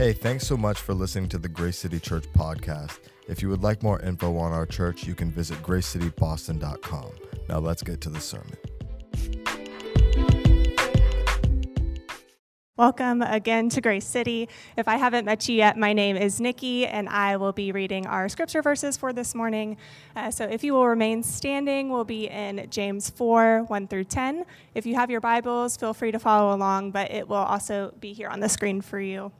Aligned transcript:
Hey, 0.00 0.14
thanks 0.14 0.46
so 0.46 0.56
much 0.56 0.78
for 0.78 0.94
listening 0.94 1.28
to 1.28 1.36
the 1.36 1.50
Grace 1.50 1.76
City 1.76 2.00
Church 2.00 2.24
podcast. 2.32 3.00
If 3.28 3.42
you 3.42 3.50
would 3.50 3.62
like 3.62 3.82
more 3.82 4.00
info 4.00 4.34
on 4.38 4.50
our 4.50 4.64
church, 4.64 5.04
you 5.04 5.14
can 5.14 5.30
visit 5.30 5.58
gracecityboston.com. 5.58 7.10
Now 7.50 7.58
let's 7.58 7.82
get 7.82 8.00
to 8.00 8.08
the 8.08 8.18
sermon. 8.18 8.56
Welcome 12.78 13.20
again 13.20 13.68
to 13.68 13.82
Grace 13.82 14.06
City. 14.06 14.48
If 14.78 14.88
I 14.88 14.96
haven't 14.96 15.26
met 15.26 15.46
you 15.50 15.56
yet, 15.56 15.76
my 15.76 15.92
name 15.92 16.16
is 16.16 16.40
Nikki, 16.40 16.86
and 16.86 17.06
I 17.06 17.36
will 17.36 17.52
be 17.52 17.70
reading 17.70 18.06
our 18.06 18.30
scripture 18.30 18.62
verses 18.62 18.96
for 18.96 19.12
this 19.12 19.34
morning. 19.34 19.76
Uh, 20.16 20.30
so 20.30 20.46
if 20.46 20.64
you 20.64 20.72
will 20.72 20.86
remain 20.86 21.22
standing, 21.22 21.90
we'll 21.90 22.04
be 22.04 22.26
in 22.26 22.68
James 22.70 23.10
4 23.10 23.64
1 23.64 23.88
through 23.88 24.04
10. 24.04 24.46
If 24.74 24.86
you 24.86 24.94
have 24.94 25.10
your 25.10 25.20
Bibles, 25.20 25.76
feel 25.76 25.92
free 25.92 26.10
to 26.10 26.18
follow 26.18 26.56
along, 26.56 26.92
but 26.92 27.10
it 27.10 27.28
will 27.28 27.36
also 27.36 27.92
be 28.00 28.14
here 28.14 28.30
on 28.30 28.40
the 28.40 28.48
screen 28.48 28.80
for 28.80 28.98
you. 28.98 29.30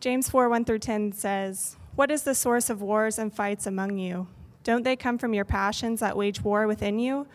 James 0.00 0.30
4 0.30 0.48
1 0.48 0.64
through 0.64 0.78
10 0.78 1.12
says, 1.12 1.76
What 1.94 2.10
is 2.10 2.22
the 2.22 2.34
source 2.34 2.70
of 2.70 2.80
wars 2.80 3.18
and 3.18 3.30
fights 3.30 3.66
among 3.66 3.98
you? 3.98 4.28
Don't 4.64 4.82
they 4.82 4.96
come 4.96 5.18
from 5.18 5.34
your 5.34 5.44
passions 5.44 6.00
that 6.00 6.16
wage 6.16 6.40
war 6.40 6.66
within 6.66 6.98
you? 6.98 7.26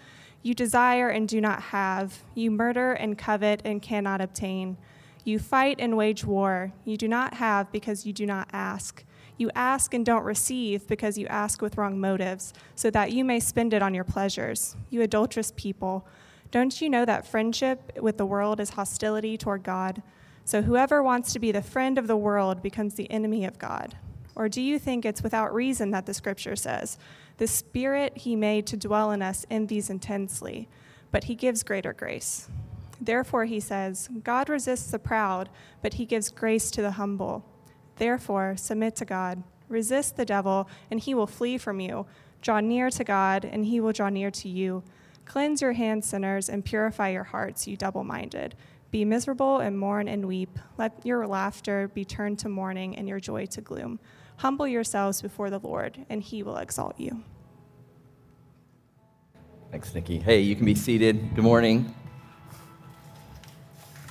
You 0.42 0.56
desire 0.56 1.10
and 1.10 1.28
do 1.28 1.40
not 1.40 1.62
have. 1.62 2.24
You 2.34 2.50
murder 2.50 2.94
and 2.94 3.20
covet 3.20 3.62
and 3.64 3.84
cannot 3.84 4.20
obtain. 4.20 4.78
You 5.24 5.38
fight 5.38 5.76
and 5.80 5.96
wage 5.96 6.26
war. 6.26 6.74
You 6.86 6.98
do 6.98 7.08
not 7.08 7.36
have 7.36 7.72
because 7.72 8.06
you 8.08 8.14
do 8.14 8.26
not 8.26 8.50
ask. 8.52 9.04
You 9.38 9.52
ask 9.54 9.94
and 9.94 10.04
don't 10.04 10.24
receive 10.24 10.88
because 10.88 11.20
you 11.20 11.28
ask 11.28 11.62
with 11.62 11.78
wrong 11.78 12.00
motives, 12.00 12.52
so 12.74 12.90
that 12.90 13.12
you 13.12 13.24
may 13.24 13.40
spend 13.40 13.76
it 13.76 13.84
on 13.84 13.94
your 13.94 14.04
pleasures. 14.04 14.76
You 14.90 15.04
adulterous 15.04 15.52
people. 15.56 16.08
Don't 16.50 16.82
you 16.82 16.90
know 16.90 17.06
that 17.06 17.28
friendship 17.28 18.00
with 18.02 18.18
the 18.18 18.26
world 18.26 18.60
is 18.60 18.72
hostility 18.72 19.38
toward 19.38 19.62
God? 19.62 20.02
So 20.46 20.62
whoever 20.62 21.02
wants 21.02 21.34
to 21.34 21.40
be 21.40 21.52
the 21.52 21.64
friend 21.64 21.98
of 21.98 22.06
the 22.08 22.16
world 22.16 22.62
becomes 22.62 22.94
the 22.94 23.10
enemy 23.10 23.46
of 23.46 23.58
God. 23.58 23.96
Or 24.36 24.48
do 24.48 24.62
you 24.62 24.78
think 24.78 25.04
it's 25.04 25.24
without 25.24 25.54
reason 25.54 25.90
that 25.92 26.06
the 26.06 26.14
scripture 26.14 26.56
says, 26.56 27.00
The 27.38 27.48
Spirit 27.48 28.18
he 28.18 28.36
made 28.36 28.68
to 28.68 28.78
dwell 28.78 29.12
in 29.12 29.24
us 29.24 29.46
envies 29.50 29.90
intensely, 29.90 30.70
but 31.12 31.26
he 31.26 31.36
gives 31.36 31.64
greater 31.64 31.94
grace? 31.94 32.48
Therefore, 33.02 33.46
he 33.46 33.60
says, 33.60 34.08
God 34.24 34.48
resists 34.48 34.92
the 34.92 35.00
proud, 35.00 35.50
but 35.82 35.96
he 35.96 36.06
gives 36.06 36.30
grace 36.30 36.70
to 36.72 36.82
the 36.82 36.92
humble. 36.92 37.44
Therefore, 37.98 38.56
submit 38.56 38.96
to 38.98 39.06
God. 39.06 39.44
Resist 39.68 40.16
the 40.16 40.26
devil, 40.26 40.70
and 40.92 41.00
he 41.00 41.16
will 41.16 41.28
flee 41.28 41.58
from 41.58 41.80
you. 41.80 42.06
Draw 42.42 42.60
near 42.60 42.92
to 42.92 43.04
God, 43.04 43.46
and 43.46 43.66
he 43.66 43.80
will 43.80 43.94
draw 43.94 44.10
near 44.10 44.30
to 44.32 44.48
you. 44.48 44.84
Cleanse 45.26 45.62
your 45.62 45.74
hands, 45.74 46.06
sinners, 46.06 46.50
and 46.50 46.64
purify 46.64 47.10
your 47.10 47.24
hearts, 47.24 47.68
you 47.68 47.76
double 47.76 48.04
minded. 48.04 48.56
Be 48.96 49.04
miserable 49.04 49.58
and 49.58 49.78
mourn 49.78 50.08
and 50.08 50.26
weep. 50.26 50.58
Let 50.78 51.06
your 51.06 51.28
laughter 51.28 51.90
be 51.90 52.06
turned 52.06 52.40
to 52.40 52.48
mourning 52.48 52.96
and 52.96 53.10
your 53.10 53.20
joy 53.20 53.46
to 53.48 53.60
gloom. 53.60 54.00
Humble 54.38 54.70
yourselves 54.70 55.22
before 55.22 55.50
the 55.50 55.60
Lord, 55.60 56.06
and 56.10 56.24
he 56.24 56.44
will 56.44 56.56
exalt 56.56 56.98
you. 56.98 57.22
Thanks, 59.70 59.94
Nikki. 59.94 60.18
Hey, 60.18 60.40
you 60.40 60.56
can 60.56 60.64
be 60.64 60.76
seated. 60.76 61.36
Good 61.36 61.44
morning. 61.44 61.94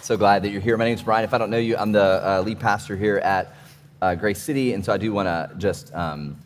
So 0.03 0.19
glad 0.19 0.43
that 0.43 0.51
you're 0.51 0.61
here. 0.61 0.77
My 0.77 0.85
name 0.85 0.97
is 0.97 1.03
Brian. 1.03 1.25
If 1.25 1.33
I 1.33 1.39
don't 1.39 1.49
know 1.49 1.57
you, 1.57 1.79
I'm 1.79 1.93
the 1.93 2.21
uh, 2.23 2.43
lead 2.43 2.61
pastor 2.61 2.95
here 2.95 3.17
at 3.17 3.57
uh, 4.03 4.15
Grace 4.15 4.43
City, 4.43 4.75
and 4.75 4.85
so 4.85 4.93
I 4.93 4.99
do 4.99 5.15
want 5.15 5.29
to 5.29 5.51
just, 5.57 5.95
um, 5.95 6.37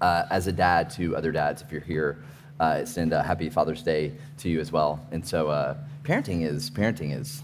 uh, 0.00 0.24
as 0.30 0.46
a 0.46 0.52
dad 0.52 0.88
to 0.92 1.14
other 1.14 1.30
dads, 1.30 1.60
if 1.60 1.70
you're 1.70 1.82
here, 1.82 2.24
uh, 2.60 2.86
send 2.86 3.12
a 3.12 3.22
happy 3.22 3.50
Father's 3.50 3.82
Day 3.82 4.14
to 4.38 4.48
you 4.48 4.58
as 4.58 4.72
well. 4.72 5.06
And 5.10 5.26
so, 5.26 5.48
uh, 5.48 5.76
parenting 6.02 6.44
is 6.44 6.70
parenting 6.70 7.18
is 7.18 7.42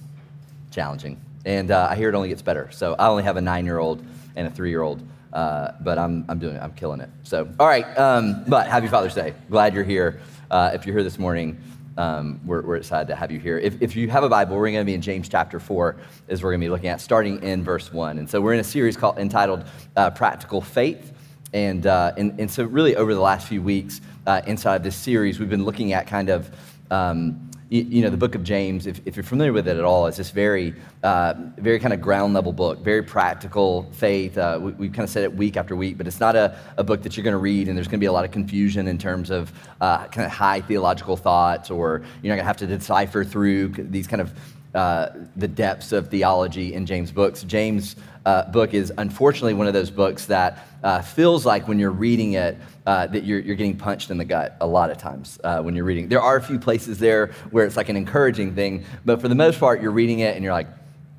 challenging, 0.71 1.21
and 1.45 1.71
uh, 1.71 1.89
I 1.91 1.97
hear 1.97 2.09
it 2.09 2.15
only 2.15 2.29
gets 2.29 2.43
better. 2.43 2.71
So 2.73 2.95
I 2.99 3.09
only 3.09 3.23
have 3.23 3.37
a 3.37 3.41
nine-year-old 3.41 4.05
and 4.37 4.47
a 4.47 4.51
three-year-old, 4.51 5.03
uh, 5.33 5.73
but 5.81 5.99
I'm 5.99 6.25
I'm 6.29 6.39
doing 6.39 6.57
it. 6.57 6.63
I'm 6.63 6.73
killing 6.73 7.01
it. 7.01 7.11
So 7.23 7.49
all 7.59 7.67
right, 7.67 7.87
um, 7.99 8.45
but 8.47 8.67
happy 8.67 8.89
Father's 8.89 9.15
Day. 9.15 9.35
Glad 9.51 9.75
you're 9.75 9.85
here. 9.85 10.21
Uh, 10.51 10.71
if 10.75 10.87
you're 10.87 10.95
here 10.95 11.05
this 11.05 11.19
morning. 11.19 11.61
Um, 11.97 12.41
we're, 12.47 12.63
we're, 12.63 12.77
excited 12.77 13.09
to 13.09 13.17
have 13.17 13.33
you 13.33 13.41
here. 13.41 13.59
If, 13.59 13.83
if 13.83 13.97
you 13.97 14.09
have 14.09 14.23
a 14.23 14.29
Bible, 14.29 14.55
we're 14.55 14.71
going 14.71 14.81
to 14.81 14.85
be 14.85 14.95
in 14.95 15.03
James 15.03 15.29
chapter 15.29 15.59
4, 15.59 15.97
as 16.29 16.45
we're 16.45 16.53
going 16.53 16.61
to 16.61 16.65
be 16.65 16.71
looking 16.71 16.91
at, 16.91 17.01
starting 17.01 17.43
in 17.43 17.65
verse 17.65 17.93
1. 17.93 18.19
And 18.19 18.31
so 18.31 18.41
we're 18.41 18.55
in 18.55 18.61
a 18.61 18.65
series 18.65 18.97
called 18.97 19.19
entitled 19.19 19.65
uh, 19.97 20.11
Practical 20.11 20.61
Faith. 20.61 21.13
And, 21.53 21.89
uh, 21.89 22.13
and, 22.17 22.39
and, 22.39 22.49
so, 22.49 22.63
really, 22.63 22.95
over 22.95 23.15
the 23.15 23.21
last 23.21 23.49
few 23.49 23.61
weeks 23.61 24.01
uh, 24.29 24.43
inside 24.47 24.77
of 24.77 24.83
this 24.85 24.95
series, 24.95 25.41
we've 25.41 25.51
been 25.51 25.65
looking 25.65 25.93
at 25.93 26.07
kind 26.07 26.29
of 26.29 26.49
um, 26.93 27.48
you, 27.71 27.83
you, 27.83 28.03
know, 28.03 28.09
the 28.09 28.17
book 28.17 28.35
of 28.35 28.43
James, 28.43 28.87
if, 28.87 29.01
if, 29.05 29.15
you're 29.15 29.23
familiar 29.23 29.53
with 29.53 29.69
it 29.69 29.77
at 29.77 29.85
all, 29.85 30.07
it's 30.07 30.17
this 30.17 30.31
very, 30.31 30.75
uh, 31.03 31.35
very 31.59 31.79
kind 31.79 31.93
of 31.93 32.01
ground 32.01 32.33
level 32.33 32.53
book, 32.53 32.79
very 32.81 33.03
practical 33.03 33.87
faith. 33.93 34.39
Uh, 34.39 34.59
we, 34.61 34.73
we 34.73 34.89
kind 34.89 35.05
of 35.05 35.11
said 35.11 35.25
it 35.25 35.35
week 35.35 35.57
after 35.57 35.77
week, 35.77 35.99
but 35.99 36.07
it's 36.07 36.21
not 36.21 36.35
a, 36.35 36.59
a 36.79 36.85
book 36.85 37.03
that 37.03 37.17
you're 37.17 37.25
going 37.25 37.33
to 37.33 37.39
read 37.39 37.69
and 37.69 37.77
there's 37.77 37.87
going 37.87 37.99
to 37.99 38.03
be 38.03 38.07
a 38.07 38.13
lot 38.13 38.25
of 38.25 38.31
confusion 38.31 38.89
in 38.89 38.97
terms 38.97 39.29
of 39.31 39.53
uh, 39.83 40.07
kind 40.07 40.25
of 40.25 40.33
high 40.33 40.63
theological 40.63 41.17
thoughts, 41.17 41.71
or 41.71 42.03
you're 42.23 42.35
not 42.35 42.37
going 42.37 42.39
to 42.39 42.45
have 42.45 42.57
to 42.57 42.67
decipher 42.67 43.23
through 43.23 43.69
these 43.69 44.07
kind 44.07 44.23
of 44.23 44.33
uh, 44.79 45.13
the 45.35 45.49
depths 45.49 45.91
of 45.91 46.09
theology 46.09 46.73
in 46.73 46.87
James' 46.87 47.11
books. 47.11 47.43
James' 47.43 47.97
uh, 48.25 48.45
book 48.45 48.75
is 48.75 48.93
unfortunately 48.97 49.53
one 49.53 49.67
of 49.67 49.73
those 49.73 49.91
books 49.91 50.27
that 50.27 50.69
uh, 50.85 51.03
feels 51.03 51.45
like 51.45 51.67
when 51.67 51.81
you're 51.81 51.91
reading 51.91 52.35
it 52.35 52.57
uh, 52.87 53.09
that 53.09 53.25
you're, 53.25 53.41
you're 53.41 53.57
getting 53.57 53.77
punched 53.77 54.13
in 54.13 54.19
the 54.19 54.25
gut 54.25 54.57
a 54.61 54.67
lot 54.69 54.89
of 54.89 54.97
times 54.97 55.41
uh, 55.43 55.61
when 55.61 55.75
you're 55.75 55.85
reading. 55.85 56.07
There 56.07 56.23
are 56.23 56.37
a 56.37 56.43
few 56.43 56.61
places 56.61 57.01
there 57.01 57.33
where 57.51 57.67
it's 57.67 57.77
like 57.77 57.89
an 57.89 57.97
encouraging 57.97 58.55
thing, 58.55 58.85
but 59.05 59.21
for 59.21 59.27
the 59.27 59.35
most 59.35 59.59
part, 59.59 59.83
you're 59.83 59.91
reading 59.91 60.21
it 60.21 60.37
and 60.37 60.45
you're 60.45 60.53
like, 60.53 60.69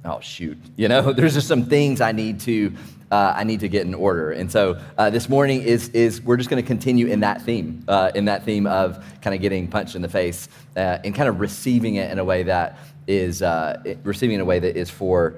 oh 0.05 0.21
shoot, 0.21 0.57
you 0.77 0.87
know, 0.87 1.11
there's 1.17 1.33
just 1.33 1.49
some 1.49 1.65
things 1.65 1.99
I 1.99 2.13
need 2.13 2.39
to 2.41 2.71
uh, 3.11 3.33
I 3.35 3.43
need 3.43 3.59
to 3.61 3.67
get 3.67 3.87
in 3.87 3.95
order. 3.95 4.31
And 4.31 4.51
so 4.51 4.79
uh, 4.95 5.09
this 5.09 5.29
morning 5.29 5.63
is, 5.63 5.89
is 5.89 6.21
we're 6.21 6.37
just 6.37 6.47
going 6.47 6.61
to 6.61 6.67
continue 6.67 7.07
in 7.07 7.21
that 7.21 7.41
theme, 7.41 7.83
uh, 7.87 8.11
in 8.13 8.25
that 8.25 8.45
theme 8.45 8.67
of 8.67 9.03
kind 9.21 9.35
of 9.35 9.41
getting 9.41 9.67
punched 9.67 9.95
in 9.95 10.03
the 10.03 10.07
face 10.07 10.47
and 10.75 11.15
kind 11.15 11.27
of 11.27 11.39
receiving 11.39 11.95
it 11.95 12.11
in 12.11 12.19
a 12.19 12.23
way 12.23 12.43
that 12.43 12.77
is 13.09 13.41
uh, 13.41 13.81
receiving 14.03 14.35
in 14.35 14.41
a 14.41 14.45
way 14.45 14.59
that 14.59 14.77
is 14.77 14.89
for 14.89 15.35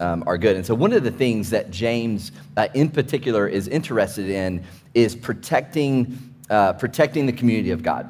um, 0.00 0.22
our 0.26 0.38
good. 0.38 0.56
And 0.56 0.66
so 0.66 0.74
one 0.74 0.92
of 0.92 1.02
the 1.02 1.10
things 1.10 1.50
that 1.50 1.70
James 1.70 2.32
uh, 2.56 2.68
in 2.74 2.90
particular 2.90 3.48
is 3.48 3.68
interested 3.68 4.28
in 4.28 4.64
is 4.92 5.16
protecting, 5.16 6.34
protecting 6.48 7.26
the 7.26 7.32
community 7.32 7.70
of 7.70 7.82
God. 7.82 8.08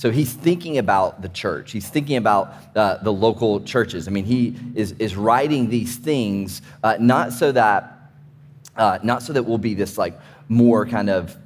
So 0.00 0.10
he's 0.10 0.32
thinking 0.32 0.78
about 0.78 1.20
the 1.20 1.28
church. 1.28 1.72
He's 1.72 1.90
thinking 1.90 2.16
about 2.16 2.54
uh, 2.74 3.02
the 3.02 3.12
local 3.12 3.60
churches. 3.60 4.08
I 4.08 4.10
mean, 4.10 4.24
he 4.24 4.56
is, 4.74 4.92
is 4.92 5.14
writing 5.14 5.68
these 5.68 5.98
things 5.98 6.62
uh, 6.82 6.96
not 6.98 7.34
so 7.34 7.52
that 7.52 7.98
uh, 8.76 8.98
not 9.02 9.22
so 9.22 9.34
that 9.34 9.42
we'll 9.42 9.58
be 9.58 9.74
this 9.74 9.98
like 9.98 10.18
more 10.48 10.86
kind 10.86 11.10
of 11.10 11.36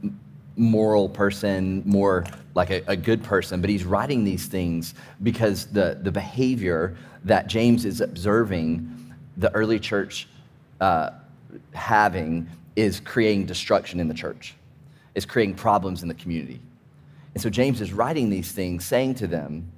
moral 0.55 1.09
person, 1.09 1.82
more 1.84 2.26
like 2.54 2.70
a, 2.70 2.82
a, 2.87 2.97
good 2.97 3.22
person, 3.22 3.60
but 3.60 3.69
he's 3.69 3.84
writing 3.84 4.22
these 4.22 4.47
things 4.47 4.94
because 5.22 5.66
the, 5.66 5.98
the 6.03 6.12
behavior 6.12 6.97
that 7.25 7.48
James 7.48 7.84
is 7.84 8.00
observing 8.00 9.15
the 9.37 9.53
early 9.54 9.81
church 9.81 10.28
uh, 10.81 11.10
having 11.72 12.48
is 12.76 13.00
creating 13.00 13.47
destruction 13.47 14.00
in 14.00 14.09
the 14.09 14.14
church, 14.14 14.54
is 15.14 15.25
creating 15.25 15.54
problems 15.54 16.03
in 16.03 16.09
the 16.09 16.14
community. 16.14 16.60
And 17.34 17.43
so 17.43 17.50
James 17.50 17.81
is 17.81 17.93
writing 17.93 18.31
these 18.31 18.53
things, 18.53 18.84
saying 18.84 19.16
to 19.16 19.26
them, 19.26 19.70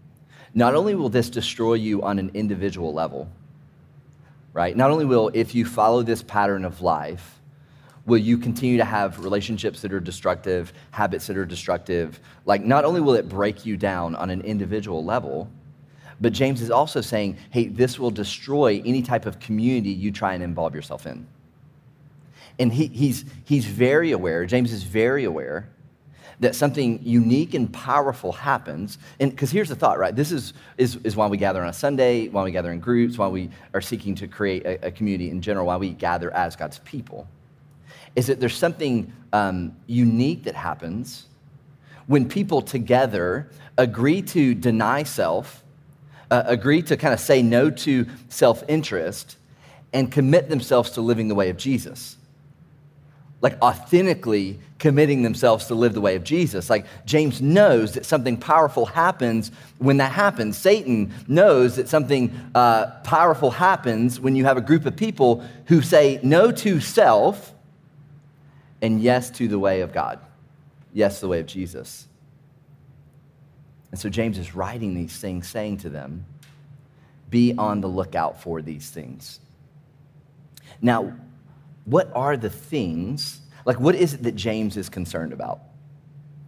not 0.55 0.75
only 0.75 0.95
will 0.95 1.09
this 1.09 1.31
destroy 1.31 1.75
you 1.75 2.03
on 2.03 2.19
an 2.19 2.31
individual 2.35 2.93
level, 2.93 3.29
right? 4.53 4.77
Not 4.77 4.91
only 4.91 5.05
will, 5.05 5.31
if 5.35 5.55
you 5.55 5.65
follow 5.67 6.03
this 6.03 6.23
pattern 6.23 6.65
of 6.65 6.81
life, 6.81 7.41
will 8.07 8.19
you 8.19 8.39
continue 8.39 8.77
to 8.79 8.85
have 8.85 9.23
relationships 9.23 9.83
that 9.83 9.93
are 9.93 10.01
destructive, 10.01 10.73
habits 10.93 11.27
that 11.27 11.37
are 11.37 11.45
destructive? 11.45 12.21
Like, 12.45 12.65
not 12.65 12.85
only 12.85 13.01
will 13.01 13.15
it 13.15 13.29
break 13.29 13.67
you 13.67 13.77
down 13.77 14.15
on 14.15 14.31
an 14.31 14.41
individual 14.43 15.05
level, 15.05 15.51
but 16.21 16.33
James 16.33 16.63
is 16.63 16.71
also 16.71 17.01
saying, 17.01 17.37
hey, 17.51 17.67
this 17.67 17.99
will 17.99 18.13
destroy 18.13 18.81
any 18.87 19.03
type 19.03 19.27
of 19.27 19.39
community 19.41 19.91
you 19.91 20.13
try 20.13 20.35
and 20.35 20.43
involve 20.43 20.75
yourself 20.75 21.07
in. 21.07 21.27
And 22.59 22.73
he, 22.73 22.87
he's, 22.87 23.27
he's 23.45 23.67
very 23.67 24.13
aware, 24.13 24.47
James 24.47 24.73
is 24.73 24.83
very 24.83 25.25
aware 25.25 25.69
that 26.39 26.55
something 26.55 27.01
unique 27.03 27.55
and 27.55 27.73
powerful 27.73 28.31
happens. 28.31 28.99
And 29.21 29.31
because 29.31 29.51
here's 29.51 29.71
the 29.71 29.75
thought, 29.75 29.99
right? 29.99 30.15
This 30.15 30.31
is, 30.31 30.53
is, 30.77 30.97
is 30.97 31.17
why 31.17 31.27
we 31.29 31.39
gather 31.39 31.63
on 31.63 31.69
a 31.69 31.73
Sunday, 31.73 32.29
why 32.29 32.45
we 32.45 32.51
gather 32.51 32.73
in 32.73 32.79
groups, 32.79 33.17
why 33.17 33.27
we 33.27 33.49
are 33.73 33.81
seeking 33.81 34.15
to 34.17 34.29
create 34.29 34.67
a, 34.67 34.89
a 34.89 34.91
community 34.91 35.31
in 35.31 35.41
general, 35.41 35.67
why 35.67 35.79
we 35.79 35.91
gather 35.91 36.31
as 36.35 36.55
God's 36.55 36.79
people 36.81 37.27
is 38.17 38.27
that 38.27 38.41
there's 38.41 38.57
something 38.57 39.13
um, 39.33 39.77
unique 39.87 40.45
that 40.45 40.57
happens 40.57 41.27
when 42.07 42.29
people 42.29 42.63
together 42.63 43.51
agree 43.79 44.23
to 44.23 44.55
deny 44.55 45.03
self, 45.03 45.63
uh, 46.31 46.43
agree 46.47 46.83
to 46.83 46.97
kind 46.97 47.13
of 47.15 47.21
say 47.21 47.43
no 47.43 47.71
to 47.71 48.07
self 48.29 48.65
interest, 48.69 49.37
and 49.93 50.11
commit 50.11 50.49
themselves 50.49 50.91
to 50.93 51.01
living 51.01 51.29
the 51.29 51.35
way 51.35 51.51
of 51.51 51.57
Jesus. 51.57 52.17
like 53.43 53.61
authentically 53.63 54.59
committing 54.79 55.23
themselves 55.23 55.67
to 55.67 55.75
live 55.75 55.95
the 55.95 56.01
way 56.01 56.17
of 56.17 56.25
Jesus. 56.25 56.69
Like 56.71 56.87
James 57.05 57.41
knows 57.41 57.95
that 57.95 58.05
something 58.07 58.37
powerful 58.37 58.87
happens 58.87 59.53
when 59.79 59.99
that 59.99 60.13
happens. 60.13 60.57
Satan 60.59 61.13
knows 61.29 61.77
that 61.77 61.89
something 61.89 62.35
uh, 62.55 62.87
powerful 63.05 63.51
happens 63.51 64.19
when 64.19 64.37
you 64.37 64.45
have 64.45 64.57
a 64.57 64.61
group 64.61 64.87
of 64.87 64.97
people 64.97 65.45
who 65.67 65.83
say 65.83 66.19
no 66.23 66.51
to 66.53 66.81
self 66.81 67.53
and 68.83 69.01
yes 69.01 69.31
to 69.31 69.49
the 69.49 69.59
way 69.59 69.81
of 69.81 69.93
God, 69.93 70.19
yes, 70.93 71.21
the 71.21 71.29
way 71.29 71.41
of 71.41 71.47
Jesus. 71.47 72.07
And 73.91 74.01
so 74.01 74.09
James 74.09 74.39
is 74.39 74.55
writing 74.55 74.95
these 74.95 75.17
things, 75.17 75.49
saying 75.49 75.79
to 75.79 75.89
them, 75.89 76.27
be 77.31 77.55
on 77.57 77.81
the 77.81 77.89
lookout 77.89 78.41
for 78.41 78.63
these 78.63 78.91
things. 78.91 79.41
Now, 80.81 81.17
what 81.85 82.11
are 82.15 82.37
the 82.37 82.51
things, 82.51 83.41
like, 83.65 83.81
what 83.81 83.95
is 83.95 84.15
it 84.15 84.23
that 84.25 84.37
James 84.37 84.77
is 84.77 84.89
concerned 84.89 85.33
about? 85.33 85.61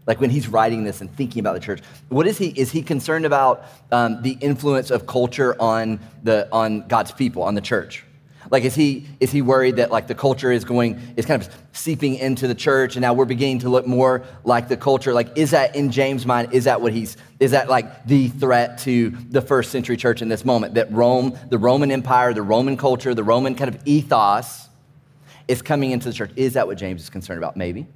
Like 0.08 0.22
when 0.22 0.30
he's 0.30 0.48
writing 0.48 0.84
this 0.84 1.02
and 1.02 1.14
thinking 1.16 1.40
about 1.40 1.52
the 1.52 1.60
church, 1.60 1.82
what 2.08 2.26
is 2.26 2.38
he? 2.38 2.48
Is 2.48 2.72
he 2.72 2.80
concerned 2.80 3.26
about 3.26 3.66
um, 3.92 4.22
the 4.22 4.38
influence 4.40 4.90
of 4.90 5.06
culture 5.06 5.54
on 5.60 6.00
the 6.22 6.48
on 6.50 6.88
God's 6.88 7.12
people, 7.12 7.42
on 7.42 7.54
the 7.54 7.60
church? 7.60 8.04
Like, 8.50 8.64
is 8.64 8.74
he, 8.74 9.06
is 9.20 9.30
he 9.30 9.42
worried 9.42 9.76
that 9.76 9.90
like 9.90 10.06
the 10.06 10.14
culture 10.14 10.50
is 10.50 10.64
going, 10.64 11.00
is 11.16 11.26
kind 11.26 11.42
of 11.42 11.48
seeping 11.72 12.14
into 12.16 12.48
the 12.48 12.54
church 12.54 12.96
and 12.96 13.02
now 13.02 13.14
we're 13.14 13.24
beginning 13.24 13.60
to 13.60 13.68
look 13.68 13.86
more 13.86 14.24
like 14.44 14.68
the 14.68 14.76
culture? 14.76 15.12
Like, 15.12 15.36
is 15.36 15.50
that 15.50 15.76
in 15.76 15.90
James' 15.90 16.26
mind, 16.26 16.52
is 16.52 16.64
that 16.64 16.80
what 16.80 16.92
he's, 16.92 17.16
is 17.40 17.50
that 17.50 17.68
like 17.68 18.06
the 18.06 18.28
threat 18.28 18.78
to 18.78 19.10
the 19.10 19.42
first 19.42 19.70
century 19.70 19.96
church 19.96 20.22
in 20.22 20.28
this 20.28 20.44
moment? 20.44 20.74
That 20.74 20.90
Rome, 20.92 21.38
the 21.50 21.58
Roman 21.58 21.90
Empire, 21.90 22.32
the 22.32 22.42
Roman 22.42 22.76
culture, 22.76 23.14
the 23.14 23.24
Roman 23.24 23.54
kind 23.54 23.74
of 23.74 23.80
ethos 23.86 24.68
is 25.46 25.62
coming 25.62 25.90
into 25.90 26.08
the 26.08 26.14
church. 26.14 26.30
Is 26.36 26.54
that 26.54 26.66
what 26.66 26.78
James 26.78 27.02
is 27.02 27.10
concerned 27.10 27.38
about? 27.38 27.56
Maybe. 27.56 27.86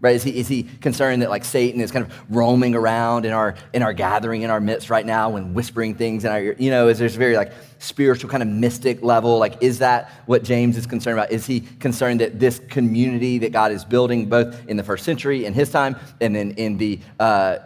Right? 0.00 0.14
Is 0.14 0.22
he, 0.22 0.38
is 0.38 0.46
he 0.46 0.62
concerned 0.62 1.22
that 1.22 1.30
like 1.30 1.44
Satan 1.44 1.80
is 1.80 1.90
kind 1.90 2.04
of 2.04 2.14
roaming 2.30 2.76
around 2.76 3.26
in 3.26 3.32
our, 3.32 3.56
in 3.72 3.82
our 3.82 3.92
gathering 3.92 4.42
in 4.42 4.50
our 4.50 4.60
midst 4.60 4.90
right 4.90 5.04
now 5.04 5.34
and 5.34 5.56
whispering 5.56 5.96
things 5.96 6.24
in 6.24 6.30
our? 6.30 6.40
You 6.40 6.70
know, 6.70 6.86
is 6.86 7.00
there's 7.00 7.16
very 7.16 7.36
like 7.36 7.52
spiritual 7.80 8.30
kind 8.30 8.42
of 8.42 8.48
mystic 8.48 9.02
level? 9.02 9.38
Like, 9.38 9.60
is 9.60 9.80
that 9.80 10.12
what 10.26 10.44
James 10.44 10.76
is 10.76 10.86
concerned 10.86 11.18
about? 11.18 11.32
Is 11.32 11.46
he 11.46 11.60
concerned 11.60 12.20
that 12.20 12.38
this 12.38 12.60
community 12.68 13.38
that 13.38 13.50
God 13.50 13.72
is 13.72 13.84
building 13.84 14.28
both 14.28 14.68
in 14.68 14.76
the 14.76 14.84
first 14.84 15.04
century 15.04 15.44
in 15.44 15.52
his 15.52 15.70
time 15.70 15.96
and 16.20 16.32
then 16.32 16.52
in 16.52 16.78
the 16.78 17.00
uh, 17.18 17.58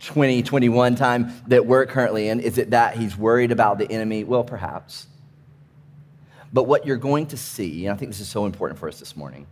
2021 0.00 0.94
time 0.94 1.32
that 1.46 1.64
we're 1.64 1.86
currently 1.86 2.28
in, 2.28 2.40
is 2.40 2.58
it 2.58 2.70
that 2.70 2.96
he's 2.96 3.16
worried 3.16 3.50
about 3.50 3.78
the 3.78 3.90
enemy? 3.90 4.24
Well, 4.24 4.44
perhaps. 4.44 5.06
But 6.52 6.64
what 6.64 6.86
you're 6.86 6.96
going 6.98 7.28
to 7.28 7.38
see, 7.38 7.86
and 7.86 7.94
I 7.94 7.96
think 7.98 8.10
this 8.10 8.20
is 8.20 8.28
so 8.28 8.44
important 8.44 8.78
for 8.78 8.88
us 8.88 8.98
this 8.98 9.16
morning, 9.16 9.46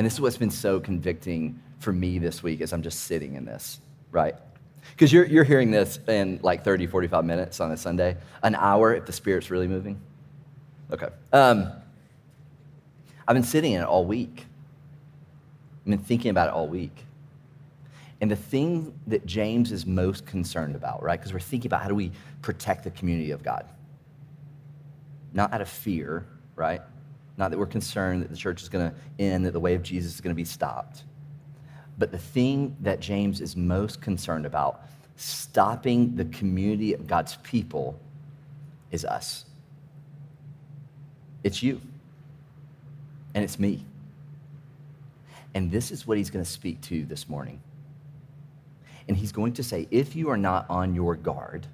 and 0.00 0.06
this 0.06 0.14
is 0.14 0.20
what's 0.22 0.38
been 0.38 0.50
so 0.50 0.80
convicting 0.80 1.60
for 1.78 1.92
me 1.92 2.18
this 2.18 2.42
week 2.42 2.62
as 2.62 2.72
I'm 2.72 2.80
just 2.80 3.00
sitting 3.00 3.34
in 3.34 3.44
this, 3.44 3.80
right? 4.10 4.34
Because 4.92 5.12
you're, 5.12 5.26
you're 5.26 5.44
hearing 5.44 5.70
this 5.70 5.98
in 6.08 6.40
like 6.42 6.64
30, 6.64 6.86
45 6.86 7.22
minutes 7.22 7.60
on 7.60 7.70
a 7.70 7.76
Sunday, 7.76 8.16
an 8.42 8.54
hour 8.54 8.94
if 8.94 9.04
the 9.04 9.12
Spirit's 9.12 9.50
really 9.50 9.68
moving. 9.68 10.00
Okay. 10.90 11.08
Um, 11.34 11.70
I've 13.28 13.34
been 13.34 13.42
sitting 13.42 13.74
in 13.74 13.82
it 13.82 13.84
all 13.84 14.06
week. 14.06 14.46
I've 15.84 15.90
been 15.90 15.98
thinking 15.98 16.30
about 16.30 16.48
it 16.48 16.54
all 16.54 16.66
week. 16.66 17.04
And 18.22 18.30
the 18.30 18.36
thing 18.36 18.98
that 19.08 19.26
James 19.26 19.70
is 19.70 19.84
most 19.84 20.24
concerned 20.24 20.76
about, 20.76 21.02
right? 21.02 21.20
Because 21.20 21.34
we're 21.34 21.40
thinking 21.40 21.68
about 21.68 21.82
how 21.82 21.88
do 21.88 21.94
we 21.94 22.10
protect 22.40 22.84
the 22.84 22.90
community 22.90 23.32
of 23.32 23.42
God? 23.42 23.68
Not 25.34 25.52
out 25.52 25.60
of 25.60 25.68
fear, 25.68 26.24
right? 26.56 26.80
Not 27.40 27.50
that 27.50 27.58
we're 27.58 27.64
concerned 27.64 28.22
that 28.22 28.28
the 28.28 28.36
church 28.36 28.60
is 28.60 28.68
going 28.68 28.90
to 28.90 28.96
end, 29.18 29.46
that 29.46 29.52
the 29.52 29.60
way 29.60 29.74
of 29.74 29.82
Jesus 29.82 30.12
is 30.14 30.20
going 30.20 30.34
to 30.34 30.36
be 30.36 30.44
stopped. 30.44 31.04
But 31.96 32.12
the 32.12 32.18
thing 32.18 32.76
that 32.82 33.00
James 33.00 33.40
is 33.40 33.56
most 33.56 34.02
concerned 34.02 34.44
about, 34.44 34.82
stopping 35.16 36.16
the 36.16 36.26
community 36.26 36.92
of 36.92 37.06
God's 37.06 37.36
people, 37.36 37.98
is 38.90 39.06
us. 39.06 39.46
It's 41.42 41.62
you. 41.62 41.80
And 43.34 43.42
it's 43.42 43.58
me. 43.58 43.86
And 45.54 45.70
this 45.70 45.90
is 45.90 46.06
what 46.06 46.18
he's 46.18 46.28
going 46.28 46.44
to 46.44 46.50
speak 46.50 46.82
to 46.82 47.06
this 47.06 47.26
morning. 47.26 47.62
And 49.08 49.16
he's 49.16 49.32
going 49.32 49.54
to 49.54 49.62
say, 49.62 49.88
if 49.90 50.14
you 50.14 50.28
are 50.28 50.36
not 50.36 50.66
on 50.68 50.94
your 50.94 51.14
guard, 51.16 51.66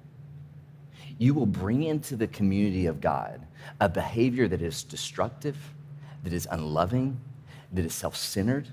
you 1.17 1.33
will 1.33 1.45
bring 1.45 1.83
into 1.83 2.15
the 2.15 2.27
community 2.27 2.85
of 2.85 3.01
God 3.01 3.45
a 3.79 3.89
behavior 3.89 4.47
that 4.47 4.61
is 4.61 4.83
destructive, 4.83 5.57
that 6.23 6.33
is 6.33 6.47
unloving, 6.51 7.19
that 7.73 7.85
is 7.85 7.93
self 7.93 8.15
centered, 8.15 8.67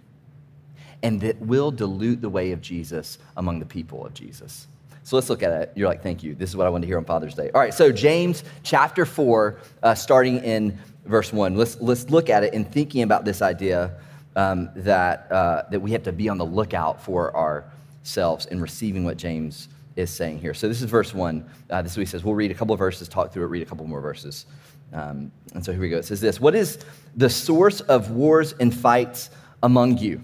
and 1.03 1.21
that 1.21 1.41
will 1.41 1.71
dilute 1.71 2.21
the 2.21 2.29
way 2.29 2.53
of 2.53 2.61
Jesus 2.61 3.19
among 3.37 3.59
the 3.59 3.67
people 3.67 4.05
of 4.07 4.15
Jesus. 4.15 4.67
So 5.03 5.17
let's 5.17 5.29
look 5.29 5.43
at 5.43 5.53
it. 5.53 5.73
You're 5.75 5.89
like, 5.89 6.03
thank 6.03 6.23
you. 6.23 6.35
This 6.35 6.49
is 6.49 6.57
what 6.57 6.67
I 6.67 6.71
wanted 6.71 6.83
to 6.83 6.87
hear 6.87 6.97
on 6.97 7.05
Father's 7.05 7.35
Day. 7.35 7.51
All 7.55 7.61
right, 7.61 7.75
so 7.75 7.93
James 7.93 8.43
chapter 8.63 9.05
4, 9.05 9.59
uh, 9.83 9.95
starting 9.95 10.43
in 10.43 10.79
verse 11.05 11.31
1. 11.31 11.55
Let's, 11.55 11.79
let's 11.81 12.09
look 12.09 12.31
at 12.31 12.43
it 12.43 12.55
in 12.55 12.65
thinking 12.65 13.03
about 13.03 13.27
this 13.27 13.43
idea 13.43 14.01
um, 14.35 14.71
that, 14.77 15.31
uh, 15.31 15.65
that 15.71 15.81
we 15.81 15.93
have 15.93 16.03
to 16.05 16.13
be 16.13 16.31
on 16.31 16.39
the 16.39 16.47
lookout 16.47 17.03
for 17.03 17.37
ourselves 17.37 18.47
in 18.47 18.61
receiving 18.61 19.05
what 19.05 19.19
James 19.19 19.69
is 19.97 20.11
saying 20.11 20.39
here. 20.39 20.55
So 20.55 20.69
this 20.69 20.83
is 20.83 20.91
verse 20.91 21.15
1. 21.15 21.49
Uh, 21.71 21.83
this 21.83 21.93
is 21.93 21.99
what 21.99 22.03
he 22.03 22.07
says. 22.07 22.25
We'll 22.25 22.35
read 22.35 22.51
a 22.51 22.55
couple 22.55 22.73
of 22.73 22.79
verses, 22.79 23.09
talk 23.09 23.33
through 23.33 23.45
it, 23.45 23.49
read 23.49 23.63
a 23.63 23.67
couple 23.67 23.87
more 23.87 24.01
verses. 24.01 24.47
Um, 24.93 25.33
and 25.55 25.65
so 25.65 25.73
here 25.73 25.81
we 25.81 25.89
go. 25.89 25.99
It 25.99 26.05
says 26.05 26.21
this 26.21 26.41
What 26.41 26.55
is 26.55 26.79
the 27.17 27.31
source 27.31 27.81
of 27.83 28.11
wars 28.11 28.55
and 28.61 28.75
fights 28.75 29.31
among 29.63 29.99
you? 29.99 30.21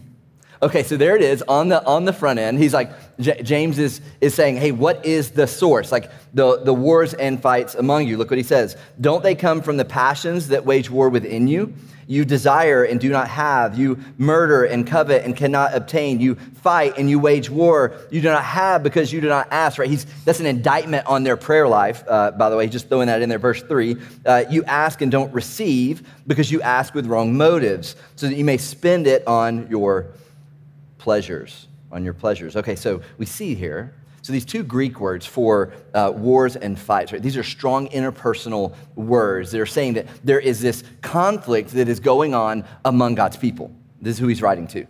Okay, 0.62 0.82
so 0.82 0.98
there 0.98 1.16
it 1.16 1.22
is 1.22 1.42
on 1.48 1.68
the 1.70 1.82
on 1.86 2.04
the 2.04 2.12
front 2.12 2.38
end. 2.38 2.58
He's 2.58 2.74
like 2.74 2.90
J- 3.18 3.42
James 3.42 3.78
is 3.78 4.02
is 4.20 4.34
saying, 4.34 4.56
"Hey, 4.56 4.72
what 4.72 5.06
is 5.06 5.30
the 5.30 5.46
source? 5.46 5.90
Like 5.90 6.10
the 6.34 6.60
the 6.62 6.74
wars 6.74 7.14
and 7.14 7.40
fights 7.40 7.74
among 7.74 8.06
you? 8.06 8.18
Look 8.18 8.30
what 8.30 8.36
he 8.36 8.42
says. 8.44 8.76
Don't 9.00 9.22
they 9.22 9.34
come 9.34 9.62
from 9.62 9.78
the 9.78 9.86
passions 9.86 10.48
that 10.48 10.66
wage 10.66 10.90
war 10.90 11.08
within 11.08 11.48
you? 11.48 11.72
You 12.06 12.24
desire 12.24 12.82
and 12.82 12.98
do 13.00 13.08
not 13.08 13.28
have. 13.28 13.78
You 13.78 14.00
murder 14.18 14.64
and 14.64 14.84
covet 14.84 15.24
and 15.24 15.36
cannot 15.36 15.74
obtain. 15.74 16.20
You 16.20 16.34
fight 16.34 16.98
and 16.98 17.08
you 17.08 17.20
wage 17.20 17.48
war. 17.48 17.94
You 18.10 18.20
do 18.20 18.28
not 18.28 18.44
have 18.44 18.82
because 18.82 19.12
you 19.12 19.20
do 19.20 19.28
not 19.28 19.46
ask, 19.52 19.78
right? 19.78 19.88
He's, 19.88 20.06
that's 20.24 20.40
an 20.40 20.46
indictment 20.46 21.06
on 21.06 21.22
their 21.22 21.36
prayer 21.36 21.68
life, 21.68 22.02
uh, 22.08 22.32
by 22.32 22.50
the 22.50 22.56
way, 22.56 22.64
he's 22.64 22.72
just 22.72 22.88
throwing 22.88 23.06
that 23.06 23.22
in 23.22 23.28
there, 23.28 23.38
verse 23.38 23.62
three. 23.62 23.96
Uh, 24.26 24.42
you 24.50 24.64
ask 24.64 25.00
and 25.02 25.12
don't 25.12 25.32
receive 25.32 26.02
because 26.26 26.50
you 26.50 26.60
ask 26.62 26.94
with 26.94 27.06
wrong 27.06 27.36
motives, 27.36 27.94
so 28.16 28.26
that 28.26 28.34
you 28.34 28.44
may 28.44 28.56
spend 28.56 29.06
it 29.06 29.24
on 29.28 29.68
your 29.70 30.08
pleasures. 31.00 31.66
On 31.92 32.04
your 32.04 32.14
pleasures. 32.14 32.54
Okay, 32.54 32.76
so 32.76 33.02
we 33.18 33.26
see 33.26 33.56
here 33.56 33.94
so 34.22 34.32
these 34.32 34.44
two 34.44 34.62
Greek 34.62 35.00
words 35.00 35.24
for 35.24 35.72
uh, 35.94 36.12
wars 36.14 36.56
and 36.56 36.78
fights, 36.78 37.12
right? 37.12 37.22
These 37.22 37.36
are 37.36 37.42
strong 37.42 37.88
interpersonal 37.88 38.74
words. 38.94 39.50
They're 39.50 39.66
saying 39.66 39.94
that 39.94 40.06
there 40.22 40.40
is 40.40 40.60
this 40.60 40.84
conflict 41.00 41.70
that 41.70 41.88
is 41.88 42.00
going 42.00 42.34
on 42.34 42.64
among 42.84 43.14
God's 43.14 43.38
people. 43.38 43.70
This 44.00 44.16
is 44.16 44.18
who 44.18 44.28
he's 44.28 44.42
writing 44.42 44.66
to. 44.68 44.86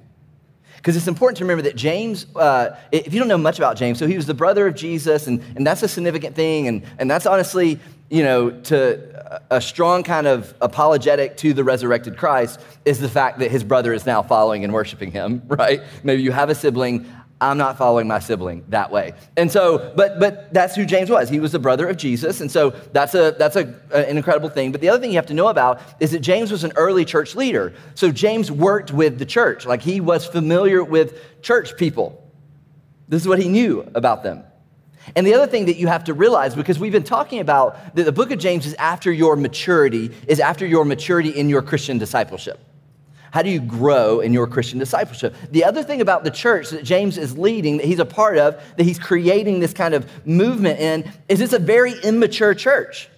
Because 0.76 0.96
it's 0.96 1.06
important 1.06 1.36
to 1.38 1.44
remember 1.44 1.62
that 1.62 1.76
James, 1.76 2.26
uh, 2.34 2.76
if 2.90 3.12
you 3.12 3.20
don't 3.20 3.28
know 3.28 3.38
much 3.38 3.58
about 3.58 3.76
James, 3.76 3.98
so 3.98 4.06
he 4.06 4.16
was 4.16 4.26
the 4.26 4.34
brother 4.34 4.66
of 4.66 4.74
Jesus, 4.74 5.26
and, 5.26 5.42
and 5.54 5.66
that's 5.66 5.82
a 5.82 5.88
significant 5.88 6.34
thing. 6.34 6.68
And, 6.68 6.82
and 6.98 7.08
that's 7.08 7.26
honestly, 7.26 7.78
you 8.10 8.24
know, 8.24 8.50
to 8.50 9.42
a 9.50 9.60
strong 9.60 10.02
kind 10.02 10.26
of 10.26 10.52
apologetic 10.60 11.36
to 11.38 11.54
the 11.54 11.62
resurrected 11.62 12.16
Christ 12.16 12.60
is 12.84 12.98
the 12.98 13.08
fact 13.08 13.38
that 13.38 13.50
his 13.50 13.62
brother 13.62 13.92
is 13.92 14.04
now 14.04 14.22
following 14.22 14.64
and 14.64 14.72
worshiping 14.72 15.12
him, 15.12 15.42
right? 15.46 15.80
Maybe 16.02 16.22
you 16.22 16.32
have 16.32 16.50
a 16.50 16.54
sibling. 16.54 17.06
I'm 17.40 17.56
not 17.56 17.78
following 17.78 18.06
my 18.06 18.18
sibling 18.18 18.64
that 18.68 18.90
way. 18.90 19.14
And 19.36 19.50
so, 19.50 19.92
but 19.96 20.18
but 20.20 20.52
that's 20.52 20.74
who 20.74 20.84
James 20.84 21.08
was. 21.08 21.30
He 21.30 21.40
was 21.40 21.52
the 21.52 21.58
brother 21.58 21.88
of 21.88 21.96
Jesus, 21.96 22.42
and 22.42 22.50
so 22.50 22.70
that's 22.92 23.14
a 23.14 23.34
that's 23.38 23.56
a, 23.56 23.74
an 23.94 24.18
incredible 24.18 24.50
thing. 24.50 24.72
But 24.72 24.82
the 24.82 24.90
other 24.90 25.00
thing 25.00 25.10
you 25.10 25.16
have 25.16 25.26
to 25.26 25.34
know 25.34 25.48
about 25.48 25.80
is 26.00 26.10
that 26.10 26.20
James 26.20 26.50
was 26.50 26.64
an 26.64 26.72
early 26.76 27.04
church 27.04 27.34
leader. 27.36 27.72
So 27.94 28.10
James 28.10 28.50
worked 28.50 28.92
with 28.92 29.18
the 29.18 29.24
church, 29.24 29.64
like 29.64 29.80
he 29.80 30.00
was 30.00 30.26
familiar 30.26 30.84
with 30.84 31.40
church 31.40 31.76
people. 31.78 32.30
This 33.08 33.22
is 33.22 33.28
what 33.28 33.38
he 33.38 33.48
knew 33.48 33.88
about 33.94 34.22
them. 34.22 34.44
And 35.16 35.26
the 35.26 35.34
other 35.34 35.46
thing 35.46 35.66
that 35.66 35.76
you 35.76 35.86
have 35.86 36.04
to 36.04 36.14
realize, 36.14 36.54
because 36.54 36.78
we've 36.78 36.92
been 36.92 37.02
talking 37.02 37.40
about 37.40 37.94
that 37.96 38.04
the 38.04 38.12
book 38.12 38.30
of 38.30 38.38
James 38.38 38.66
is 38.66 38.74
after 38.74 39.10
your 39.10 39.34
maturity, 39.36 40.10
is 40.28 40.40
after 40.40 40.66
your 40.66 40.84
maturity 40.84 41.30
in 41.30 41.48
your 41.48 41.62
Christian 41.62 41.98
discipleship. 41.98 42.60
How 43.32 43.42
do 43.42 43.50
you 43.50 43.60
grow 43.60 44.20
in 44.20 44.32
your 44.32 44.46
Christian 44.46 44.78
discipleship? 44.78 45.34
The 45.52 45.64
other 45.64 45.82
thing 45.82 46.00
about 46.00 46.24
the 46.24 46.30
church 46.30 46.70
that 46.70 46.82
James 46.82 47.16
is 47.16 47.38
leading, 47.38 47.76
that 47.76 47.86
he's 47.86 48.00
a 48.00 48.04
part 48.04 48.38
of, 48.38 48.60
that 48.76 48.82
he's 48.82 48.98
creating 48.98 49.60
this 49.60 49.72
kind 49.72 49.94
of 49.94 50.10
movement 50.26 50.80
in, 50.80 51.10
is 51.28 51.40
it's 51.40 51.52
a 51.52 51.58
very 51.58 51.94
immature 52.02 52.54
church. 52.54 53.08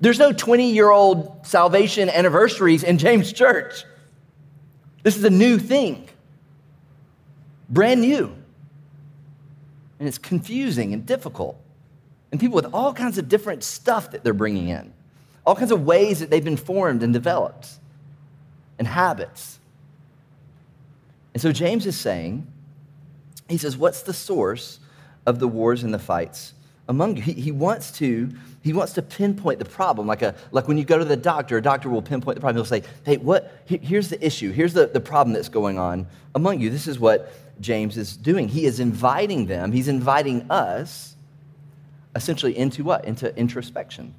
There's 0.00 0.18
no 0.18 0.32
20 0.32 0.70
year 0.70 0.90
old 0.90 1.46
salvation 1.46 2.10
anniversaries 2.10 2.84
in 2.84 2.98
James 2.98 3.32
Church. 3.32 3.84
This 5.02 5.16
is 5.16 5.24
a 5.24 5.30
new 5.30 5.58
thing, 5.58 6.08
brand 7.70 8.02
new. 8.02 8.36
And 9.98 10.06
it's 10.06 10.18
confusing 10.18 10.92
and 10.92 11.06
difficult. 11.06 11.58
And 12.30 12.40
people 12.40 12.56
with 12.56 12.72
all 12.74 12.92
kinds 12.92 13.18
of 13.18 13.28
different 13.28 13.64
stuff 13.64 14.10
that 14.10 14.24
they're 14.24 14.34
bringing 14.34 14.68
in, 14.68 14.92
all 15.46 15.54
kinds 15.54 15.70
of 15.70 15.84
ways 15.84 16.20
that 16.20 16.30
they've 16.30 16.44
been 16.44 16.56
formed 16.56 17.02
and 17.02 17.12
developed. 17.12 17.68
and 18.78 18.86
habits. 18.86 19.58
And 21.32 21.40
so 21.40 21.52
James 21.52 21.86
is 21.86 21.98
saying, 21.98 22.46
he 23.48 23.58
says, 23.58 23.76
What's 23.76 24.02
the 24.02 24.12
source 24.12 24.80
of 25.24 25.38
the 25.38 25.48
wars 25.48 25.82
and 25.82 25.92
the 25.94 25.98
fights 25.98 26.52
among 26.88 27.16
you? 27.16 27.22
He, 27.22 27.32
he, 27.32 27.52
wants 27.52 27.90
to, 27.92 28.30
he 28.62 28.72
wants 28.72 28.92
to 28.94 29.02
pinpoint 29.02 29.58
the 29.58 29.64
problem. 29.64 30.06
Like, 30.06 30.22
a, 30.22 30.34
like 30.50 30.68
when 30.68 30.78
you 30.78 30.84
go 30.84 30.98
to 30.98 31.04
the 31.04 31.16
doctor, 31.16 31.58
a 31.58 31.62
doctor 31.62 31.88
will 31.88 32.02
pinpoint 32.02 32.36
the 32.36 32.40
problem. 32.40 32.56
He'll 32.56 32.64
say, 32.64 32.86
Hey, 33.04 33.16
what, 33.16 33.62
here's 33.66 34.08
the 34.08 34.24
issue. 34.24 34.50
Here's 34.50 34.72
the, 34.72 34.86
the 34.86 35.00
problem 35.00 35.32
that's 35.34 35.48
going 35.48 35.78
on 35.78 36.06
among 36.34 36.60
you. 36.60 36.70
This 36.70 36.86
is 36.86 36.98
what 36.98 37.32
James 37.60 37.96
is 37.96 38.16
doing. 38.16 38.48
He 38.48 38.66
is 38.66 38.80
inviting 38.80 39.46
them, 39.46 39.72
he's 39.72 39.88
inviting 39.88 40.50
us 40.50 41.16
essentially 42.14 42.56
into 42.56 42.84
what? 42.84 43.04
Into 43.04 43.36
introspection, 43.36 44.14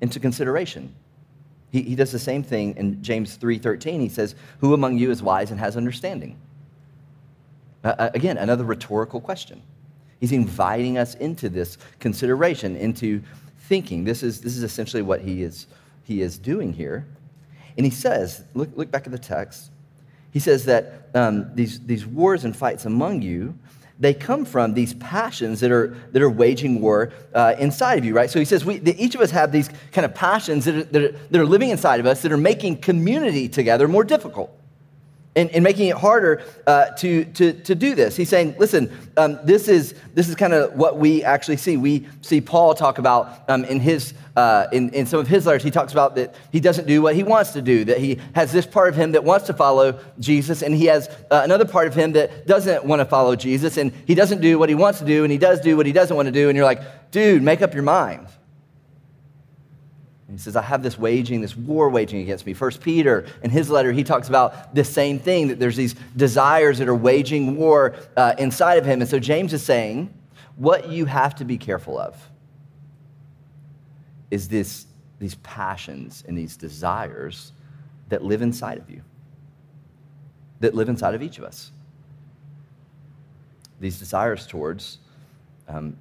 into 0.00 0.18
consideration. 0.20 0.94
He, 1.70 1.82
he 1.82 1.94
does 1.94 2.12
the 2.12 2.18
same 2.18 2.42
thing 2.42 2.76
in 2.76 3.02
James 3.02 3.36
3:13. 3.38 4.00
He 4.00 4.08
says, 4.08 4.34
"Who 4.60 4.74
among 4.74 4.98
you 4.98 5.10
is 5.10 5.22
wise 5.22 5.50
and 5.50 5.60
has 5.60 5.76
understanding?" 5.76 6.38
Uh, 7.84 8.10
again, 8.14 8.38
another 8.38 8.64
rhetorical 8.64 9.20
question. 9.20 9.60
He's 10.20 10.30
inviting 10.30 10.98
us 10.98 11.16
into 11.16 11.48
this 11.48 11.78
consideration, 11.98 12.76
into 12.76 13.22
thinking. 13.58 14.04
This 14.04 14.22
is, 14.22 14.40
this 14.40 14.56
is 14.56 14.62
essentially 14.62 15.02
what 15.02 15.20
he 15.20 15.42
is, 15.42 15.66
he 16.04 16.22
is 16.22 16.38
doing 16.38 16.72
here. 16.72 17.06
And 17.76 17.84
he 17.84 17.90
says, 17.90 18.44
look, 18.54 18.68
look 18.76 18.88
back 18.90 19.06
at 19.06 19.12
the 19.12 19.18
text. 19.18 19.71
He 20.32 20.40
says 20.40 20.64
that 20.64 21.08
um, 21.14 21.54
these, 21.54 21.80
these 21.80 22.06
wars 22.06 22.44
and 22.44 22.56
fights 22.56 22.84
among 22.84 23.22
you, 23.22 23.56
they 23.98 24.14
come 24.14 24.44
from 24.44 24.74
these 24.74 24.94
passions 24.94 25.60
that 25.60 25.70
are, 25.70 25.96
that 26.10 26.20
are 26.20 26.30
waging 26.30 26.80
war 26.80 27.12
uh, 27.34 27.54
inside 27.58 27.98
of 27.98 28.04
you, 28.04 28.14
right? 28.14 28.28
So 28.28 28.38
he 28.38 28.44
says 28.44 28.64
we, 28.64 28.80
each 28.80 29.14
of 29.14 29.20
us 29.20 29.30
have 29.30 29.52
these 29.52 29.70
kind 29.92 30.04
of 30.04 30.14
passions 30.14 30.64
that 30.64 30.74
are, 30.74 30.82
that, 30.84 31.02
are, 31.02 31.12
that 31.12 31.40
are 31.40 31.46
living 31.46 31.70
inside 31.70 32.00
of 32.00 32.06
us 32.06 32.22
that 32.22 32.32
are 32.32 32.36
making 32.36 32.78
community 32.78 33.48
together 33.48 33.86
more 33.86 34.02
difficult 34.04 34.58
and, 35.34 35.50
and 35.50 35.64
making 35.64 35.88
it 35.88 35.96
harder 35.96 36.42
uh, 36.66 36.90
to, 36.90 37.24
to, 37.24 37.52
to 37.52 37.74
do 37.74 37.94
this. 37.94 38.16
He's 38.16 38.28
saying, 38.28 38.54
listen, 38.58 38.92
um, 39.16 39.38
this 39.44 39.66
is, 39.66 39.94
this 40.14 40.28
is 40.28 40.34
kind 40.34 40.52
of 40.52 40.74
what 40.74 40.98
we 40.98 41.24
actually 41.24 41.56
see. 41.56 41.76
We 41.76 42.06
see 42.20 42.40
Paul 42.40 42.74
talk 42.74 42.98
about 42.98 43.48
um, 43.48 43.64
in, 43.64 43.80
his, 43.80 44.12
uh, 44.36 44.66
in, 44.72 44.90
in 44.90 45.06
some 45.06 45.20
of 45.20 45.28
his 45.28 45.46
letters, 45.46 45.62
he 45.62 45.70
talks 45.70 45.92
about 45.92 46.16
that 46.16 46.34
he 46.50 46.60
doesn't 46.60 46.86
do 46.86 47.00
what 47.00 47.14
he 47.14 47.22
wants 47.22 47.52
to 47.52 47.62
do, 47.62 47.84
that 47.86 47.98
he 47.98 48.20
has 48.34 48.52
this 48.52 48.66
part 48.66 48.90
of 48.90 48.94
him 48.94 49.12
that 49.12 49.24
wants 49.24 49.46
to 49.46 49.54
follow 49.54 49.98
Jesus, 50.20 50.62
and 50.62 50.74
he 50.74 50.86
has 50.86 51.08
uh, 51.30 51.40
another 51.44 51.64
part 51.64 51.86
of 51.86 51.94
him 51.94 52.12
that 52.12 52.46
doesn't 52.46 52.84
want 52.84 53.00
to 53.00 53.06
follow 53.06 53.34
Jesus, 53.34 53.78
and 53.78 53.92
he 54.06 54.14
doesn't 54.14 54.42
do 54.42 54.58
what 54.58 54.68
he 54.68 54.74
wants 54.74 54.98
to 54.98 55.06
do, 55.06 55.24
and 55.24 55.32
he 55.32 55.38
does 55.38 55.60
do 55.60 55.76
what 55.78 55.86
he 55.86 55.92
doesn't 55.92 56.14
want 56.14 56.26
to 56.26 56.32
do, 56.32 56.50
and 56.50 56.56
you're 56.56 56.66
like, 56.66 57.10
dude, 57.10 57.42
make 57.42 57.62
up 57.62 57.72
your 57.72 57.84
mind. 57.84 58.26
He 60.32 60.38
says, 60.38 60.56
I 60.56 60.62
have 60.62 60.82
this 60.82 60.98
waging, 60.98 61.42
this 61.42 61.54
war 61.54 61.90
waging 61.90 62.20
against 62.22 62.46
me. 62.46 62.54
First 62.54 62.80
Peter, 62.80 63.26
in 63.42 63.50
his 63.50 63.68
letter, 63.68 63.92
he 63.92 64.02
talks 64.02 64.28
about 64.28 64.74
the 64.74 64.82
same 64.82 65.18
thing 65.18 65.48
that 65.48 65.58
there's 65.58 65.76
these 65.76 65.94
desires 66.16 66.78
that 66.78 66.88
are 66.88 66.94
waging 66.94 67.56
war 67.56 67.94
uh, 68.16 68.34
inside 68.38 68.78
of 68.78 68.86
him. 68.86 69.02
And 69.02 69.10
so 69.10 69.18
James 69.18 69.52
is 69.52 69.62
saying, 69.62 70.12
what 70.56 70.88
you 70.88 71.04
have 71.04 71.34
to 71.36 71.44
be 71.44 71.58
careful 71.58 71.98
of 71.98 72.16
is 74.30 74.48
this, 74.48 74.86
these 75.18 75.34
passions 75.36 76.24
and 76.26 76.36
these 76.36 76.56
desires 76.56 77.52
that 78.08 78.24
live 78.24 78.40
inside 78.40 78.78
of 78.78 78.88
you, 78.88 79.02
that 80.60 80.74
live 80.74 80.88
inside 80.88 81.14
of 81.14 81.22
each 81.22 81.36
of 81.36 81.44
us. 81.44 81.72
These 83.80 83.98
desires 83.98 84.46
towards 84.46 84.98
um, 85.68 85.96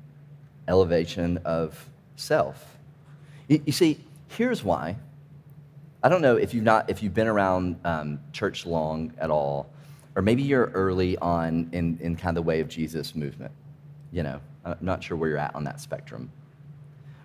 elevation 0.69 1.37
of 1.43 1.89
self. 2.15 2.77
You, 3.49 3.61
you 3.65 3.73
see, 3.73 3.99
Here's 4.37 4.63
why. 4.63 4.95
I 6.01 6.07
don't 6.07 6.21
know 6.21 6.37
if 6.37 6.53
you've 6.53 6.63
not 6.63 6.89
if 6.89 7.03
you've 7.03 7.13
been 7.13 7.27
around 7.27 7.79
um, 7.83 8.19
church 8.31 8.65
long 8.65 9.13
at 9.17 9.29
all, 9.29 9.69
or 10.15 10.21
maybe 10.21 10.41
you're 10.41 10.67
early 10.67 11.17
on 11.17 11.69
in, 11.73 11.97
in 12.01 12.15
kind 12.15 12.37
of 12.37 12.43
the 12.43 12.47
way 12.47 12.61
of 12.61 12.69
Jesus 12.69 13.13
movement. 13.13 13.51
You 14.11 14.23
know, 14.23 14.39
I'm 14.63 14.77
not 14.79 15.03
sure 15.03 15.17
where 15.17 15.29
you're 15.29 15.37
at 15.37 15.53
on 15.53 15.65
that 15.65 15.81
spectrum. 15.81 16.31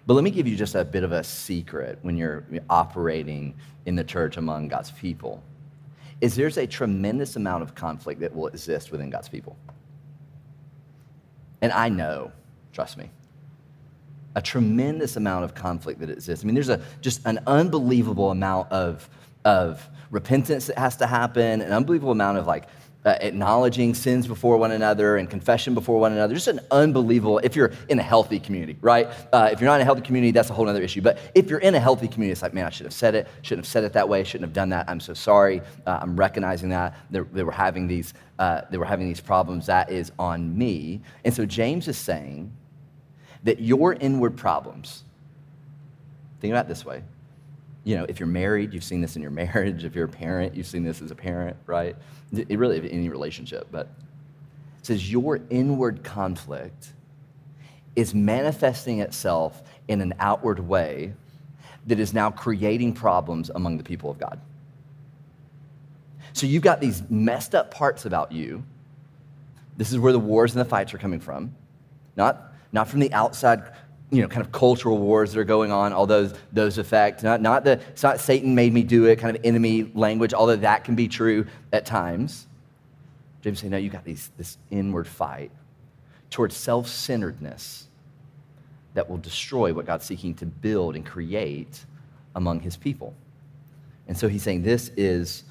But 0.07 0.15
let 0.15 0.25
me 0.25 0.31
give 0.31 0.49
you 0.49 0.57
just 0.57 0.75
a 0.75 0.85
bit 0.85 1.05
of 1.05 1.13
a 1.13 1.23
secret 1.23 2.01
when 2.03 2.17
you're 2.17 2.45
operating 2.69 3.55
in 3.87 3.95
the 3.95 4.05
church 4.05 4.37
among 4.37 4.69
God's 4.69 4.91
people. 4.91 5.43
Is 6.21 6.35
there's 6.35 6.57
a 6.57 6.67
tremendous 6.67 7.37
amount 7.37 7.63
of 7.63 7.75
conflict 7.75 8.21
that 8.21 8.35
will 8.35 8.49
exist 8.49 8.91
within 8.91 9.11
God's 9.11 9.29
people. 9.29 9.57
And 11.63 11.73
I 11.73 11.89
know, 11.89 12.33
trust 12.73 12.99
me 12.99 13.11
a 14.37 14.43
tremendous 14.43 15.17
amount 15.17 15.45
of 15.45 15.55
conflict 15.55 15.99
that 15.99 16.11
exists. 16.11 16.45
I 16.45 16.47
mean, 16.47 16.55
there's 16.55 16.69
a, 16.69 16.81
just 17.01 17.23
an 17.25 17.41
unbelievable 17.47 18.31
amount 18.31 18.71
of, 18.71 19.09
of 19.47 19.89
repentance 20.11 20.67
that 20.67 20.79
has 20.79 20.97
to 20.99 21.07
happen, 21.07 21.63
an 21.63 21.73
unbelievable 21.73 22.13
amount 22.13 22.37
of 22.39 22.47
like 22.47 22.69
uh, 23.07 23.17
acknowledging 23.21 23.95
sins 23.95 24.27
before 24.27 24.59
one 24.59 24.73
another 24.73 25.17
and 25.17 25.31
confession 25.31 25.73
before 25.73 25.99
one 25.99 26.13
another. 26.13 26.35
Just 26.35 26.49
an 26.49 26.61
unbelievable, 26.71 27.39
if 27.39 27.57
you're 27.57 27.73
in 27.89 27.99
a 27.99 28.03
healthy 28.03 28.39
community, 28.39 28.77
right? 28.83 29.09
Uh, 29.33 29.49
if 29.51 29.59
you're 29.61 29.71
not 29.71 29.77
in 29.77 29.83
a 29.83 29.85
healthy 29.85 30.03
community, 30.03 30.33
that's 30.33 30.51
a 30.51 30.53
whole 30.53 30.69
other 30.69 30.83
issue. 30.83 31.01
But 31.01 31.19
if 31.35 31.49
you're 31.49 31.61
in 31.61 31.75
a 31.75 31.81
healthy 31.81 32.07
community, 32.07 32.33
it's 32.33 32.43
like, 32.43 32.53
man, 32.53 32.67
I 32.67 32.71
should 32.71 32.85
have 32.85 32.93
said 32.93 33.15
it, 33.15 33.29
shouldn't 33.41 33.65
have 33.65 33.71
said 33.71 33.85
it 33.85 33.95
that 33.95 34.07
way, 34.07 34.23
shouldn't 34.23 34.49
have 34.49 34.53
done 34.55 34.69
that. 34.69 34.87
I'm 34.91 35.01
so 35.01 35.15
sorry. 35.15 35.63
Uh, 35.87 35.99
I'm 36.03 36.15
recognizing 36.15 36.69
that. 36.71 36.95
They, 37.11 37.21
were 37.43 37.53
having 37.53 37.87
these, 37.87 38.13
uh, 38.39 38.63
they 38.71 38.77
were 38.77 38.85
having 38.85 39.09
these 39.09 39.21
problems. 39.21 39.65
That 39.67 39.91
is 39.91 40.13
on 40.19 40.59
me. 40.59 41.01
And 41.25 41.33
so 41.33 41.47
James 41.47 41.89
is 41.89 41.97
saying, 41.97 42.53
that 43.45 43.61
your 43.61 43.95
inward 43.95 44.37
problems, 44.37 45.05
think 46.41 46.53
about 46.53 46.67
it 46.67 46.69
this 46.69 46.85
way. 46.85 47.03
You 47.85 47.97
know, 47.97 48.07
if 48.09 48.19
you're 48.19 48.27
married, 48.27 48.75
you've 48.75 48.85
seen 48.85 49.01
this 49.01 49.17
in 49.17 49.23
your 49.23 49.31
marriage. 49.43 49.85
If 49.85 49.95
you're 49.95 50.07
a 50.07 50.09
parent, 50.09 50.55
you've 50.55 50.67
seen 50.67 50.85
this 50.85 51.01
as 51.03 51.11
a 51.11 51.15
parent, 51.15 51.57
right? 51.67 51.97
It 52.33 52.59
really, 52.59 52.91
any 52.91 53.09
relationship, 53.09 53.69
but 53.71 53.89
it 54.79 54.87
says 54.87 55.11
your 55.11 55.41
inward 55.51 56.03
conflict 56.03 56.93
is 57.95 58.15
manifesting 58.15 59.01
itself 59.01 59.63
in 59.89 60.01
an 60.01 60.13
outward 60.19 60.61
way 60.61 61.15
that 61.87 62.01
is 62.01 62.13
now 62.13 62.31
creating 62.31 62.93
problems 62.93 63.51
among 63.55 63.79
the 63.79 63.85
people 63.85 64.11
of 64.11 64.19
God. 64.19 64.41
So 66.33 66.47
you've 66.47 66.63
got 66.63 66.81
these 66.81 67.03
messed 67.09 67.55
up 67.55 67.71
parts 67.73 68.05
about 68.05 68.33
you. 68.33 68.63
This 69.77 69.93
is 69.93 69.99
where 69.99 70.13
the 70.13 70.19
wars 70.19 70.55
and 70.55 70.61
the 70.61 70.69
fights 70.69 70.93
are 70.93 70.99
coming 70.99 71.21
from. 71.21 71.55
Not 72.17 72.53
not 72.77 72.89
from 72.89 73.01
the 73.01 73.13
outside 73.15 73.73
you 74.11 74.23
know, 74.23 74.29
kind 74.29 74.45
of 74.45 74.53
cultural 74.53 74.99
wars 74.99 75.33
that 75.33 75.41
are 75.41 75.45
going 75.45 75.73
on, 75.73 75.93
all 75.93 76.07
those, 76.07 76.33
those 76.53 76.79
effects. 76.79 77.23
Not, 77.23 77.41
not 77.41 77.65
the, 77.65 77.73
it's 77.89 78.03
not 78.03 78.21
Satan 78.21 78.55
made 78.55 78.73
me 78.73 78.85
do 78.85 79.07
it, 79.07 79.19
kind 79.19 79.37
of 79.37 79.45
enemy 79.45 79.91
language, 79.95 80.33
although 80.33 80.57
that 80.57 80.85
can 80.85 80.95
be 80.95 81.09
true 81.09 81.47
at 81.73 81.87
times. 81.87 82.47
James 83.41 83.61
saying, 83.61 83.71
no, 83.73 83.79
you 83.79 83.91
got 83.91 84.05
these, 84.05 84.31
this 84.37 84.59
inward 84.71 85.09
fight 85.09 85.51
towards 86.31 86.55
self 86.55 86.87
centeredness 86.87 87.89
that 88.95 89.09
will 89.09 89.19
destroy 89.19 89.73
what 89.73 89.87
God's 89.87 90.05
seeking 90.05 90.35
to 90.35 90.47
build 90.47 90.95
and 90.95 91.05
create 91.05 91.85
among 92.35 92.61
his 92.61 92.77
people. 92.77 93.15
And 94.07 94.17
so 94.17 94.29
he's 94.29 94.43
saying, 94.43 94.63
this 94.63 94.91
is, 94.97 95.45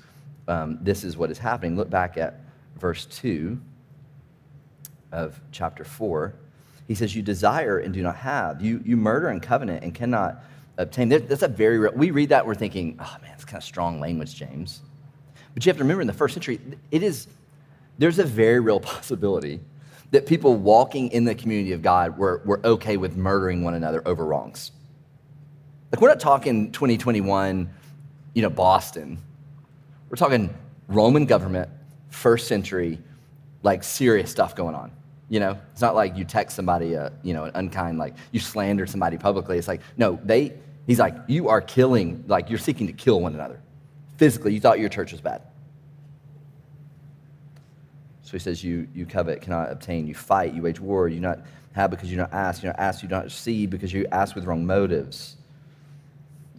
um, 0.47 0.77
this 0.81 1.03
is 1.03 1.17
what 1.17 1.31
is 1.31 1.39
happening. 1.39 1.75
Look 1.75 1.89
back 1.89 2.17
at 2.17 2.41
verse 2.77 3.05
2 3.05 3.59
of 5.11 5.39
chapter 5.51 5.83
4. 5.83 6.35
He 6.87 6.95
says, 6.95 7.15
You 7.15 7.21
desire 7.21 7.79
and 7.79 7.93
do 7.93 8.01
not 8.01 8.17
have. 8.17 8.61
You, 8.61 8.81
you 8.85 8.97
murder 8.97 9.29
and 9.29 9.41
covenant 9.41 9.83
and 9.83 9.93
cannot 9.93 10.43
obtain. 10.77 11.09
That's 11.09 11.43
a 11.43 11.47
very 11.47 11.77
real, 11.77 11.93
we 11.93 12.11
read 12.11 12.29
that, 12.29 12.45
we're 12.45 12.55
thinking, 12.55 12.97
oh 12.99 13.17
man, 13.21 13.31
it's 13.33 13.45
kind 13.45 13.57
of 13.57 13.63
strong 13.63 13.99
language, 13.99 14.35
James. 14.35 14.81
But 15.53 15.65
you 15.65 15.69
have 15.69 15.77
to 15.77 15.83
remember 15.83 16.01
in 16.01 16.07
the 16.07 16.13
first 16.13 16.33
century, 16.33 16.59
it 16.91 17.01
is, 17.01 17.27
there's 17.97 18.19
a 18.19 18.23
very 18.23 18.59
real 18.59 18.79
possibility 18.81 19.59
that 20.11 20.25
people 20.25 20.55
walking 20.55 21.09
in 21.11 21.25
the 21.25 21.35
community 21.35 21.71
of 21.73 21.81
God 21.81 22.17
were, 22.17 22.41
were 22.45 22.61
okay 22.63 22.97
with 22.97 23.15
murdering 23.15 23.63
one 23.63 23.73
another 23.73 24.01
over 24.05 24.25
wrongs. 24.25 24.71
Like, 25.91 26.01
we're 26.01 26.09
not 26.09 26.19
talking 26.19 26.71
2021, 26.71 27.69
you 28.33 28.41
know, 28.41 28.49
Boston. 28.49 29.17
We're 30.09 30.17
talking 30.17 30.53
Roman 30.87 31.25
government, 31.25 31.69
first 32.09 32.47
century, 32.47 32.99
like 33.63 33.83
serious 33.83 34.29
stuff 34.29 34.55
going 34.55 34.75
on. 34.75 34.91
You 35.29 35.39
know, 35.39 35.59
it's 35.71 35.81
not 35.81 35.95
like 35.95 36.15
you 36.17 36.23
text 36.23 36.55
somebody, 36.55 36.93
a, 36.93 37.11
you 37.23 37.33
know, 37.33 37.45
an 37.45 37.51
unkind, 37.55 37.97
like 37.97 38.15
you 38.31 38.39
slander 38.39 38.85
somebody 38.85 39.17
publicly. 39.17 39.57
It's 39.57 39.67
like, 39.67 39.81
no, 39.97 40.19
they, 40.23 40.53
he's 40.85 40.99
like, 40.99 41.15
you 41.27 41.49
are 41.49 41.61
killing, 41.61 42.23
like 42.27 42.49
you're 42.49 42.59
seeking 42.59 42.87
to 42.87 42.93
kill 42.93 43.19
one 43.21 43.33
another. 43.33 43.59
Physically, 44.17 44.53
you 44.53 44.59
thought 44.59 44.79
your 44.79 44.89
church 44.89 45.11
was 45.11 45.21
bad. 45.21 45.41
So 48.21 48.31
he 48.31 48.39
says, 48.39 48.63
you, 48.63 48.87
you 48.93 49.05
covet, 49.05 49.41
cannot 49.41 49.71
obtain, 49.71 50.07
you 50.07 50.15
fight, 50.15 50.53
you 50.53 50.61
wage 50.61 50.79
war, 50.79 51.07
you 51.07 51.19
not 51.19 51.39
have 51.73 51.91
because 51.91 52.09
you 52.09 52.17
not 52.17 52.33
ask, 52.33 52.63
you 52.63 52.69
not 52.69 52.79
ask, 52.79 53.03
you 53.03 53.09
not 53.09 53.31
see 53.31 53.65
because 53.65 53.91
you 53.93 54.07
ask 54.11 54.35
with 54.35 54.45
wrong 54.45 54.65
motives. 54.65 55.37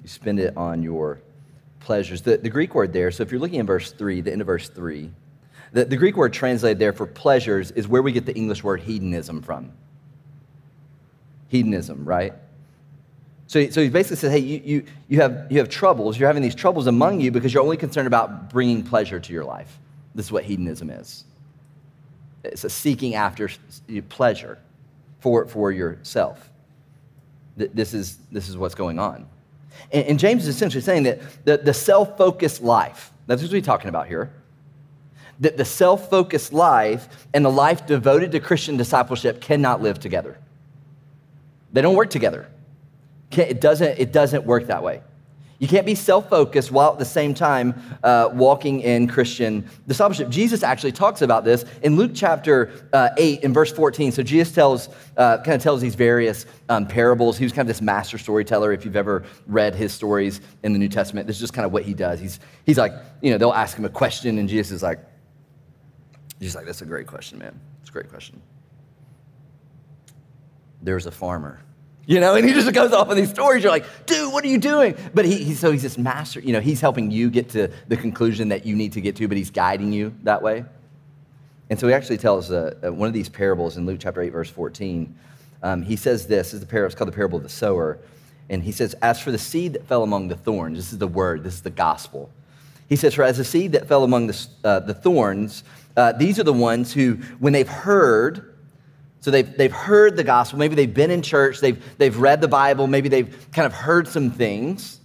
You 0.03 0.09
spend 0.09 0.39
it 0.39 0.57
on 0.57 0.83
your 0.83 1.21
pleasures. 1.81 2.23
The, 2.23 2.37
the 2.37 2.51
Greek 2.51 2.75
word 2.75 2.93
there, 2.93 3.11
so 3.11 3.23
if 3.23 3.31
you're 3.31 3.41
looking 3.41 3.61
in 3.61 3.67
verse 3.67 3.93
3, 3.93 4.21
the 4.21 4.33
end 4.33 4.41
of 4.41 4.47
verse 4.47 4.69
3, 4.69 5.11
the, 5.73 5.85
the 5.85 5.97
Greek 5.97 6.17
word 6.17 6.33
translated 6.33 6.79
there 6.79 6.93
for 6.93 7.07
pleasures 7.07 7.71
is 7.73 7.89
where 7.89 8.03
we 8.03 8.13
get 8.13 8.27
the 8.27 8.35
English 8.35 8.63
word 8.63 8.81
hedonism 8.81 9.43
from. 9.43 9.73
Hedonism, 11.49 12.05
right? 12.05 12.33
So, 13.47 13.69
so 13.71 13.81
he 13.81 13.89
basically 13.89 14.17
says, 14.17 14.33
hey, 14.33 14.39
you, 14.39 14.61
you, 14.65 14.85
you, 15.09 15.21
have, 15.21 15.47
you 15.51 15.59
have 15.59 15.69
troubles. 15.69 16.19
You're 16.19 16.29
having 16.29 16.43
these 16.43 16.55
troubles 16.55 16.87
among 16.89 17.21
you 17.21 17.31
because 17.31 17.55
you're 17.55 17.63
only 17.63 17.77
concerned 17.77 18.07
about 18.09 18.51
bringing 18.51 18.83
pleasure 18.83 19.21
to 19.21 19.33
your 19.33 19.45
life. 19.45 19.79
This 20.15 20.27
is 20.27 20.33
what 20.33 20.45
hedonism 20.45 20.91
is 20.91 21.25
it's 22.53 22.65
a 22.65 22.71
seeking 22.71 23.15
after 23.15 23.51
pleasure 24.09 24.59
for, 25.21 25.47
for 25.47 25.73
yourself. 25.73 26.51
This 27.57 27.95
is, 27.95 28.19
this 28.31 28.49
is 28.49 28.57
what's 28.57 28.75
going 28.75 28.99
on. 28.99 29.27
And, 29.93 30.07
and 30.07 30.19
James 30.19 30.43
is 30.47 30.55
essentially 30.55 30.83
saying 30.83 31.05
that 31.05 31.21
the, 31.45 31.57
the 31.57 31.75
self 31.75 32.17
focused 32.17 32.63
life, 32.63 33.13
that's 33.27 33.43
what 33.43 33.51
we're 33.51 33.61
talking 33.61 33.89
about 33.89 34.07
here, 34.07 34.31
that 35.41 35.57
the 35.57 35.65
self 35.65 36.11
focused 36.11 36.53
life 36.53 37.27
and 37.35 37.45
the 37.45 37.51
life 37.51 37.87
devoted 37.87 38.33
to 38.33 38.41
Christian 38.41 38.77
discipleship 38.77 39.41
cannot 39.41 39.83
live 39.83 40.01
together. 40.01 40.39
They 41.73 41.83
don't 41.83 41.97
work 41.97 42.11
together. 42.11 42.49
It 43.33 43.61
doesn't, 43.61 43.99
it 43.99 44.13
doesn't 44.13 44.45
work 44.45 44.69
that 44.69 44.83
way. 44.83 45.03
You 45.59 45.69
can't 45.69 45.87
be 45.87 45.95
self 45.95 46.29
focused 46.29 46.71
while 46.71 46.93
at 46.93 46.99
the 46.99 47.05
same 47.05 47.33
time 47.33 47.75
uh, 48.03 48.31
walking 48.33 48.81
in 48.81 49.09
Christian 49.09 49.69
discipleship. 49.87 50.29
Jesus 50.29 50.63
actually 50.63 50.93
talks 50.93 51.23
about 51.23 51.45
this 51.45 51.65
in 51.83 51.97
Luke 51.97 52.13
chapter 52.15 52.71
uh, 52.93 53.09
8 53.17 53.43
in 53.43 53.55
verse 53.55 53.73
14. 53.73 54.13
So 54.13 54.23
Jesus 54.23 54.55
tells, 54.55 54.91
uh, 55.17 55.39
kind 55.39 55.55
of 55.55 55.63
tells 55.63 55.81
these 55.81 55.95
various 55.95 56.45
um, 56.69 56.87
parables. 56.87 57.39
He 57.39 57.45
was 57.45 57.53
kind 57.53 57.63
of 57.63 57.69
this 57.69 57.81
master 57.81 58.19
storyteller. 58.19 58.73
If 58.73 58.85
you've 58.85 58.97
ever 58.97 59.25
read 59.47 59.75
his 59.75 59.95
stories 59.95 60.43
in 60.63 60.75
the 60.75 60.79
New 60.79 60.89
Testament, 60.89 61.27
this 61.27 61.37
is 61.37 61.41
just 61.41 61.55
kind 61.55 61.65
of 61.65 61.73
what 61.73 61.85
he 61.85 61.95
does. 61.95 62.21
He's, 62.21 62.39
he's 62.67 62.79
like, 62.79 62.93
you 63.23 63.31
know, 63.31 63.39
they'll 63.39 63.53
ask 63.53 63.79
him 63.79 63.87
a 63.87 63.91
question, 63.91 64.39
and 64.39 64.49
Jesus 64.49 64.73
is 64.73 64.83
like, 64.83 64.99
he's 66.41 66.55
like, 66.55 66.67
that's 66.67 66.83
a 66.83 66.87
great 66.87 67.07
question, 67.07 67.39
man. 67.39 67.59
It's 67.81 67.91
a 67.91 67.93
great 67.93 68.09
question. 68.09 68.41
There's 70.83 71.07
a 71.07 71.11
farmer 71.11 71.61
you 72.07 72.21
know, 72.21 72.37
and 72.37 72.47
he 72.47 72.55
just 72.55 72.73
goes 72.73 72.93
off 72.93 73.09
on 73.09 73.17
these 73.17 73.31
stories. 73.31 73.65
You're 73.65 73.73
like, 73.73 74.07
dude, 74.07 74.33
what 74.33 74.45
are 74.45 74.49
you 74.49 74.59
doing? 74.59 74.97
But 75.13 75.25
he, 75.25 75.43
he, 75.43 75.55
so 75.55 75.73
he's 75.73 75.83
this 75.83 75.99
master, 75.99 76.39
you 76.39 76.53
know, 76.53 76.61
he's 76.61 76.81
helping 76.81 77.11
you 77.11 77.29
get 77.31 77.49
to 77.51 77.69
the 77.89 77.97
conclusion 77.97 78.49
that 78.51 78.65
you 78.65 78.77
need 78.77 78.93
to 78.93 79.01
get 79.01 79.17
to, 79.17 79.27
but 79.27 79.37
he's 79.37 79.51
guiding 79.51 79.93
you 79.93 80.15
that 80.23 80.41
way. 80.41 80.65
And 81.69 81.79
so 81.79 81.89
he 81.89 81.95
actually 81.95 82.19
tells 82.19 82.53
uh, 82.53 82.77
uh, 82.85 82.93
one 82.93 83.09
of 83.09 83.13
these 83.13 83.29
parables 83.29 83.77
in 83.77 83.87
Luke 83.87 83.99
chapter 84.01 84.23
8, 84.23 84.31
verse 84.31 84.49
14. 84.49 85.13
Um, 85.65 85.83
he 85.83 85.97
says 85.97 86.29
this, 86.29 86.53
this 86.53 86.55
is 86.55 86.61
the 86.61 86.67
parable, 86.67 86.87
it's 86.87 86.95
called 86.95 87.09
the 87.09 87.17
parable 87.17 87.39
of 87.39 87.43
the 87.43 87.49
sower. 87.49 87.99
And 88.49 88.63
he 88.63 88.71
says, 88.71 88.95
As 89.03 89.21
for 89.21 89.33
the 89.33 89.39
seed 89.39 89.73
that 89.73 89.85
fell 89.87 90.05
among 90.05 90.29
the 90.29 90.37
thorns, 90.37 90.79
this 90.79 90.93
is 90.93 90.99
the 90.99 91.09
word, 91.09 91.43
this 91.43 91.55
is 91.55 91.63
the 91.63 91.71
gospel. 91.71 92.31
He 92.89 92.95
says, 92.95 93.15
For 93.15 93.25
as 93.25 93.39
the 93.39 93.45
seed 93.45 93.73
that 93.73 93.89
fell 93.89 94.05
among 94.05 94.29
the, 94.29 94.47
uh, 94.63 94.79
the 94.79 94.95
thorns, 94.95 95.65
uh, 95.97 96.13
these 96.13 96.39
are 96.39 96.45
the 96.45 96.53
ones 96.53 96.93
who, 96.93 97.15
when 97.39 97.53
they've 97.53 97.69
heard, 97.69 98.55
so 99.21 99.31
they've, 99.31 99.57
they've 99.57 99.73
heard 99.73 100.17
the 100.17 100.25
gospel. 100.25 100.59
Maybe 100.59 100.77
they've 100.77 100.93
been 100.93 101.11
in 101.11 101.23
church. 101.23 101.61
They've, 101.61 101.83
they've 101.99 102.17
read 102.17 102.41
the 102.41 102.49
Bible. 102.49 102.87
Maybe 102.87 103.09
they've 103.09 103.49
kind 103.51 103.67
of 103.67 103.73
heard 103.73 104.07
some 104.07 104.31
things. 104.31 105.01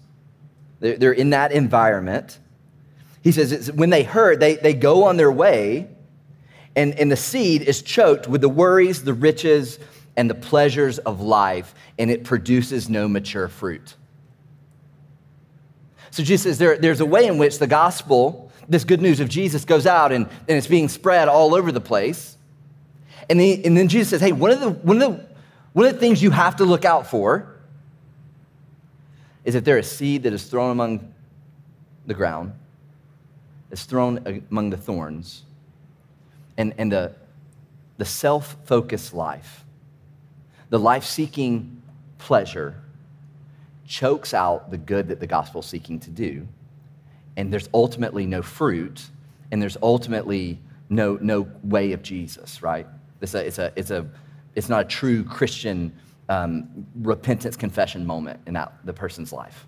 They're, 0.79 0.97
they're 0.97 1.11
in 1.11 1.31
that 1.31 1.51
environment. 1.51 2.37
He 3.23 3.31
says 3.31 3.71
when 3.71 3.89
they 3.89 4.03
heard, 4.03 4.39
they, 4.39 4.55
they 4.55 4.73
go 4.73 5.05
on 5.05 5.17
their 5.17 5.31
way, 5.31 5.87
and, 6.75 6.93
and 6.99 7.11
the 7.11 7.17
seed 7.17 7.61
is 7.63 7.81
choked 7.81 8.27
with 8.27 8.41
the 8.41 8.49
worries, 8.49 9.03
the 9.03 9.13
riches, 9.13 9.79
and 10.15 10.29
the 10.29 10.35
pleasures 10.35 10.99
of 10.99 11.21
life, 11.21 11.73
and 11.97 12.11
it 12.11 12.23
produces 12.23 12.89
no 12.89 13.07
mature 13.07 13.47
fruit. 13.47 13.95
So 16.11 16.23
Jesus 16.23 16.43
says 16.43 16.57
there, 16.57 16.77
there's 16.77 16.99
a 16.99 17.05
way 17.05 17.25
in 17.25 17.37
which 17.37 17.59
the 17.59 17.67
gospel, 17.67 18.50
this 18.71 18.85
good 18.85 19.01
news 19.01 19.19
of 19.19 19.27
Jesus, 19.27 19.65
goes 19.65 19.85
out 19.85 20.13
and, 20.13 20.25
and 20.47 20.57
it's 20.57 20.65
being 20.65 20.87
spread 20.87 21.27
all 21.27 21.53
over 21.53 21.73
the 21.73 21.81
place. 21.81 22.37
And, 23.29 23.39
he, 23.39 23.63
and 23.65 23.75
then 23.75 23.89
Jesus 23.89 24.09
says, 24.09 24.21
hey, 24.21 24.31
one 24.31 24.49
of, 24.49 24.61
the, 24.61 24.69
one, 24.69 25.01
of 25.01 25.11
the, 25.11 25.25
one 25.73 25.85
of 25.85 25.93
the 25.93 25.99
things 25.99 26.23
you 26.23 26.31
have 26.31 26.55
to 26.55 26.63
look 26.63 26.85
out 26.85 27.05
for 27.05 27.53
is 29.43 29.55
if 29.55 29.65
there 29.65 29.77
is 29.77 29.91
seed 29.91 30.23
that 30.23 30.31
is 30.31 30.45
thrown 30.45 30.71
among 30.71 31.13
the 32.05 32.13
ground, 32.13 32.53
is 33.71 33.83
thrown 33.83 34.41
among 34.49 34.69
the 34.69 34.77
thorns, 34.77 35.43
and, 36.57 36.73
and 36.77 36.91
the, 36.91 37.13
the 37.97 38.05
self 38.05 38.55
focused 38.63 39.13
life, 39.13 39.65
the 40.69 40.79
life 40.79 41.03
seeking 41.03 41.81
pleasure, 42.19 42.75
chokes 43.85 44.33
out 44.33 44.71
the 44.71 44.77
good 44.77 45.09
that 45.09 45.19
the 45.19 45.27
gospel 45.27 45.59
is 45.59 45.67
seeking 45.67 45.99
to 45.99 46.09
do. 46.09 46.47
And 47.37 47.51
there's 47.51 47.69
ultimately 47.73 48.25
no 48.25 48.41
fruit, 48.41 49.01
and 49.51 49.61
there's 49.61 49.77
ultimately 49.81 50.59
no, 50.89 51.17
no 51.21 51.47
way 51.63 51.93
of 51.93 52.03
Jesus, 52.03 52.61
right? 52.61 52.85
It's 53.21 53.33
a, 53.33 53.45
it's 53.45 53.59
a, 53.59 53.71
it's 53.75 53.91
a, 53.91 54.09
it's 54.55 54.69
not 54.69 54.81
a 54.81 54.87
true 54.87 55.23
Christian 55.23 55.93
um, 56.27 56.85
repentance 56.95 57.55
confession 57.55 58.05
moment 58.05 58.39
in 58.45 58.53
that, 58.53 58.73
the 58.83 58.93
person's 58.93 59.31
life. 59.31 59.67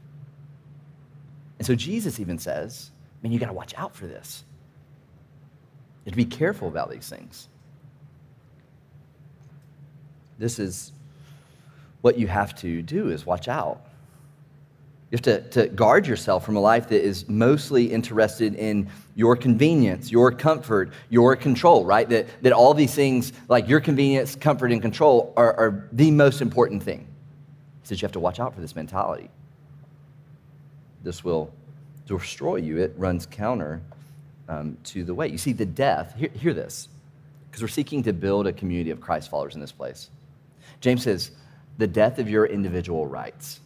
And 1.59 1.65
so 1.65 1.75
Jesus 1.75 2.19
even 2.19 2.37
says, 2.37 2.91
man, 3.21 3.31
you 3.31 3.39
got 3.39 3.47
to 3.47 3.53
watch 3.53 3.73
out 3.77 3.95
for 3.95 4.07
this. 4.07 4.43
You 6.03 6.09
have 6.09 6.13
to 6.13 6.17
be 6.17 6.25
careful 6.25 6.67
about 6.67 6.91
these 6.91 7.07
things. 7.07 7.47
This 10.37 10.59
is 10.59 10.91
what 12.01 12.17
you 12.19 12.27
have 12.27 12.53
to 12.55 12.81
do 12.81 13.09
is 13.09 13.25
watch 13.25 13.47
out. 13.47 13.85
You 15.13 15.17
have 15.17 15.21
to, 15.21 15.41
to 15.61 15.67
guard 15.67 16.07
yourself 16.07 16.43
from 16.43 16.55
a 16.55 16.59
life 16.59 16.89
that 16.89 17.05
is 17.05 17.29
mostly 17.29 17.85
interested 17.85 18.55
in 18.55 18.89
your 19.13 19.35
convenience, 19.35 20.11
your 20.11 20.31
comfort, 20.31 20.91
your 21.11 21.35
control, 21.35 21.85
right? 21.85 22.09
That, 22.09 22.25
that 22.41 22.51
all 22.51 22.73
these 22.73 22.95
things, 22.95 23.31
like 23.47 23.67
your 23.67 23.79
convenience, 23.79 24.35
comfort, 24.35 24.71
and 24.71 24.81
control, 24.81 25.31
are, 25.37 25.53
are 25.53 25.87
the 25.91 26.09
most 26.09 26.41
important 26.41 26.81
thing. 26.81 27.05
Says 27.83 28.01
you 28.01 28.07
have 28.07 28.13
to 28.13 28.19
watch 28.19 28.39
out 28.39 28.55
for 28.55 28.61
this 28.61 28.75
mentality. 28.75 29.29
This 31.03 31.23
will 31.23 31.53
destroy 32.07 32.55
you. 32.55 32.79
It 32.79 32.95
runs 32.97 33.27
counter 33.27 33.83
um, 34.49 34.79
to 34.85 35.03
the 35.03 35.13
way. 35.13 35.27
You 35.27 35.37
see, 35.37 35.53
the 35.53 35.63
death, 35.63 36.15
hear, 36.17 36.29
hear 36.29 36.53
this, 36.55 36.87
because 37.51 37.61
we're 37.61 37.67
seeking 37.67 38.01
to 38.01 38.13
build 38.13 38.47
a 38.47 38.51
community 38.51 38.89
of 38.89 38.99
Christ 38.99 39.29
followers 39.29 39.53
in 39.53 39.61
this 39.61 39.71
place. 39.71 40.09
James 40.81 41.03
says, 41.03 41.29
the 41.77 41.85
death 41.85 42.17
of 42.17 42.27
your 42.27 42.47
individual 42.47 43.05
rights 43.05 43.59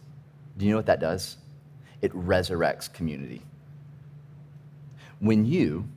do 0.58 0.66
you 0.66 0.72
know 0.72 0.78
what 0.78 0.88
that 0.88 1.00
does? 1.00 1.38
It 2.02 2.12
resurrects 2.14 2.92
community. 2.92 3.42
When 5.20 5.46
you, 5.46 5.88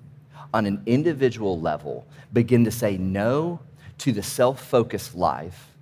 on 0.53 0.67
an 0.67 0.83
individual 0.87 1.61
level, 1.61 2.07
begin 2.33 2.65
to 2.65 2.71
say 2.71 2.97
no 2.97 3.61
to 3.99 4.13
the 4.13 4.23
self 4.23 4.63
focused 4.63 5.15
life, 5.15 5.73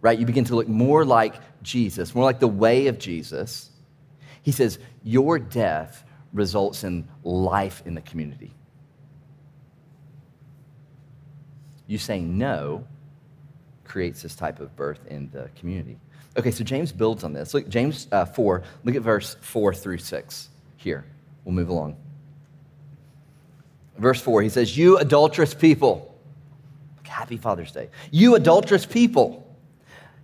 right? 0.00 0.18
You 0.18 0.26
begin 0.26 0.44
to 0.46 0.56
look 0.56 0.68
more 0.68 1.04
like 1.04 1.34
Jesus, 1.62 2.14
more 2.14 2.24
like 2.24 2.40
the 2.40 2.48
way 2.48 2.86
of 2.88 2.98
Jesus. 2.98 3.70
He 4.42 4.52
says, 4.52 4.78
Your 5.02 5.38
death 5.38 6.04
results 6.32 6.84
in 6.84 7.08
life 7.22 7.82
in 7.86 7.94
the 7.94 8.02
community. 8.02 8.52
You 11.86 11.98
saying 11.98 12.36
no 12.38 12.86
creates 13.84 14.22
this 14.22 14.34
type 14.34 14.60
of 14.60 14.74
birth 14.74 15.06
in 15.06 15.30
the 15.30 15.50
community. 15.56 15.98
Okay, 16.36 16.50
so 16.50 16.64
James 16.64 16.92
builds 16.92 17.22
on 17.22 17.32
this. 17.32 17.54
Look, 17.54 17.68
James 17.68 18.08
uh, 18.10 18.24
4, 18.24 18.62
look 18.84 18.94
at 18.96 19.02
verse 19.02 19.36
4 19.40 19.72
through 19.74 19.98
6 19.98 20.48
here. 20.76 21.04
We'll 21.44 21.54
move 21.54 21.68
along. 21.68 21.96
Verse 23.98 24.20
4, 24.20 24.42
he 24.42 24.48
says, 24.48 24.76
You 24.76 24.98
adulterous 24.98 25.54
people. 25.54 26.12
Happy 27.04 27.36
Father's 27.36 27.70
Day. 27.70 27.90
You 28.10 28.34
adulterous 28.34 28.84
people. 28.84 29.40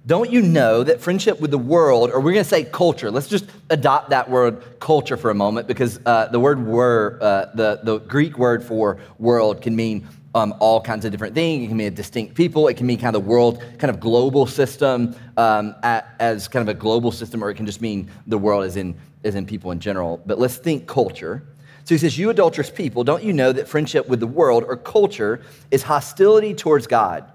Don't 0.07 0.31
you 0.31 0.41
know 0.41 0.83
that 0.83 1.01
friendship 1.01 1.41
with 1.41 1.51
the 1.51 1.59
world, 1.59 2.11
or 2.11 2.21
we're 2.21 2.33
going 2.33 2.43
to 2.43 2.49
say 2.49 2.65
culture, 2.65 3.11
let's 3.11 3.29
just 3.29 3.45
adopt 3.69 4.11
that 4.11 4.31
word 4.31 4.81
culture 4.81 5.17
for 5.17 5.31
a 5.31 5.35
moment 5.35 5.69
because 5.69 6.01
uh, 6.07 6.27
the 6.29 6.41
word 6.41 6.65
word, 6.67 7.23
uh, 7.23 7.47
the, 7.55 7.81
the 7.83 7.99
Greek 7.99 8.39
word 8.39 8.65
for 8.65 8.99
world 9.19 9.61
can 9.61 9.77
mean 9.77 10.09
um, 10.35 10.55
all 10.61 10.81
kinds 10.81 11.05
of 11.05 11.11
different 11.11 11.35
things. 11.35 11.65
It 11.65 11.69
can 11.69 11.77
mean 11.77 11.89
a 11.89 11.91
distinct 11.91 12.35
people. 12.35 12.69
It 12.69 12.77
can 12.77 12.87
mean 12.87 12.99
kind 12.99 13.15
of 13.15 13.23
the 13.23 13.29
world, 13.29 13.63
kind 13.79 13.91
of 13.91 13.99
global 14.01 14.47
system 14.47 15.15
um, 15.37 15.75
at, 15.83 16.15
as 16.21 16.49
kind 16.49 16.69
of 16.69 16.75
a 16.75 16.79
global 16.79 17.11
system, 17.11 17.43
or 17.43 17.51
it 17.51 17.55
can 17.55 17.67
just 17.67 17.81
mean 17.81 18.11
the 18.27 18.39
world 18.39 18.65
as 18.65 18.77
in, 18.77 18.95
as 19.25 19.35
in 19.35 19.47
people 19.47 19.71
in 19.73 19.81
general. 19.81 20.23
But 20.25 20.39
let's 20.39 20.57
think 20.57 20.87
culture. 20.87 21.43
So 21.85 21.95
he 21.95 21.99
says, 21.99 22.17
You 22.17 22.31
adulterous 22.31 22.71
people, 22.71 23.03
don't 23.03 23.25
you 23.25 23.33
know 23.33 23.53
that 23.53 23.69
friendship 23.69 24.09
with 24.09 24.21
the 24.21 24.27
world 24.27 24.65
or 24.67 24.77
culture 24.77 25.43
is 25.71 25.83
hostility 25.83 26.55
towards 26.55 26.87
God? 26.87 27.31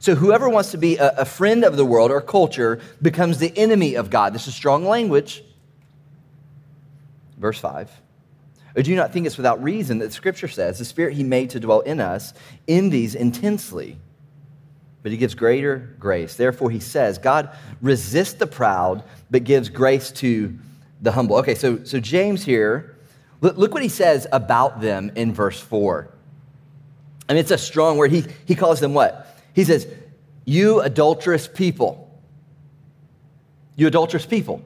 So 0.00 0.14
whoever 0.14 0.48
wants 0.48 0.70
to 0.72 0.78
be 0.78 0.96
a, 0.96 1.10
a 1.18 1.24
friend 1.24 1.64
of 1.64 1.76
the 1.76 1.84
world 1.84 2.10
or 2.12 2.20
culture 2.20 2.80
becomes 3.02 3.38
the 3.38 3.56
enemy 3.56 3.94
of 3.94 4.10
God. 4.10 4.32
This 4.32 4.46
is 4.46 4.54
strong 4.54 4.84
language. 4.84 5.42
Verse 7.36 7.58
5. 7.58 7.90
Or 8.78 8.82
do 8.82 8.90
you 8.90 8.96
not 8.96 9.12
think 9.12 9.26
it's 9.26 9.36
without 9.36 9.60
reason 9.60 9.98
that 9.98 10.12
Scripture 10.12 10.46
says 10.46 10.78
the 10.78 10.84
Spirit 10.84 11.14
He 11.14 11.24
made 11.24 11.50
to 11.50 11.58
dwell 11.58 11.80
in 11.80 11.98
us 11.98 12.32
envies 12.68 13.16
intensely? 13.16 13.98
But 15.02 15.10
He 15.10 15.18
gives 15.18 15.34
greater 15.34 15.96
grace. 15.98 16.36
Therefore, 16.36 16.70
He 16.70 16.78
says, 16.78 17.18
God 17.18 17.50
resists 17.82 18.34
the 18.34 18.46
proud, 18.46 19.02
but 19.32 19.42
gives 19.42 19.68
grace 19.68 20.12
to 20.12 20.56
the 21.02 21.10
humble. 21.10 21.38
Okay, 21.38 21.56
so, 21.56 21.82
so 21.82 21.98
James 21.98 22.44
here, 22.44 22.96
look, 23.40 23.56
look 23.56 23.74
what 23.74 23.82
he 23.82 23.88
says 23.88 24.28
about 24.30 24.80
them 24.80 25.10
in 25.16 25.34
verse 25.34 25.60
4. 25.60 26.08
I 27.28 27.32
mean, 27.32 27.40
it's 27.40 27.50
a 27.50 27.58
strong 27.58 27.96
word. 27.96 28.12
He, 28.12 28.24
he 28.46 28.54
calls 28.54 28.78
them 28.78 28.94
what? 28.94 29.36
He 29.54 29.64
says, 29.64 29.88
You 30.44 30.82
adulterous 30.82 31.48
people. 31.48 32.16
you 33.74 33.88
adulterous 33.88 34.24
people. 34.24 34.64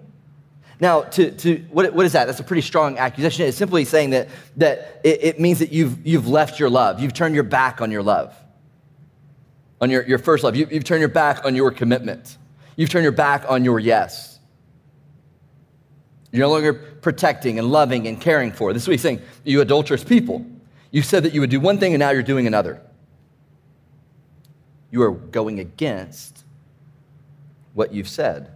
Now, 0.82 1.02
to, 1.02 1.30
to, 1.30 1.58
what, 1.70 1.94
what 1.94 2.04
is 2.06 2.12
that? 2.14 2.24
That's 2.24 2.40
a 2.40 2.44
pretty 2.44 2.62
strong 2.62 2.98
accusation. 2.98 3.46
It's 3.46 3.56
simply 3.56 3.84
saying 3.84 4.10
that, 4.10 4.28
that 4.56 5.00
it, 5.04 5.22
it 5.22 5.40
means 5.40 5.60
that 5.60 5.70
you've, 5.70 6.04
you've 6.04 6.26
left 6.26 6.58
your 6.58 6.68
love. 6.68 6.98
You've 6.98 7.14
turned 7.14 7.36
your 7.36 7.44
back 7.44 7.80
on 7.80 7.92
your 7.92 8.02
love, 8.02 8.34
on 9.80 9.90
your, 9.90 10.02
your 10.02 10.18
first 10.18 10.42
love. 10.42 10.56
You, 10.56 10.66
you've 10.68 10.82
turned 10.82 10.98
your 10.98 11.08
back 11.08 11.44
on 11.44 11.54
your 11.54 11.70
commitment. 11.70 12.36
You've 12.74 12.90
turned 12.90 13.04
your 13.04 13.12
back 13.12 13.44
on 13.48 13.64
your 13.64 13.78
yes. 13.78 14.40
You're 16.32 16.40
no 16.40 16.50
longer 16.50 16.72
protecting 16.72 17.60
and 17.60 17.70
loving 17.70 18.08
and 18.08 18.20
caring 18.20 18.50
for. 18.50 18.72
This 18.72 18.82
is 18.82 18.88
what 18.88 18.94
he's 18.94 19.02
saying. 19.02 19.22
You 19.44 19.60
adulterous 19.60 20.02
people. 20.02 20.44
You 20.90 21.02
said 21.02 21.22
that 21.22 21.32
you 21.32 21.38
would 21.42 21.50
do 21.50 21.60
one 21.60 21.78
thing 21.78 21.94
and 21.94 22.00
now 22.00 22.10
you're 22.10 22.24
doing 22.24 22.48
another. 22.48 22.82
You 24.90 25.00
are 25.02 25.12
going 25.12 25.60
against 25.60 26.42
what 27.72 27.94
you've 27.94 28.08
said. 28.08 28.50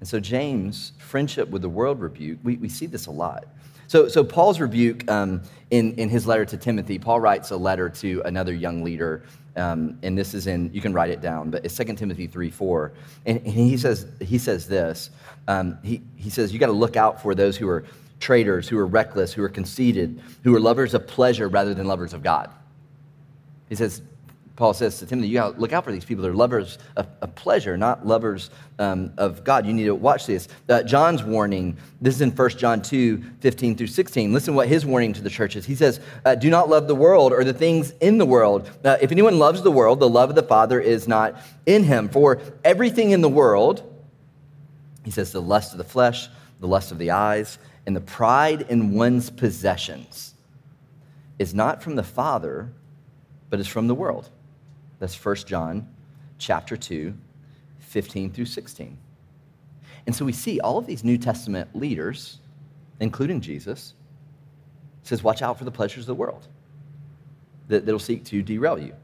And 0.00 0.08
so, 0.08 0.20
James, 0.20 0.92
friendship 0.98 1.48
with 1.50 1.62
the 1.62 1.68
world 1.68 2.00
rebuke, 2.00 2.38
we, 2.42 2.56
we 2.56 2.68
see 2.68 2.86
this 2.86 3.06
a 3.06 3.10
lot. 3.10 3.46
So, 3.88 4.06
so 4.06 4.22
Paul's 4.22 4.60
rebuke 4.60 5.10
um, 5.10 5.42
in, 5.70 5.94
in 5.94 6.08
his 6.08 6.26
letter 6.26 6.44
to 6.44 6.56
Timothy, 6.56 6.98
Paul 6.98 7.20
writes 7.20 7.50
a 7.50 7.56
letter 7.56 7.88
to 7.88 8.22
another 8.26 8.52
young 8.52 8.84
leader, 8.84 9.22
um, 9.56 9.98
and 10.02 10.16
this 10.16 10.34
is 10.34 10.46
in, 10.46 10.70
you 10.72 10.80
can 10.80 10.92
write 10.92 11.10
it 11.10 11.20
down, 11.20 11.50
but 11.50 11.64
it's 11.64 11.74
2 11.76 11.84
Timothy 11.94 12.26
3 12.26 12.50
4. 12.50 12.92
And, 13.26 13.38
and 13.38 13.48
he, 13.48 13.76
says, 13.76 14.06
he 14.20 14.38
says 14.38 14.68
this 14.68 15.10
um, 15.48 15.78
he, 15.82 16.02
he 16.16 16.30
says, 16.30 16.52
You 16.52 16.58
got 16.58 16.66
to 16.66 16.72
look 16.72 16.96
out 16.96 17.22
for 17.22 17.34
those 17.34 17.56
who 17.56 17.68
are 17.68 17.84
traitors, 18.20 18.68
who 18.68 18.78
are 18.78 18.86
reckless, 18.86 19.32
who 19.32 19.42
are 19.42 19.48
conceited, 19.48 20.20
who 20.44 20.54
are 20.54 20.60
lovers 20.60 20.92
of 20.92 21.06
pleasure 21.06 21.48
rather 21.48 21.72
than 21.72 21.86
lovers 21.86 22.12
of 22.12 22.22
God. 22.22 22.50
He 23.68 23.74
says, 23.74 24.02
Paul 24.58 24.74
says 24.74 24.98
to 24.98 25.06
Timothy, 25.06 25.28
you 25.28 25.34
got 25.34 25.54
to 25.54 25.60
look 25.60 25.72
out 25.72 25.84
for 25.84 25.92
these 25.92 26.04
people. 26.04 26.24
They're 26.24 26.34
lovers 26.34 26.78
of, 26.96 27.06
of 27.20 27.32
pleasure, 27.36 27.76
not 27.76 28.04
lovers 28.04 28.50
um, 28.80 29.12
of 29.16 29.44
God. 29.44 29.64
You 29.64 29.72
need 29.72 29.84
to 29.84 29.94
watch 29.94 30.26
this. 30.26 30.48
Uh, 30.68 30.82
John's 30.82 31.22
warning, 31.22 31.76
this 32.00 32.16
is 32.16 32.22
in 32.22 32.32
1 32.32 32.50
John 32.50 32.82
2 32.82 33.22
15 33.38 33.76
through 33.76 33.86
16. 33.86 34.32
Listen 34.32 34.56
what 34.56 34.66
his 34.66 34.84
warning 34.84 35.12
to 35.12 35.22
the 35.22 35.30
church 35.30 35.54
is. 35.54 35.64
He 35.64 35.76
says, 35.76 36.00
uh, 36.24 36.34
Do 36.34 36.50
not 36.50 36.68
love 36.68 36.88
the 36.88 36.96
world 36.96 37.32
or 37.32 37.44
the 37.44 37.52
things 37.52 37.92
in 38.00 38.18
the 38.18 38.26
world. 38.26 38.68
Uh, 38.84 38.96
if 39.00 39.12
anyone 39.12 39.38
loves 39.38 39.62
the 39.62 39.70
world, 39.70 40.00
the 40.00 40.08
love 40.08 40.28
of 40.28 40.34
the 40.34 40.42
Father 40.42 40.80
is 40.80 41.06
not 41.06 41.40
in 41.64 41.84
him. 41.84 42.08
For 42.08 42.40
everything 42.64 43.12
in 43.12 43.20
the 43.20 43.28
world, 43.28 43.84
he 45.04 45.12
says, 45.12 45.30
the 45.30 45.40
lust 45.40 45.70
of 45.70 45.78
the 45.78 45.84
flesh, 45.84 46.28
the 46.58 46.66
lust 46.66 46.90
of 46.90 46.98
the 46.98 47.12
eyes, 47.12 47.58
and 47.86 47.94
the 47.94 48.00
pride 48.00 48.62
in 48.62 48.92
one's 48.92 49.30
possessions 49.30 50.34
is 51.38 51.54
not 51.54 51.80
from 51.80 51.94
the 51.94 52.02
Father, 52.02 52.72
but 53.50 53.60
is 53.60 53.68
from 53.68 53.86
the 53.86 53.94
world. 53.94 54.30
That's 54.98 55.22
1 55.24 55.36
John 55.46 55.88
chapter 56.38 56.76
2, 56.76 57.14
15 57.80 58.32
through 58.32 58.44
16. 58.44 58.98
And 60.06 60.14
so 60.14 60.24
we 60.24 60.32
see 60.32 60.60
all 60.60 60.78
of 60.78 60.86
these 60.86 61.04
New 61.04 61.18
Testament 61.18 61.74
leaders, 61.74 62.38
including 63.00 63.40
Jesus, 63.40 63.94
says, 65.02 65.22
watch 65.22 65.42
out 65.42 65.58
for 65.58 65.64
the 65.64 65.70
pleasures 65.70 66.04
of 66.04 66.06
the 66.06 66.14
world 66.14 66.48
that, 67.68 67.86
that'll 67.86 67.98
seek 67.98 68.24
to 68.24 68.42
derail 68.42 68.78
you. 68.78 68.94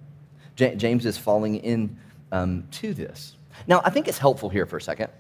J- 0.57 0.77
James 0.77 1.07
is 1.07 1.17
falling 1.17 1.57
in 1.57 1.97
um, 2.33 2.67
to 2.73 2.95
this. 2.95 3.37
Now, 3.67 3.81
I 3.85 3.91
think 3.91 4.09
it's 4.09 4.19
helpful 4.19 4.49
here 4.49 4.67
for 4.67 4.77
a 4.77 4.83
second 4.83 5.11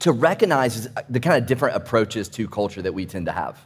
to 0.00 0.12
recognize 0.12 0.88
the 1.08 1.20
kind 1.20 1.40
of 1.40 1.46
different 1.46 1.76
approaches 1.76 2.28
to 2.28 2.48
culture 2.48 2.82
that 2.82 2.92
we 2.92 3.06
tend 3.06 3.26
to 3.26 3.32
have. 3.32 3.58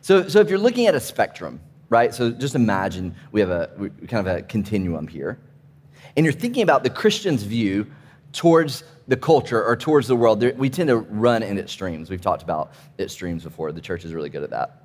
So, 0.00 0.28
so 0.28 0.40
if 0.40 0.48
you're 0.48 0.58
looking 0.58 0.86
at 0.86 0.94
a 0.94 1.00
spectrum, 1.00 1.60
right? 1.88 2.14
So 2.14 2.30
just 2.30 2.54
imagine 2.54 3.14
we 3.32 3.40
have 3.40 3.50
a 3.50 3.70
we 3.76 3.90
kind 3.90 4.26
of 4.26 4.36
a 4.36 4.42
continuum 4.42 5.06
here. 5.06 5.38
And 6.16 6.24
you're 6.24 6.32
thinking 6.32 6.62
about 6.62 6.82
the 6.82 6.90
Christian's 6.90 7.42
view 7.42 7.86
towards 8.32 8.84
the 9.08 9.16
culture 9.16 9.62
or 9.62 9.76
towards 9.76 10.08
the 10.08 10.16
world. 10.16 10.42
We 10.56 10.70
tend 10.70 10.88
to 10.88 10.96
run 10.96 11.42
in 11.42 11.58
extremes. 11.58 12.10
We've 12.10 12.20
talked 12.20 12.42
about 12.42 12.72
extremes 12.98 13.44
before. 13.44 13.72
The 13.72 13.80
church 13.80 14.04
is 14.04 14.12
really 14.12 14.30
good 14.30 14.42
at 14.42 14.50
that. 14.50 14.82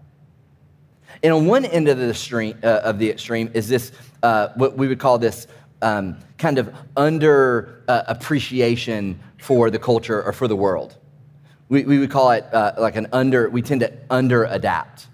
And 1.23 1.33
on 1.33 1.45
one 1.45 1.65
end 1.65 1.87
of 1.87 1.97
the 1.97 2.09
extreme, 2.09 2.57
uh, 2.63 2.81
of 2.83 2.97
the 2.99 3.09
extreme 3.09 3.51
is 3.53 3.67
this, 3.67 3.91
uh, 4.23 4.49
what 4.55 4.77
we 4.77 4.87
would 4.87 4.99
call 4.99 5.17
this 5.17 5.47
um, 5.81 6.17
kind 6.37 6.57
of 6.57 6.73
under 6.95 7.83
uh, 7.87 8.03
appreciation 8.07 9.19
for 9.37 9.69
the 9.69 9.79
culture 9.79 10.21
or 10.21 10.33
for 10.33 10.47
the 10.47 10.55
world. 10.55 10.95
We, 11.69 11.83
we 11.83 11.99
would 11.99 12.11
call 12.11 12.31
it 12.31 12.45
uh, 12.53 12.73
like 12.77 12.95
an 12.95 13.07
under, 13.11 13.49
we 13.49 13.61
tend 13.61 13.81
to 13.81 13.91
under 14.09 14.45
adapt, 14.45 15.07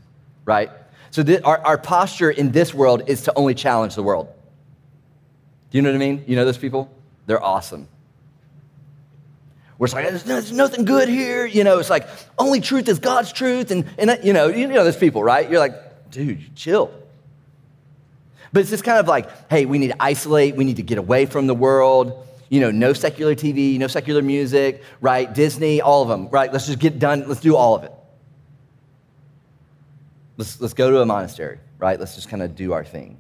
right? 0.46 0.70
So 1.12 1.24
th- 1.24 1.42
our, 1.44 1.60
our 1.60 1.78
posture 1.78 2.32
in 2.32 2.52
this 2.52 2.74
world 2.74 3.04
is 3.08 3.24
to 3.24 3.34
only 3.36 3.54
challenge 3.54 3.96
the 3.96 4.04
world. 4.04 4.28
Do 5.72 5.78
you 5.78 5.82
know 5.82 5.90
what 5.90 5.96
I 5.96 6.00
mean? 6.00 6.24
You 6.28 6.36
know 6.36 6.46
those 6.46 6.58
people? 6.58 6.92
They're 7.26 7.44
awesome. 7.44 7.88
We're 9.78 9.88
like, 9.88 10.10
there's, 10.10 10.24
there's 10.24 10.52
nothing 10.52 10.86
good 10.86 11.08
here. 11.08 11.46
You 11.46 11.64
know, 11.64 11.78
it's 11.80 11.90
like 11.90 12.08
only 12.40 12.62
truth 12.62 12.88
is 12.88 13.00
God's 13.00 13.32
truth. 13.32 13.70
And, 13.70 13.86
and 13.98 14.20
you 14.24 14.34
know, 14.34 14.48
you 14.48 14.68
know 14.68 14.84
those 14.84 14.98
people, 14.98 15.24
right? 15.24 15.50
You're 15.50 15.60
like, 15.60 16.10
dude, 16.10 16.56
chill. 16.56 16.92
But 18.52 18.62
it's 18.62 18.70
just 18.70 18.84
kind 18.84 18.98
of 18.98 19.08
like, 19.08 19.50
hey, 19.50 19.66
we 19.66 19.78
need 19.78 19.90
to 19.90 20.02
isolate. 20.02 20.56
We 20.56 20.64
need 20.64 20.78
to 20.78 20.84
get 20.84 20.98
away 20.98 21.26
from 21.26 21.48
the 21.48 21.54
world. 21.54 22.26
You 22.50 22.62
know, 22.62 22.72
no 22.72 22.94
secular 22.94 23.36
TV, 23.36 23.78
no 23.78 23.88
secular 23.88 24.22
music, 24.22 24.82
right? 25.02 25.32
Disney, 25.32 25.82
all 25.82 26.02
of 26.02 26.08
them, 26.08 26.30
right? 26.30 26.52
Let's 26.52 26.66
just 26.66 26.80
get 26.80 26.98
done. 26.98 27.26
Let's 27.28 27.42
do 27.42 27.56
all 27.56 27.76
of 27.76 27.84
it. 27.84 27.92
Let's, 30.38 30.62
let's 30.62 30.74
go 30.74 30.92
to 30.92 31.02
a 31.02 31.06
monastery, 31.06 31.60
right? 31.80 32.00
Let's 32.00 32.16
just 32.16 32.30
kind 32.30 32.44
of 32.44 32.56
do 32.56 32.72
our 32.74 32.86
thing. 32.86 33.18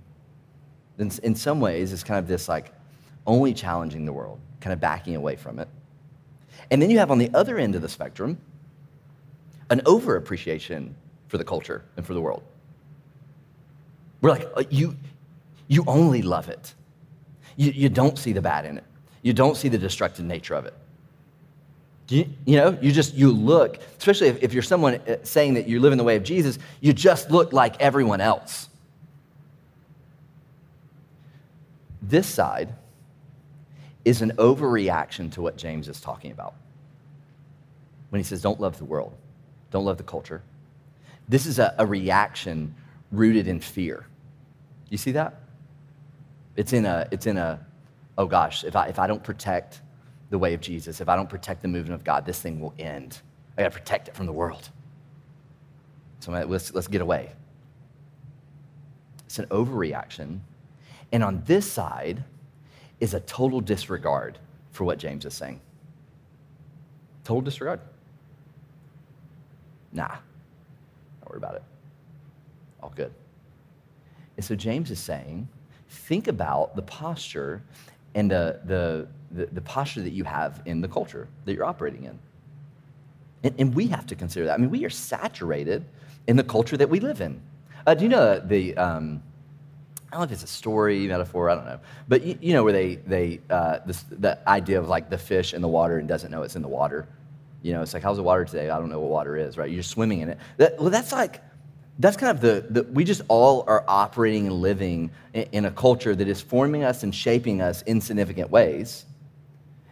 In, 0.99 1.11
in 1.23 1.35
some 1.35 1.59
ways, 1.59 1.91
it's 1.91 2.03
kind 2.03 2.19
of 2.19 2.27
this 2.27 2.47
like 2.47 2.71
only 3.25 3.53
challenging 3.53 4.05
the 4.05 4.13
world, 4.13 4.39
kind 4.61 4.73
of 4.73 4.79
backing 4.79 5.15
away 5.15 5.35
from 5.35 5.59
it. 5.59 5.67
And 6.71 6.81
then 6.81 6.89
you 6.89 6.99
have 6.99 7.11
on 7.11 7.17
the 7.17 7.29
other 7.33 7.57
end 7.57 7.75
of 7.75 7.81
the 7.81 7.89
spectrum 7.89 8.37
an 9.69 9.81
over 9.85 10.15
appreciation 10.15 10.95
for 11.27 11.37
the 11.37 11.43
culture 11.43 11.83
and 11.97 12.05
for 12.05 12.13
the 12.13 12.21
world. 12.21 12.43
We're 14.21 14.29
like, 14.29 14.47
uh, 14.55 14.63
you, 14.69 14.95
you 15.67 15.83
only 15.87 16.21
love 16.21 16.49
it. 16.49 16.73
You, 17.55 17.71
you 17.71 17.89
don't 17.89 18.17
see 18.17 18.33
the 18.33 18.41
bad 18.41 18.65
in 18.65 18.77
it. 18.77 18.83
You 19.21 19.33
don't 19.33 19.57
see 19.57 19.69
the 19.69 19.77
destructive 19.77 20.25
nature 20.25 20.55
of 20.55 20.65
it. 20.65 20.73
You, 22.09 22.29
you, 22.45 22.55
know, 22.55 22.77
you 22.81 22.91
just, 22.91 23.15
you 23.15 23.31
look, 23.31 23.79
especially 23.97 24.27
if, 24.27 24.41
if 24.41 24.53
you're 24.53 24.63
someone 24.63 24.95
uh, 24.95 25.17
saying 25.23 25.55
that 25.55 25.67
you 25.67 25.79
live 25.79 25.91
in 25.91 25.97
the 25.97 26.03
way 26.03 26.15
of 26.15 26.23
Jesus, 26.23 26.57
you 26.79 26.93
just 26.93 27.29
look 27.29 27.51
like 27.51 27.81
everyone 27.81 28.21
else. 28.21 28.69
This 32.01 32.25
side 32.27 32.73
is 34.05 34.21
an 34.21 34.31
overreaction 34.37 35.31
to 35.33 35.41
what 35.41 35.57
James 35.57 35.89
is 35.89 35.99
talking 35.99 36.31
about. 36.31 36.53
When 38.09 38.19
he 38.19 38.23
says, 38.23 38.41
don't 38.41 38.61
love 38.61 38.77
the 38.77 38.85
world, 38.85 39.13
don't 39.71 39.83
love 39.83 39.97
the 39.97 40.03
culture. 40.03 40.41
This 41.27 41.45
is 41.45 41.59
a, 41.59 41.75
a 41.77 41.85
reaction 41.85 42.73
rooted 43.11 43.49
in 43.49 43.59
fear. 43.59 44.05
You 44.89 44.97
see 44.97 45.11
that? 45.11 45.41
It's 46.55 46.71
in 46.71 46.85
a, 46.85 47.05
it's 47.11 47.25
in 47.25 47.37
a, 47.37 47.59
oh 48.17 48.27
gosh, 48.27 48.63
if 48.63 48.77
I, 48.77 48.87
if 48.87 48.97
I 48.97 49.07
don't 49.07 49.23
protect 49.23 49.81
the 50.29 50.37
way 50.37 50.53
of 50.53 50.61
Jesus, 50.61 50.99
if 50.99 51.09
I 51.09 51.15
don't 51.15 51.29
protect 51.29 51.61
the 51.61 51.67
movement 51.67 51.95
of 51.95 52.03
God, 52.03 52.25
this 52.25 52.39
thing 52.41 52.59
will 52.59 52.73
end. 52.77 53.21
I 53.57 53.63
gotta 53.63 53.73
protect 53.73 54.07
it 54.07 54.15
from 54.15 54.25
the 54.25 54.33
world. 54.33 54.69
So 56.19 56.31
let's, 56.31 56.73
let's 56.73 56.87
get 56.87 57.01
away. 57.01 57.31
It's 59.25 59.39
an 59.39 59.45
overreaction. 59.45 60.39
And 61.11 61.23
on 61.23 61.43
this 61.45 61.69
side 61.69 62.23
is 62.99 63.13
a 63.13 63.19
total 63.21 63.61
disregard 63.61 64.39
for 64.71 64.83
what 64.83 64.97
James 64.99 65.25
is 65.25 65.33
saying. 65.33 65.61
Total 67.23 67.41
disregard. 67.41 67.79
Nah, 69.91 70.07
don't 70.07 71.29
worry 71.29 71.37
about 71.37 71.55
it. 71.55 71.63
All 72.81 72.91
good. 72.95 73.13
And 74.35 74.45
so 74.45 74.55
James 74.55 74.91
is 74.91 74.99
saying, 74.99 75.47
think 75.89 76.27
about 76.27 76.75
the 76.75 76.81
posture 76.81 77.63
and 78.15 78.29
the, 78.29 78.59
the, 78.65 79.07
the, 79.31 79.45
the, 79.47 79.61
posture 79.61 80.01
that 80.01 80.13
you 80.13 80.23
have 80.23 80.61
in 80.65 80.81
the 80.81 80.87
culture 80.87 81.27
that 81.45 81.53
you're 81.53 81.65
operating 81.65 82.03
in. 82.05 82.19
And, 83.43 83.55
and, 83.59 83.75
we 83.75 83.87
have 83.87 84.05
to 84.07 84.15
consider 84.15 84.45
that. 84.45 84.53
I 84.53 84.57
mean, 84.57 84.69
we 84.69 84.85
are 84.85 84.89
saturated 84.89 85.85
in 86.27 86.37
the 86.37 86.43
culture 86.43 86.77
that 86.77 86.89
we 86.89 86.99
live 86.99 87.21
in. 87.21 87.41
Uh, 87.85 87.93
do 87.93 88.03
you 88.03 88.09
know 88.09 88.39
the, 88.39 88.75
um, 88.77 89.21
I 90.07 90.11
don't 90.11 90.21
know 90.21 90.25
if 90.25 90.31
it's 90.31 90.43
a 90.43 90.47
story, 90.47 91.07
metaphor, 91.07 91.49
I 91.49 91.55
don't 91.55 91.65
know. 91.65 91.79
But 92.07 92.23
you, 92.23 92.37
you 92.41 92.53
know 92.53 92.63
where 92.63 92.73
they, 92.73 92.95
they 92.95 93.41
uh, 93.49 93.79
this, 93.85 94.03
the 94.03 94.37
idea 94.47 94.79
of 94.79 94.87
like 94.87 95.09
the 95.09 95.17
fish 95.17 95.53
in 95.53 95.61
the 95.61 95.67
water 95.67 95.97
and 95.97 96.07
doesn't 96.07 96.31
know 96.31 96.43
it's 96.43 96.55
in 96.55 96.61
the 96.61 96.67
water. 96.67 97.07
You 97.61 97.73
know, 97.73 97.81
it's 97.81 97.93
like, 97.93 98.03
how's 98.03 98.17
the 98.17 98.23
water 98.23 98.45
today? 98.45 98.69
I 98.69 98.79
don't 98.79 98.89
know 98.89 98.99
what 98.99 99.09
water 99.09 99.35
is, 99.35 99.57
right? 99.57 99.69
You're 99.69 99.83
swimming 99.83 100.21
in 100.21 100.29
it. 100.29 100.37
That, 100.57 100.79
well, 100.79 100.89
that's 100.89 101.11
like, 101.11 101.41
that's 101.99 102.15
kind 102.15 102.31
of 102.31 102.41
the, 102.41 102.65
the, 102.69 102.83
we 102.83 103.03
just 103.03 103.21
all 103.27 103.63
are 103.67 103.83
operating 103.87 104.47
and 104.47 104.55
living 104.61 105.11
in, 105.33 105.47
in, 105.51 105.65
a 105.65 105.71
culture 105.71 106.15
that 106.15 106.27
is 106.27 106.39
forming 106.39 106.83
us 106.83 107.03
and 107.03 107.13
shaping 107.13 107.61
us 107.61 107.81
in 107.83 107.99
significant 107.99 108.51
ways. 108.51 109.05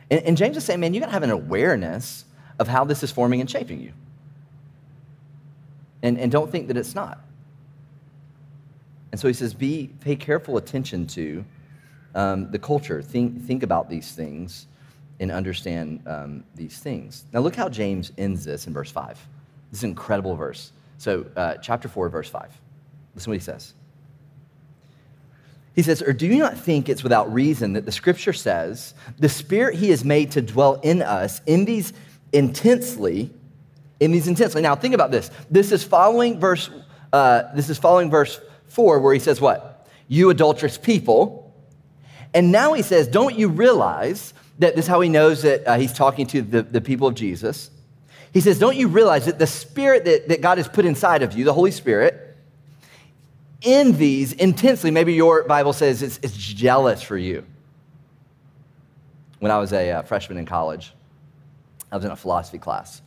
And, 0.09 0.21
and 0.21 0.37
James 0.37 0.57
is 0.57 0.63
saying, 0.63 0.79
man, 0.79 0.93
you 0.93 0.99
got 0.99 1.07
to 1.07 1.11
have 1.11 1.23
an 1.23 1.31
awareness 1.31 2.25
of 2.59 2.67
how 2.67 2.83
this 2.85 3.03
is 3.03 3.11
forming 3.11 3.41
and 3.41 3.49
shaping 3.49 3.81
you. 3.81 3.91
And, 6.03 6.19
and 6.19 6.31
don't 6.31 6.51
think 6.51 6.67
that 6.67 6.77
it's 6.77 6.95
not. 6.95 7.19
And 9.11 9.19
so 9.19 9.27
he 9.27 9.33
says, 9.33 9.53
be, 9.53 9.91
pay 10.01 10.15
careful 10.15 10.57
attention 10.57 11.07
to 11.07 11.45
um, 12.13 12.51
the 12.51 12.59
culture. 12.59 13.01
Think, 13.01 13.41
think 13.45 13.63
about 13.63 13.89
these 13.89 14.11
things 14.11 14.67
and 15.19 15.31
understand 15.31 16.01
um, 16.05 16.43
these 16.55 16.79
things. 16.79 17.25
Now, 17.31 17.39
look 17.39 17.55
how 17.55 17.69
James 17.69 18.11
ends 18.17 18.43
this 18.43 18.67
in 18.67 18.73
verse 18.73 18.91
5. 18.91 19.17
This 19.71 19.79
is 19.79 19.83
an 19.83 19.91
incredible 19.91 20.35
verse. 20.35 20.73
So, 20.97 21.25
uh, 21.35 21.55
chapter 21.55 21.87
4, 21.87 22.09
verse 22.09 22.29
5. 22.29 22.51
Listen 23.15 23.31
what 23.31 23.37
he 23.37 23.43
says. 23.43 23.73
He 25.75 25.81
says, 25.81 26.01
Or 26.01 26.13
do 26.13 26.25
you 26.25 26.37
not 26.37 26.57
think 26.57 26.87
it's 26.87 27.03
without 27.03 27.31
reason 27.33 27.73
that 27.73 27.85
the 27.85 27.91
scripture 27.91 28.33
says, 28.33 28.93
the 29.19 29.29
spirit 29.29 29.75
he 29.75 29.89
has 29.89 30.05
made 30.05 30.31
to 30.31 30.41
dwell 30.41 30.75
in 30.75 31.01
us 31.01 31.41
in 31.45 31.65
these 31.65 31.93
intensely, 32.31 33.31
in 33.99 34.11
these 34.11 34.27
intensely. 34.27 34.61
Now, 34.61 34.75
think 34.75 34.93
about 34.93 35.11
this. 35.11 35.31
This 35.49 35.71
is 35.71 35.83
following 35.83 36.39
verse, 36.39 36.69
uh, 37.11 37.43
this 37.55 37.69
is 37.69 37.77
following 37.77 38.09
verse 38.09 38.39
4, 38.67 38.99
where 38.99 39.13
he 39.13 39.19
says, 39.19 39.41
What? 39.41 39.87
You 40.07 40.29
adulterous 40.29 40.77
people. 40.77 41.53
And 42.33 42.51
now 42.51 42.73
he 42.73 42.81
says, 42.81 43.07
Don't 43.07 43.35
you 43.35 43.47
realize 43.49 44.33
that 44.59 44.75
this 44.75 44.85
is 44.85 44.89
how 44.89 45.01
he 45.01 45.09
knows 45.09 45.41
that 45.41 45.67
uh, 45.67 45.77
he's 45.77 45.93
talking 45.93 46.25
to 46.27 46.41
the, 46.41 46.61
the 46.63 46.81
people 46.81 47.07
of 47.07 47.15
Jesus? 47.15 47.69
He 48.33 48.41
says, 48.41 48.59
Don't 48.59 48.75
you 48.75 48.87
realize 48.87 49.25
that 49.25 49.39
the 49.39 49.47
spirit 49.47 50.05
that, 50.05 50.29
that 50.29 50.41
God 50.41 50.57
has 50.57 50.67
put 50.67 50.85
inside 50.85 51.23
of 51.23 51.33
you, 51.33 51.43
the 51.43 51.53
Holy 51.53 51.71
Spirit, 51.71 52.24
envies 53.65 54.33
intensely. 54.33 54.91
Maybe 54.91 55.13
your 55.13 55.43
Bible 55.43 55.73
says 55.73 56.01
it's, 56.01 56.19
it's 56.21 56.37
jealous 56.37 57.01
for 57.01 57.17
you. 57.17 57.45
When 59.39 59.51
I 59.51 59.57
was 59.57 59.73
a 59.73 59.91
uh, 59.91 60.01
freshman 60.03 60.37
in 60.37 60.45
college, 60.45 60.93
I 61.91 61.95
was 61.95 62.05
in 62.05 62.11
a 62.11 62.15
philosophy 62.15 62.57
class. 62.57 63.01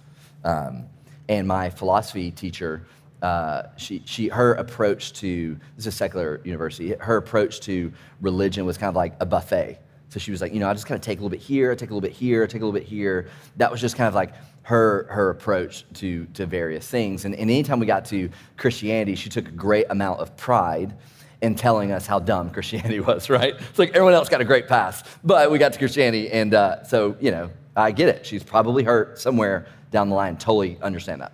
Um, 0.45 0.87
and 1.29 1.47
my 1.47 1.71
philosophy 1.71 2.31
teacher, 2.31 2.87
uh, 3.23 3.65
she, 3.77 4.03
she, 4.05 4.29
her 4.29 4.55
approach 4.55 5.13
to, 5.15 5.59
this 5.77 5.87
is 5.87 5.87
a 5.87 5.93
secular 5.93 6.41
university, 6.45 6.95
her 7.01 7.17
approach 7.17 7.61
to 7.61 7.93
religion 8.21 8.67
was 8.67 8.79
kind 8.79 8.89
of 8.89 8.97
like 8.97 9.15
a 9.21 9.27
buffet. 9.27 9.79
So 10.09 10.19
she 10.19 10.31
was 10.31 10.41
like, 10.41 10.55
you 10.55 10.61
know, 10.61 10.69
I 10.69 10.73
just 10.73 10.87
kind 10.87 10.97
of 10.97 11.03
take 11.03 11.19
a 11.19 11.23
little 11.23 11.31
bit 11.31 11.41
here, 11.41 11.75
take 11.75 11.91
a 11.91 11.93
little 11.93 12.01
bit 12.01 12.13
here, 12.13 12.47
take 12.47 12.63
a 12.63 12.65
little 12.65 12.79
bit 12.79 12.89
here. 12.89 13.29
That 13.57 13.71
was 13.71 13.81
just 13.81 13.97
kind 13.97 14.09
of 14.09 14.15
like 14.15 14.33
her, 14.63 15.07
her 15.11 15.31
approach 15.31 15.85
to, 15.95 16.27
to 16.35 16.47
various 16.47 16.87
things. 16.87 17.25
And, 17.25 17.35
and 17.35 17.51
anytime 17.51 17.79
we 17.79 17.87
got 17.87 18.05
to 18.07 18.31
Christianity, 18.57 19.15
she 19.15 19.29
took 19.29 19.49
a 19.49 19.53
great 19.53 19.87
amount 19.91 20.21
of 20.21 20.37
pride 20.37 20.95
in 21.43 21.55
telling 21.55 21.93
us 21.93 22.07
how 22.07 22.19
dumb 22.19 22.51
Christianity 22.55 23.01
was, 23.01 23.29
right? 23.29 23.55
It's 23.55 23.79
like 23.79 23.91
everyone 23.91 24.15
else 24.15 24.29
got 24.29 24.41
a 24.41 24.45
great 24.45 24.67
pass, 24.67 25.03
but 25.25 25.51
we 25.51 25.59
got 25.59 25.73
to 25.75 25.79
Christianity. 25.79 26.31
And 26.31 26.55
uh, 26.55 26.85
so, 26.85 27.17
you 27.21 27.31
know, 27.31 27.51
I 27.77 27.93
get 27.93 28.09
it. 28.09 28.27
She's 28.27 28.43
probably 28.43 28.85
hurt 28.85 29.19
somewhere 29.19 29.67
down 29.91 30.09
the 30.09 30.15
line. 30.15 30.37
Totally 30.37 30.79
understand 30.83 31.21
that. 31.21 31.33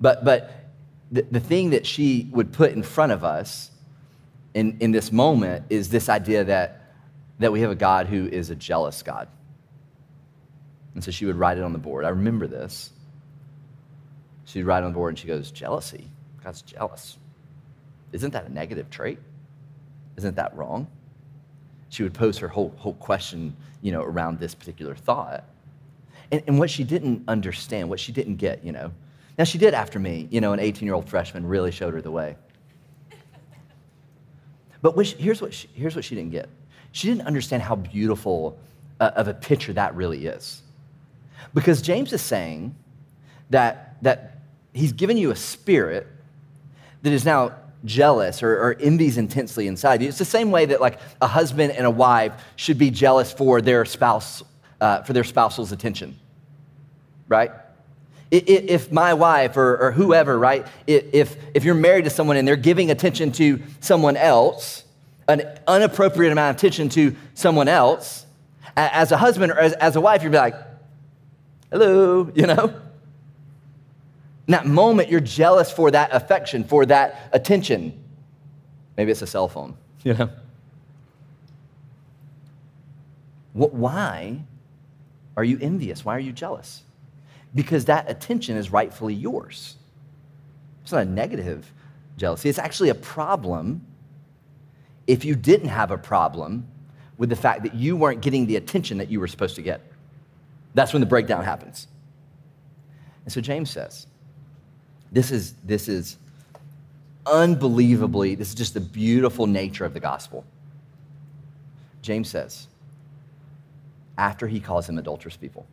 But, 0.00 0.24
but 0.24 0.70
the, 1.10 1.22
the 1.30 1.40
thing 1.40 1.70
that 1.70 1.86
she 1.86 2.28
would 2.32 2.52
put 2.52 2.72
in 2.72 2.82
front 2.82 3.12
of 3.12 3.24
us 3.24 3.70
in, 4.54 4.76
in 4.80 4.90
this 4.90 5.10
moment 5.10 5.64
is 5.70 5.88
this 5.88 6.08
idea 6.08 6.44
that, 6.44 6.83
that 7.38 7.52
we 7.52 7.60
have 7.60 7.70
a 7.70 7.76
God 7.76 8.06
who 8.06 8.26
is 8.26 8.50
a 8.50 8.54
jealous 8.54 9.02
God. 9.02 9.28
And 10.94 11.02
so 11.02 11.10
she 11.10 11.26
would 11.26 11.36
write 11.36 11.58
it 11.58 11.64
on 11.64 11.72
the 11.72 11.78
board. 11.78 12.04
I 12.04 12.10
remember 12.10 12.46
this. 12.46 12.90
She'd 14.44 14.64
write 14.64 14.84
on 14.84 14.92
the 14.92 14.94
board 14.94 15.10
and 15.10 15.18
she 15.18 15.26
goes, 15.26 15.50
Jealousy. 15.50 16.08
God's 16.42 16.62
jealous. 16.62 17.16
Isn't 18.12 18.32
that 18.32 18.46
a 18.46 18.52
negative 18.52 18.90
trait? 18.90 19.18
Isn't 20.16 20.36
that 20.36 20.54
wrong? 20.56 20.86
She 21.88 22.02
would 22.02 22.14
pose 22.14 22.38
her 22.38 22.48
whole, 22.48 22.74
whole 22.76 22.94
question, 22.94 23.56
you 23.82 23.92
know, 23.92 24.02
around 24.02 24.38
this 24.38 24.54
particular 24.54 24.94
thought. 24.94 25.44
And, 26.30 26.42
and 26.46 26.58
what 26.58 26.70
she 26.70 26.84
didn't 26.84 27.24
understand, 27.28 27.88
what 27.88 27.98
she 27.98 28.12
didn't 28.12 28.36
get, 28.36 28.64
you 28.64 28.72
know. 28.72 28.92
Now, 29.38 29.44
she 29.44 29.58
did 29.58 29.74
after 29.74 29.98
me, 29.98 30.28
you 30.30 30.40
know, 30.40 30.52
an 30.52 30.60
18 30.60 30.86
year 30.86 30.94
old 30.94 31.08
freshman 31.08 31.46
really 31.46 31.72
showed 31.72 31.94
her 31.94 32.02
the 32.02 32.10
way. 32.10 32.36
But 34.82 35.06
she, 35.06 35.16
here's, 35.16 35.40
what 35.40 35.54
she, 35.54 35.68
here's 35.72 35.96
what 35.96 36.04
she 36.04 36.14
didn't 36.14 36.30
get 36.30 36.48
she 36.94 37.08
didn't 37.08 37.26
understand 37.26 37.60
how 37.60 37.74
beautiful 37.74 38.56
uh, 39.00 39.10
of 39.16 39.26
a 39.26 39.34
picture 39.34 39.72
that 39.72 39.96
really 39.96 40.26
is. 40.26 40.62
Because 41.52 41.82
James 41.82 42.12
is 42.12 42.22
saying 42.22 42.72
that, 43.50 43.96
that 44.02 44.38
he's 44.72 44.92
given 44.92 45.16
you 45.16 45.32
a 45.32 45.36
spirit 45.36 46.06
that 47.02 47.12
is 47.12 47.24
now 47.24 47.52
jealous 47.84 48.44
or, 48.44 48.52
or 48.52 48.76
envies 48.78 49.18
intensely 49.18 49.66
inside 49.66 50.02
you. 50.02 50.08
It's 50.08 50.18
the 50.18 50.24
same 50.24 50.52
way 50.52 50.66
that 50.66 50.80
like 50.80 51.00
a 51.20 51.26
husband 51.26 51.72
and 51.72 51.84
a 51.84 51.90
wife 51.90 52.32
should 52.54 52.78
be 52.78 52.92
jealous 52.92 53.32
for 53.32 53.60
their 53.60 53.84
spouse, 53.84 54.44
uh, 54.80 55.02
for 55.02 55.14
their 55.14 55.24
spousal's 55.24 55.72
attention, 55.72 56.16
right? 57.26 57.50
If 58.30 58.92
my 58.92 59.14
wife 59.14 59.56
or, 59.56 59.76
or 59.78 59.90
whoever, 59.90 60.38
right, 60.38 60.64
if, 60.86 61.36
if 61.54 61.64
you're 61.64 61.74
married 61.74 62.04
to 62.04 62.10
someone 62.10 62.36
and 62.36 62.46
they're 62.46 62.54
giving 62.54 62.92
attention 62.92 63.32
to 63.32 63.60
someone 63.80 64.16
else, 64.16 64.83
an 65.28 65.42
inappropriate 65.68 66.32
amount 66.32 66.50
of 66.50 66.56
attention 66.56 66.88
to 66.90 67.14
someone 67.34 67.68
else, 67.68 68.26
as 68.76 69.12
a 69.12 69.16
husband 69.16 69.52
or 69.52 69.58
as, 69.58 69.72
as 69.74 69.96
a 69.96 70.00
wife, 70.00 70.22
you'd 70.22 70.32
be 70.32 70.38
like, 70.38 70.56
hello, 71.70 72.30
you 72.34 72.46
know? 72.46 72.74
In 74.46 74.52
that 74.52 74.66
moment, 74.66 75.08
you're 75.08 75.20
jealous 75.20 75.70
for 75.70 75.90
that 75.90 76.10
affection, 76.12 76.64
for 76.64 76.84
that 76.86 77.30
attention. 77.32 77.98
Maybe 78.96 79.10
it's 79.10 79.22
a 79.22 79.26
cell 79.26 79.48
phone, 79.48 79.76
you 80.04 80.14
know? 80.14 80.30
What, 83.52 83.72
Why 83.72 84.42
are 85.36 85.44
you 85.44 85.58
envious? 85.60 86.04
Why 86.04 86.16
are 86.16 86.20
you 86.20 86.32
jealous? 86.32 86.82
Because 87.54 87.84
that 87.86 88.10
attention 88.10 88.56
is 88.56 88.70
rightfully 88.70 89.14
yours. 89.14 89.76
It's 90.82 90.92
not 90.92 91.02
a 91.02 91.04
negative 91.06 91.72
jealousy, 92.16 92.48
it's 92.48 92.58
actually 92.58 92.90
a 92.90 92.94
problem 92.94 93.84
if 95.06 95.24
you 95.24 95.34
didn't 95.34 95.68
have 95.68 95.90
a 95.90 95.98
problem 95.98 96.66
with 97.18 97.28
the 97.28 97.36
fact 97.36 97.62
that 97.62 97.74
you 97.74 97.96
weren't 97.96 98.20
getting 98.20 98.46
the 98.46 98.56
attention 98.56 98.98
that 98.98 99.10
you 99.10 99.20
were 99.20 99.28
supposed 99.28 99.56
to 99.56 99.62
get. 99.62 99.80
That's 100.74 100.92
when 100.92 101.00
the 101.00 101.06
breakdown 101.06 101.44
happens. 101.44 101.86
And 103.24 103.32
so 103.32 103.40
James 103.40 103.70
says, 103.70 104.06
this 105.12 105.30
is, 105.30 105.54
this 105.64 105.88
is 105.88 106.18
unbelievably, 107.26 108.34
this 108.34 108.48
is 108.48 108.54
just 108.54 108.74
the 108.74 108.80
beautiful 108.80 109.46
nature 109.46 109.84
of 109.84 109.94
the 109.94 110.00
gospel. 110.00 110.44
James 112.02 112.28
says, 112.28 112.66
after 114.18 114.46
he 114.46 114.60
calls 114.60 114.86
them 114.86 114.98
adulterous 114.98 115.36
people, 115.36 115.66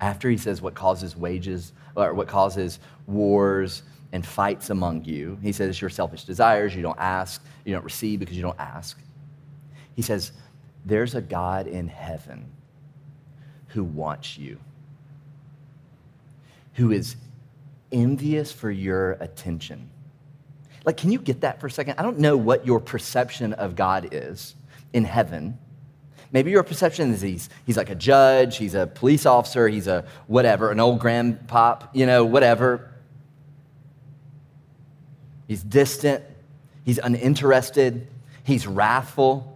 after 0.00 0.28
he 0.28 0.36
says 0.36 0.60
what 0.60 0.74
causes 0.74 1.16
wages, 1.16 1.72
or 1.96 2.12
what 2.14 2.28
causes 2.28 2.78
wars 3.06 3.82
and 4.12 4.24
fights 4.24 4.70
among 4.70 5.04
you, 5.04 5.38
he 5.42 5.52
says 5.52 5.80
your 5.80 5.90
selfish 5.90 6.24
desires, 6.24 6.74
you 6.76 6.82
don't 6.82 6.98
ask, 6.98 7.44
you 7.64 7.72
don't 7.72 7.84
receive 7.84 8.20
because 8.20 8.36
you 8.36 8.42
don't 8.42 8.58
ask. 8.60 8.98
He 9.94 10.02
says, 10.02 10.32
there's 10.84 11.14
a 11.14 11.20
God 11.20 11.66
in 11.66 11.88
heaven 11.88 12.50
who 13.68 13.84
wants 13.84 14.36
you, 14.36 14.58
who 16.74 16.90
is 16.90 17.16
envious 17.90 18.52
for 18.52 18.70
your 18.70 19.12
attention. 19.12 19.90
Like, 20.84 20.96
can 20.96 21.10
you 21.10 21.18
get 21.18 21.42
that 21.42 21.60
for 21.60 21.68
a 21.68 21.70
second? 21.70 21.94
I 21.98 22.02
don't 22.02 22.18
know 22.18 22.36
what 22.36 22.66
your 22.66 22.80
perception 22.80 23.52
of 23.52 23.76
God 23.76 24.08
is 24.12 24.54
in 24.92 25.04
heaven. 25.04 25.58
Maybe 26.32 26.50
your 26.50 26.62
perception 26.62 27.12
is 27.12 27.20
he's, 27.20 27.48
he's 27.66 27.76
like 27.76 27.90
a 27.90 27.94
judge, 27.94 28.56
he's 28.56 28.74
a 28.74 28.86
police 28.86 29.26
officer, 29.26 29.68
he's 29.68 29.86
a 29.86 30.04
whatever, 30.26 30.70
an 30.70 30.80
old 30.80 30.98
grandpop, 30.98 31.88
you 31.92 32.06
know, 32.06 32.24
whatever. 32.24 32.91
He's 35.52 35.62
distant, 35.62 36.24
he's 36.82 36.96
uninterested, 36.96 38.06
he's 38.42 38.66
wrathful, 38.66 39.54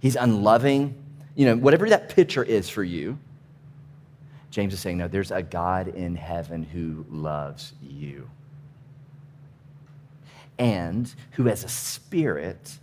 he's 0.00 0.16
unloving. 0.16 1.00
You 1.36 1.46
know, 1.46 1.56
whatever 1.56 1.88
that 1.88 2.08
picture 2.08 2.42
is 2.42 2.68
for 2.68 2.82
you, 2.82 3.16
James 4.50 4.74
is 4.74 4.80
saying, 4.80 4.98
no, 4.98 5.06
there's 5.06 5.30
a 5.30 5.44
God 5.44 5.86
in 5.86 6.16
heaven 6.16 6.64
who 6.64 7.06
loves 7.08 7.74
you 7.80 8.28
and 10.58 11.14
who 11.30 11.44
has 11.44 11.62
a 11.62 11.68
spirit 11.68 12.78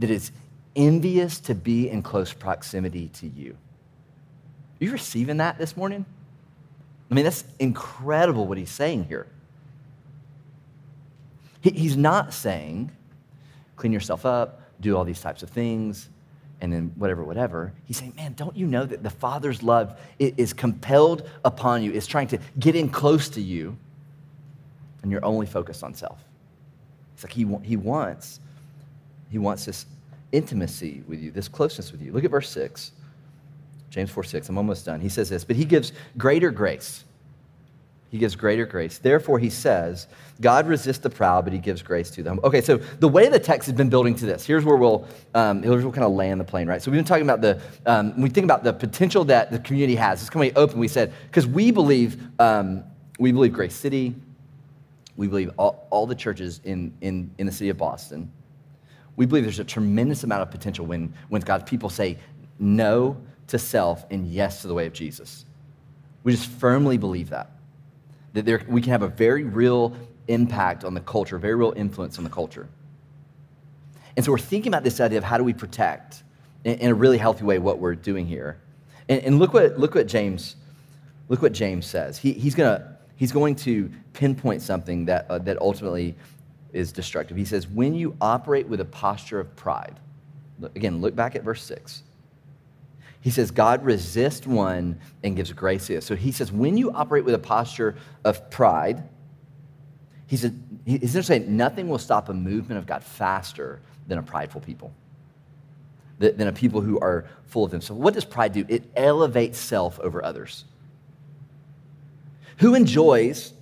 that 0.00 0.10
is 0.10 0.32
envious 0.74 1.38
to 1.38 1.54
be 1.54 1.88
in 1.88 2.02
close 2.02 2.32
proximity 2.32 3.10
to 3.10 3.28
you. 3.28 3.52
Are 3.52 4.84
you 4.84 4.90
receiving 4.90 5.36
that 5.36 5.56
this 5.56 5.76
morning? 5.76 6.04
I 7.12 7.14
mean, 7.14 7.22
that's 7.22 7.44
incredible 7.60 8.48
what 8.48 8.58
he's 8.58 8.72
saying 8.72 9.04
here. 9.04 9.28
He's 11.74 11.96
not 11.96 12.32
saying, 12.32 12.90
clean 13.76 13.92
yourself 13.92 14.26
up, 14.26 14.62
do 14.80 14.96
all 14.96 15.04
these 15.04 15.20
types 15.20 15.42
of 15.42 15.50
things, 15.50 16.08
and 16.60 16.72
then 16.72 16.92
whatever, 16.96 17.22
whatever. 17.22 17.72
He's 17.84 17.98
saying, 17.98 18.14
man, 18.16 18.34
don't 18.34 18.56
you 18.56 18.66
know 18.66 18.84
that 18.84 19.02
the 19.02 19.10
Father's 19.10 19.62
love 19.62 19.98
is 20.18 20.52
compelled 20.52 21.28
upon 21.44 21.82
you, 21.82 21.92
is 21.92 22.06
trying 22.06 22.28
to 22.28 22.38
get 22.58 22.74
in 22.74 22.88
close 22.88 23.28
to 23.30 23.40
you, 23.40 23.76
and 25.02 25.12
you're 25.12 25.24
only 25.24 25.46
focused 25.46 25.82
on 25.82 25.94
self. 25.94 26.18
It's 27.14 27.24
like 27.24 27.32
he, 27.32 27.46
he 27.62 27.76
wants, 27.76 28.40
he 29.30 29.38
wants 29.38 29.64
this 29.64 29.86
intimacy 30.32 31.02
with 31.06 31.20
you, 31.20 31.30
this 31.30 31.48
closeness 31.48 31.92
with 31.92 32.02
you. 32.02 32.12
Look 32.12 32.24
at 32.24 32.30
verse 32.30 32.50
6. 32.50 32.92
James 33.90 34.10
4 34.10 34.24
6. 34.24 34.48
I'm 34.48 34.58
almost 34.58 34.84
done. 34.84 35.00
He 35.00 35.08
says 35.08 35.30
this, 35.30 35.44
but 35.44 35.56
he 35.56 35.64
gives 35.64 35.92
greater 36.18 36.50
grace. 36.50 37.04
He 38.16 38.20
gives 38.20 38.34
greater 38.34 38.64
grace. 38.64 38.96
Therefore, 38.96 39.38
he 39.38 39.50
says, 39.50 40.06
God 40.40 40.66
resists 40.66 41.00
the 41.00 41.10
proud, 41.10 41.44
but 41.44 41.52
he 41.52 41.58
gives 41.58 41.82
grace 41.82 42.10
to 42.12 42.22
them. 42.22 42.40
Okay, 42.42 42.62
so 42.62 42.78
the 42.78 43.08
way 43.08 43.28
the 43.28 43.38
text 43.38 43.66
has 43.66 43.76
been 43.76 43.90
building 43.90 44.14
to 44.14 44.24
this, 44.24 44.46
here's 44.46 44.64
where 44.64 44.76
we'll, 44.76 45.06
um, 45.34 45.62
here's 45.62 45.74
where 45.74 45.82
we'll 45.82 45.92
kind 45.92 46.06
of 46.06 46.12
land 46.12 46.40
the 46.40 46.44
plane, 46.44 46.66
right? 46.66 46.80
So 46.80 46.90
we've 46.90 46.96
been 46.96 47.04
talking 47.04 47.24
about 47.28 47.42
the, 47.42 47.60
um, 47.84 48.12
when 48.12 48.22
we 48.22 48.30
think 48.30 48.44
about 48.44 48.64
the 48.64 48.72
potential 48.72 49.22
that 49.26 49.50
the 49.50 49.58
community 49.58 49.96
has, 49.96 50.22
it's 50.22 50.30
coming 50.30 50.50
open. 50.56 50.78
We 50.78 50.88
said, 50.88 51.12
because 51.26 51.46
we 51.46 51.70
believe, 51.70 52.26
um, 52.40 52.84
we 53.18 53.32
believe 53.32 53.52
Grace 53.52 53.74
City, 53.74 54.14
we 55.18 55.28
believe 55.28 55.50
all, 55.58 55.86
all 55.90 56.06
the 56.06 56.14
churches 56.14 56.62
in, 56.64 56.94
in, 57.02 57.30
in 57.36 57.44
the 57.44 57.52
city 57.52 57.68
of 57.68 57.76
Boston, 57.76 58.32
we 59.16 59.26
believe 59.26 59.44
there's 59.44 59.58
a 59.58 59.64
tremendous 59.64 60.24
amount 60.24 60.40
of 60.40 60.50
potential 60.50 60.86
when, 60.86 61.12
when 61.28 61.42
God's 61.42 61.68
people 61.68 61.90
say 61.90 62.16
no 62.58 63.18
to 63.48 63.58
self 63.58 64.06
and 64.10 64.26
yes 64.26 64.62
to 64.62 64.68
the 64.68 64.74
way 64.74 64.86
of 64.86 64.94
Jesus. 64.94 65.44
We 66.24 66.32
just 66.32 66.48
firmly 66.48 66.96
believe 66.96 67.28
that. 67.28 67.50
That 68.36 68.44
there, 68.44 68.62
we 68.68 68.82
can 68.82 68.90
have 68.90 69.00
a 69.00 69.08
very 69.08 69.44
real 69.44 69.96
impact 70.28 70.84
on 70.84 70.92
the 70.92 71.00
culture, 71.00 71.38
very 71.38 71.54
real 71.54 71.72
influence 71.74 72.18
on 72.18 72.24
the 72.24 72.28
culture. 72.28 72.68
And 74.14 74.22
so 74.22 74.30
we're 74.30 74.36
thinking 74.36 74.68
about 74.68 74.84
this 74.84 75.00
idea 75.00 75.16
of 75.16 75.24
how 75.24 75.38
do 75.38 75.44
we 75.44 75.54
protect 75.54 76.22
in, 76.62 76.74
in 76.74 76.90
a 76.90 76.94
really 76.94 77.16
healthy 77.16 77.44
way 77.44 77.58
what 77.58 77.78
we're 77.78 77.94
doing 77.94 78.26
here. 78.26 78.58
And, 79.08 79.22
and, 79.22 79.38
look, 79.38 79.54
what, 79.54 79.78
look 79.78 79.94
what 79.94 80.06
James, 80.06 80.56
look 81.30 81.40
what 81.40 81.52
James 81.52 81.86
says. 81.86 82.18
He, 82.18 82.34
he's, 82.34 82.54
gonna, 82.54 82.98
he's 83.16 83.32
going 83.32 83.54
to 83.56 83.90
pinpoint 84.12 84.60
something 84.60 85.06
that, 85.06 85.24
uh, 85.30 85.38
that 85.38 85.58
ultimately 85.62 86.14
is 86.74 86.92
destructive. 86.92 87.38
He 87.38 87.46
says, 87.46 87.66
when 87.66 87.94
you 87.94 88.14
operate 88.20 88.68
with 88.68 88.80
a 88.80 88.84
posture 88.84 89.40
of 89.40 89.56
pride, 89.56 89.98
again, 90.74 91.00
look 91.00 91.16
back 91.16 91.36
at 91.36 91.42
verse 91.42 91.62
6. 91.62 92.02
He 93.26 93.32
says, 93.32 93.50
God 93.50 93.84
resists 93.84 94.46
one 94.46 95.00
and 95.24 95.34
gives 95.34 95.52
grace 95.52 95.88
to 95.88 95.96
us. 95.96 96.04
So 96.04 96.14
he 96.14 96.30
says, 96.30 96.52
when 96.52 96.76
you 96.76 96.92
operate 96.92 97.24
with 97.24 97.34
a 97.34 97.40
posture 97.40 97.96
of 98.24 98.52
pride, 98.52 99.02
he 100.28 100.36
said, 100.36 100.56
he's 100.84 101.26
saying 101.26 101.56
nothing 101.56 101.88
will 101.88 101.98
stop 101.98 102.28
a 102.28 102.32
movement 102.32 102.78
of 102.78 102.86
God 102.86 103.02
faster 103.02 103.80
than 104.06 104.18
a 104.18 104.22
prideful 104.22 104.60
people, 104.60 104.92
than 106.20 106.46
a 106.46 106.52
people 106.52 106.80
who 106.80 107.00
are 107.00 107.26
full 107.46 107.64
of 107.64 107.72
themselves. 107.72 108.00
What 108.00 108.14
does 108.14 108.24
pride 108.24 108.52
do? 108.52 108.64
It 108.68 108.84
elevates 108.94 109.58
self 109.58 109.98
over 109.98 110.24
others. 110.24 110.64
Who 112.58 112.76
enjoys, 112.76 113.52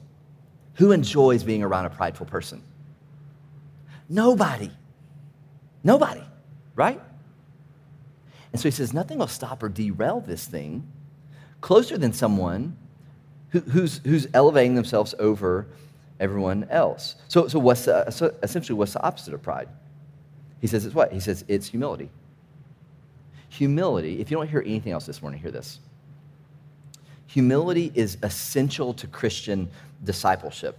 who 0.75 0.93
enjoys 0.93 1.43
being 1.43 1.63
around 1.63 1.87
a 1.87 1.91
prideful 1.91 2.27
person? 2.27 2.63
Nobody. 4.11 4.71
Nobody, 5.83 6.23
right? 6.75 7.01
And 8.55 8.61
so 8.61 8.69
he 8.69 8.71
says, 8.71 8.95
nothing 8.95 9.19
will 9.19 9.27
stop 9.27 9.65
or 9.65 9.69
derail 9.69 10.21
this 10.21 10.47
thing 10.47 10.87
closer 11.61 11.99
than 11.99 12.13
someone 12.13 12.77
who, 13.49 13.59
who's, 13.59 14.01
who's 14.05 14.29
elevating 14.33 14.77
themselves 14.77 15.13
over 15.19 15.67
everyone 16.21 16.69
else. 16.71 17.17
So, 17.27 17.49
so, 17.49 17.59
what's 17.59 17.87
the, 17.87 18.09
so 18.13 18.33
essentially, 18.45 18.79
what's 18.79 18.93
the 18.93 19.03
opposite 19.03 19.35
of 19.35 19.43
pride? 19.43 19.69
He 20.61 20.69
says 20.69 20.87
it's 20.87 20.95
what? 20.95 21.13
He 21.13 21.19
says 21.19 21.45
it's 21.49 21.67
humility. 21.67 22.11
Humility, 23.49 24.21
if 24.21 24.31
you 24.31 24.37
don't 24.37 24.49
hear 24.49 24.63
anything 24.65 24.93
else 24.93 25.05
this 25.05 25.21
morning, 25.21 25.41
hear 25.41 25.51
this. 25.51 25.81
Humility 27.27 27.91
is 27.97 28.19
essential 28.23 28.95
to 28.95 29.09
Christian 29.09 29.69
discipleship. 30.05 30.79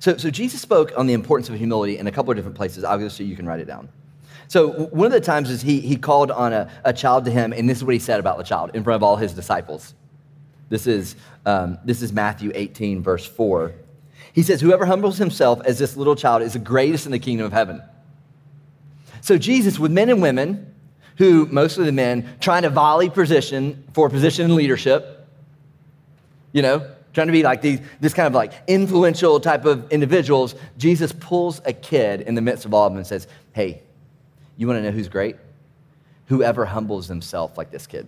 So, 0.00 0.16
so 0.16 0.28
Jesus 0.28 0.60
spoke 0.60 0.92
on 0.96 1.06
the 1.06 1.12
importance 1.12 1.48
of 1.48 1.54
humility 1.54 1.98
in 1.98 2.08
a 2.08 2.10
couple 2.10 2.32
of 2.32 2.36
different 2.36 2.56
places. 2.56 2.82
Obviously, 2.82 3.26
you 3.26 3.36
can 3.36 3.46
write 3.46 3.60
it 3.60 3.66
down. 3.66 3.88
So 4.48 4.68
one 4.86 5.06
of 5.06 5.12
the 5.12 5.20
times 5.20 5.50
is 5.50 5.62
he, 5.62 5.80
he 5.80 5.96
called 5.96 6.30
on 6.30 6.52
a, 6.52 6.70
a 6.84 6.92
child 6.92 7.24
to 7.24 7.30
him, 7.30 7.52
and 7.52 7.68
this 7.68 7.78
is 7.78 7.84
what 7.84 7.94
he 7.94 7.98
said 7.98 8.20
about 8.20 8.38
the 8.38 8.44
child 8.44 8.70
in 8.74 8.84
front 8.84 8.96
of 8.96 9.02
all 9.02 9.16
his 9.16 9.32
disciples. 9.32 9.94
This 10.68 10.86
is, 10.86 11.16
um, 11.44 11.78
this 11.84 12.02
is 12.02 12.12
Matthew 12.12 12.50
18, 12.54 13.02
verse 13.02 13.26
4. 13.26 13.72
He 14.32 14.42
says, 14.42 14.60
Whoever 14.60 14.86
humbles 14.86 15.18
himself 15.18 15.60
as 15.64 15.78
this 15.78 15.96
little 15.96 16.16
child 16.16 16.42
is 16.42 16.54
the 16.54 16.58
greatest 16.58 17.06
in 17.06 17.12
the 17.12 17.18
kingdom 17.18 17.46
of 17.46 17.52
heaven. 17.52 17.82
So 19.20 19.38
Jesus, 19.38 19.78
with 19.78 19.92
men 19.92 20.08
and 20.08 20.22
women, 20.22 20.74
who 21.18 21.46
mostly 21.46 21.84
the 21.84 21.92
men, 21.92 22.36
trying 22.40 22.62
to 22.62 22.70
volley 22.70 23.10
position 23.10 23.84
for 23.92 24.08
position 24.08 24.46
in 24.46 24.56
leadership, 24.56 25.28
you 26.52 26.62
know, 26.62 26.90
trying 27.12 27.26
to 27.26 27.32
be 27.32 27.42
like 27.42 27.62
these, 27.62 27.80
this 28.00 28.14
kind 28.14 28.26
of 28.26 28.34
like 28.34 28.52
influential 28.66 29.38
type 29.40 29.64
of 29.64 29.90
individuals, 29.92 30.54
Jesus 30.78 31.12
pulls 31.12 31.60
a 31.64 31.72
kid 31.72 32.22
in 32.22 32.34
the 32.34 32.40
midst 32.40 32.64
of 32.64 32.74
all 32.74 32.86
of 32.86 32.92
them 32.92 32.98
and 32.98 33.06
says, 33.06 33.28
Hey, 33.52 33.82
you 34.56 34.66
want 34.66 34.78
to 34.78 34.82
know 34.82 34.90
who's 34.90 35.08
great? 35.08 35.36
Whoever 36.26 36.64
humbles 36.64 37.08
himself 37.08 37.58
like 37.58 37.70
this 37.70 37.86
kid. 37.86 38.06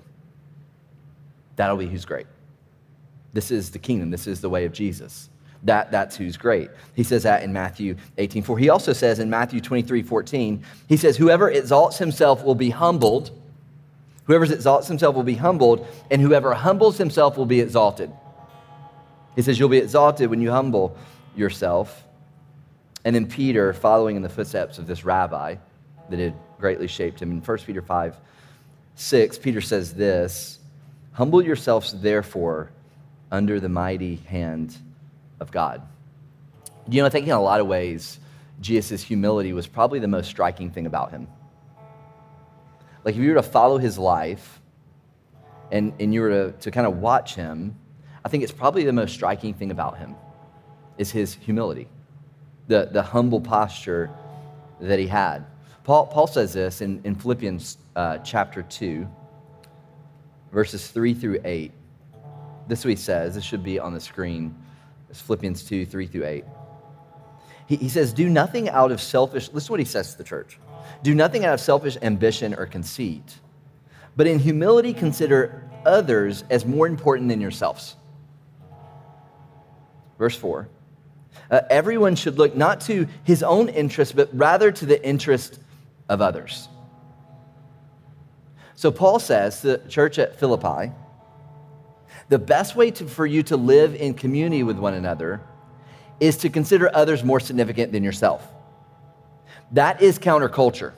That'll 1.57 1.77
be 1.77 1.87
who's 1.87 2.05
great. 2.05 2.27
This 3.33 3.51
is 3.51 3.71
the 3.71 3.79
kingdom. 3.79 4.11
This 4.11 4.27
is 4.27 4.41
the 4.41 4.51
way 4.51 4.65
of 4.65 4.73
Jesus. 4.73 5.29
That, 5.65 5.91
that's 5.91 6.17
who's 6.17 6.37
great. 6.37 6.71
He 6.95 7.03
says 7.03 7.23
that 7.23 7.43
in 7.43 7.53
Matthew 7.53 7.97
18. 8.19 8.43
For 8.43 8.59
he 8.59 8.69
also 8.69 8.93
says 8.93 9.19
in 9.19 9.31
Matthew 9.31 9.61
23, 9.61 10.03
14, 10.03 10.63
he 10.89 10.97
says, 10.97 11.17
Whoever 11.17 11.51
exalts 11.51 11.99
himself 11.99 12.45
will 12.45 12.55
be 12.55 12.71
humbled. 12.71 13.31
Whoever 14.25 14.45
exalts 14.45 14.89
himself 14.89 15.15
will 15.17 15.23
be 15.23 15.35
humbled, 15.35 15.87
and 16.11 16.21
whoever 16.21 16.55
humbles 16.55 16.99
himself 16.99 17.37
will 17.37 17.47
be 17.47 17.61
exalted. 17.61 18.13
He 19.37 19.43
says, 19.43 19.59
You'll 19.59 19.69
be 19.69 19.79
exalted 19.79 20.31
when 20.31 20.41
you 20.41 20.51
humble 20.51 20.97
yourself. 21.35 22.05
And 23.05 23.15
then 23.15 23.27
Peter, 23.27 23.73
following 23.73 24.17
in 24.17 24.23
the 24.23 24.29
footsteps 24.29 24.79
of 24.79 24.87
this 24.87 25.05
rabbi, 25.05 25.57
that 26.11 26.19
had 26.19 26.35
greatly 26.59 26.87
shaped 26.87 27.21
him. 27.21 27.31
In 27.31 27.41
1 27.41 27.59
Peter 27.59 27.83
5 27.83 28.17
6, 28.97 29.39
Peter 29.39 29.61
says 29.61 29.95
this 29.95 30.59
Humble 31.13 31.45
yourselves, 31.45 32.01
therefore, 32.01 32.71
under 33.31 33.61
the 33.61 33.69
mighty 33.69 34.17
hand 34.17 34.77
of 35.41 35.51
God. 35.51 35.83
You 36.89 37.01
know, 37.01 37.07
I 37.07 37.09
think 37.09 37.27
in 37.27 37.33
a 37.33 37.41
lot 37.41 37.61
of 37.61 37.67
ways, 37.67 38.19
Jesus' 38.61 39.03
humility 39.03 39.53
was 39.53 39.67
probably 39.67 39.99
the 39.99 40.09
most 40.09 40.29
striking 40.29 40.71
thing 40.71 40.87
about 40.87 41.11
him. 41.11 41.29
Like, 43.05 43.15
if 43.15 43.21
you 43.21 43.29
were 43.31 43.37
to 43.37 43.43
follow 43.43 43.79
his 43.79 43.99
life 43.99 44.61
and, 45.71 45.93
and 45.99 46.15
you 46.15 46.21
were 46.21 46.31
to, 46.31 46.53
to 46.53 46.71
kind 46.71 46.87
of 46.87 46.99
watch 46.99 47.35
him, 47.35 47.77
I 48.25 48.29
think 48.29 48.43
it's 48.43 48.53
probably 48.53 48.85
the 48.85 48.93
most 48.93 49.13
striking 49.13 49.55
thing 49.55 49.71
about 49.71 49.99
him 49.99 50.15
is 50.97 51.11
his 51.11 51.35
humility, 51.35 51.89
the, 52.69 52.89
the 52.91 53.03
humble 53.03 53.41
posture 53.41 54.11
that 54.81 54.99
he 54.99 55.07
had. 55.07 55.45
Paul, 55.85 56.07
Paul 56.07 56.27
says 56.27 56.55
this 56.55 56.81
in, 56.81 57.03
in 57.05 57.15
Philippians 57.15 57.77
uh, 57.95 58.19
chapter 58.19 58.63
2, 58.63 59.07
verses 60.51 60.89
3 60.89 61.13
through 61.13 61.41
8. 61.45 61.73
This 62.67 62.79
is 62.79 62.85
what 62.87 62.91
he 62.91 62.97
says. 62.97 63.35
This 63.35 63.45
should 63.45 63.63
be 63.63 63.79
on 63.79 63.93
the 63.93 64.01
screen. 64.01 64.55
It's 65.11 65.21
Philippians 65.21 65.63
2, 65.65 65.85
3 65.85 66.07
through 66.07 66.25
8. 66.25 66.45
He, 67.67 67.77
he 67.77 67.89
says, 67.91 68.15
Do 68.15 68.31
nothing 68.31 68.71
out 68.71 68.93
of 68.93 69.01
selfish, 69.01 69.51
listen 69.53 69.67
to 69.67 69.73
what 69.73 69.81
he 69.81 69.85
says 69.85 70.13
to 70.13 70.19
the 70.19 70.25
church. 70.25 70.59
Do 71.03 71.15
nothing 71.15 71.45
out 71.45 71.53
of 71.53 71.61
selfish 71.61 71.99
ambition 72.01 72.55
or 72.55 72.65
conceit, 72.65 73.41
but 74.17 74.27
in 74.27 74.39
humility 74.39 74.95
consider 74.95 75.69
others 75.85 76.45
as 76.49 76.65
more 76.65 76.87
important 76.87 77.29
than 77.29 77.43
yourselves. 77.43 77.97
Verse 80.19 80.37
4. 80.37 80.67
Uh, 81.51 81.61
everyone 81.69 82.15
should 82.15 82.39
look 82.39 82.57
not 82.57 82.81
to 82.81 83.07
his 83.25 83.43
own 83.43 83.69
interest, 83.69 84.17
but 84.17 84.31
rather 84.33 84.73
to 84.73 84.87
the 84.87 85.05
interest 85.07 85.59
of 86.09 86.21
others. 86.21 86.69
So 88.75 88.91
Paul 88.91 89.19
says 89.19 89.61
to 89.61 89.79
the 89.79 89.89
church 89.89 90.19
at 90.19 90.39
Philippi, 90.39 90.93
the 92.29 92.39
best 92.39 92.75
way 92.77 92.91
to, 92.93 93.07
for 93.07 93.27
you 93.27 93.43
to 93.45 93.57
live 93.57 93.95
in 93.95 94.15
community 94.15 94.63
with 94.63 94.79
one 94.79 94.95
another 94.95 95.41
is 96.21 96.37
to 96.39 96.49
consider 96.49 96.95
others 96.95 97.23
more 97.23 97.41
significant 97.41 97.93
than 97.93 98.03
yourself. 98.03 98.47
That 99.73 100.03
is 100.03 100.19
counterculture. 100.19 100.93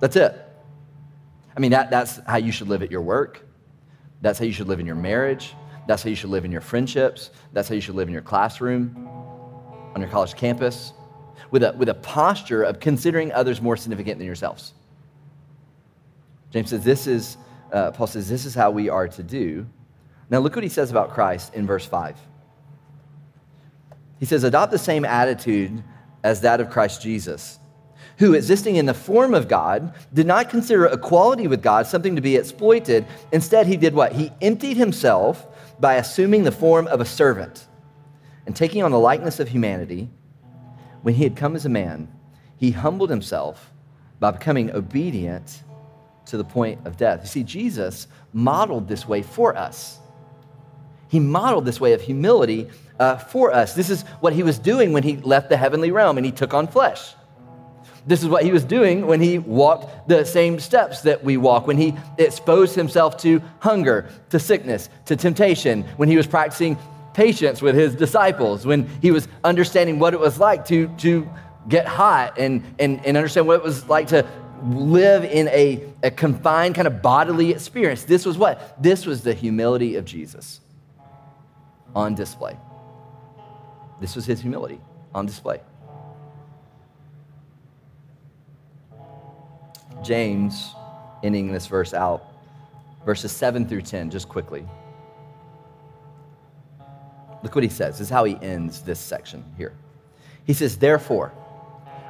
That's 0.00 0.16
it. 0.16 0.40
I 1.56 1.60
mean, 1.60 1.70
that, 1.70 1.90
that's 1.90 2.20
how 2.26 2.36
you 2.36 2.52
should 2.52 2.68
live 2.68 2.82
at 2.82 2.90
your 2.90 3.00
work. 3.00 3.46
That's 4.20 4.38
how 4.38 4.44
you 4.44 4.52
should 4.52 4.68
live 4.68 4.80
in 4.80 4.86
your 4.86 4.96
marriage. 4.96 5.54
That's 5.86 6.02
how 6.02 6.10
you 6.10 6.16
should 6.16 6.30
live 6.30 6.44
in 6.44 6.52
your 6.52 6.60
friendships. 6.60 7.30
That's 7.52 7.68
how 7.68 7.74
you 7.74 7.80
should 7.80 7.94
live 7.94 8.08
in 8.08 8.12
your 8.12 8.22
classroom, 8.22 9.08
on 9.94 10.00
your 10.00 10.10
college 10.10 10.34
campus 10.34 10.92
with 11.50 11.62
a, 11.62 11.72
with 11.76 11.88
a 11.88 11.94
posture 11.94 12.62
of 12.62 12.80
considering 12.80 13.32
others 13.32 13.60
more 13.60 13.76
significant 13.76 14.18
than 14.18 14.26
yourselves. 14.26 14.74
James 16.50 16.70
says, 16.70 16.84
This 16.84 17.06
is, 17.06 17.36
uh, 17.72 17.90
Paul 17.90 18.06
says, 18.06 18.28
this 18.28 18.44
is 18.44 18.54
how 18.54 18.70
we 18.70 18.88
are 18.88 19.08
to 19.08 19.22
do. 19.22 19.66
Now, 20.30 20.38
look 20.38 20.54
what 20.54 20.62
he 20.62 20.70
says 20.70 20.90
about 20.90 21.10
Christ 21.10 21.54
in 21.54 21.66
verse 21.66 21.84
5. 21.84 22.16
He 24.20 24.26
says, 24.26 24.44
Adopt 24.44 24.70
the 24.70 24.78
same 24.78 25.04
attitude 25.04 25.82
as 26.22 26.40
that 26.42 26.60
of 26.60 26.70
Christ 26.70 27.02
Jesus, 27.02 27.58
who, 28.18 28.34
existing 28.34 28.76
in 28.76 28.86
the 28.86 28.94
form 28.94 29.34
of 29.34 29.48
God, 29.48 29.94
did 30.12 30.26
not 30.26 30.48
consider 30.48 30.86
equality 30.86 31.48
with 31.48 31.62
God 31.62 31.86
something 31.86 32.14
to 32.16 32.22
be 32.22 32.36
exploited. 32.36 33.04
Instead, 33.32 33.66
he 33.66 33.76
did 33.76 33.94
what? 33.94 34.12
He 34.12 34.30
emptied 34.40 34.76
himself 34.76 35.46
by 35.80 35.94
assuming 35.94 36.44
the 36.44 36.52
form 36.52 36.86
of 36.86 37.00
a 37.00 37.04
servant 37.04 37.66
and 38.46 38.54
taking 38.54 38.82
on 38.82 38.92
the 38.92 38.98
likeness 38.98 39.40
of 39.40 39.48
humanity 39.48 40.08
when 41.04 41.12
he 41.12 41.22
had 41.22 41.36
come 41.36 41.54
as 41.54 41.66
a 41.66 41.68
man, 41.68 42.08
he 42.56 42.70
humbled 42.70 43.10
himself 43.10 43.70
by 44.20 44.30
becoming 44.30 44.74
obedient 44.74 45.62
to 46.24 46.38
the 46.38 46.44
point 46.44 46.80
of 46.86 46.96
death. 46.96 47.20
You 47.20 47.28
see, 47.28 47.42
Jesus 47.42 48.06
modeled 48.32 48.88
this 48.88 49.06
way 49.06 49.20
for 49.20 49.54
us. 49.54 49.98
he 51.08 51.20
modeled 51.20 51.66
this 51.66 51.78
way 51.78 51.92
of 51.92 52.00
humility 52.00 52.68
uh, 52.98 53.18
for 53.18 53.52
us. 53.52 53.74
This 53.74 53.90
is 53.90 54.02
what 54.20 54.32
he 54.32 54.42
was 54.42 54.58
doing 54.58 54.94
when 54.94 55.02
he 55.02 55.18
left 55.18 55.50
the 55.50 55.58
heavenly 55.58 55.90
realm 55.90 56.16
and 56.16 56.24
he 56.24 56.32
took 56.32 56.54
on 56.54 56.66
flesh. 56.68 57.14
This 58.06 58.22
is 58.22 58.28
what 58.28 58.42
he 58.42 58.50
was 58.50 58.64
doing 58.64 59.06
when 59.06 59.20
he 59.20 59.38
walked 59.38 60.08
the 60.08 60.24
same 60.24 60.58
steps 60.58 61.02
that 61.02 61.22
we 61.22 61.36
walk, 61.36 61.66
when 61.66 61.76
he 61.76 61.94
exposed 62.16 62.74
himself 62.74 63.18
to 63.18 63.42
hunger, 63.60 64.08
to 64.30 64.38
sickness, 64.38 64.88
to 65.04 65.16
temptation, 65.16 65.82
when 65.98 66.08
he 66.08 66.16
was 66.16 66.26
practicing 66.26 66.78
patience 67.14 67.62
with 67.62 67.74
his 67.74 67.94
disciples, 67.94 68.66
when 68.66 68.88
he 69.00 69.10
was 69.10 69.28
understanding 69.42 69.98
what 69.98 70.12
it 70.12 70.20
was 70.20 70.38
like 70.38 70.66
to, 70.66 70.88
to 70.98 71.28
get 71.68 71.86
hot 71.86 72.38
and, 72.38 72.62
and, 72.78 73.04
and 73.06 73.16
understand 73.16 73.46
what 73.46 73.56
it 73.56 73.62
was 73.62 73.88
like 73.88 74.08
to 74.08 74.26
live 74.64 75.24
in 75.24 75.48
a, 75.48 75.82
a 76.02 76.10
confined 76.10 76.74
kind 76.74 76.86
of 76.86 77.02
bodily 77.02 77.50
experience. 77.50 78.04
This 78.04 78.26
was 78.26 78.36
what? 78.36 78.82
This 78.82 79.06
was 79.06 79.22
the 79.22 79.34
humility 79.34 79.96
of 79.96 80.04
Jesus 80.04 80.60
on 81.94 82.14
display. 82.14 82.56
This 84.00 84.16
was 84.16 84.26
his 84.26 84.40
humility 84.40 84.80
on 85.14 85.26
display. 85.26 85.60
James, 90.02 90.74
ending 91.22 91.52
this 91.52 91.66
verse 91.66 91.94
out, 91.94 92.24
verses 93.06 93.32
7 93.32 93.66
through 93.66 93.82
10, 93.82 94.10
just 94.10 94.28
quickly. 94.28 94.66
Look 97.44 97.54
what 97.54 97.62
he 97.62 97.70
says. 97.70 97.98
This 97.98 98.08
is 98.08 98.10
how 98.10 98.24
he 98.24 98.36
ends 98.42 98.80
this 98.80 98.98
section 98.98 99.44
here. 99.56 99.74
He 100.44 100.54
says, 100.54 100.76
Therefore, 100.76 101.32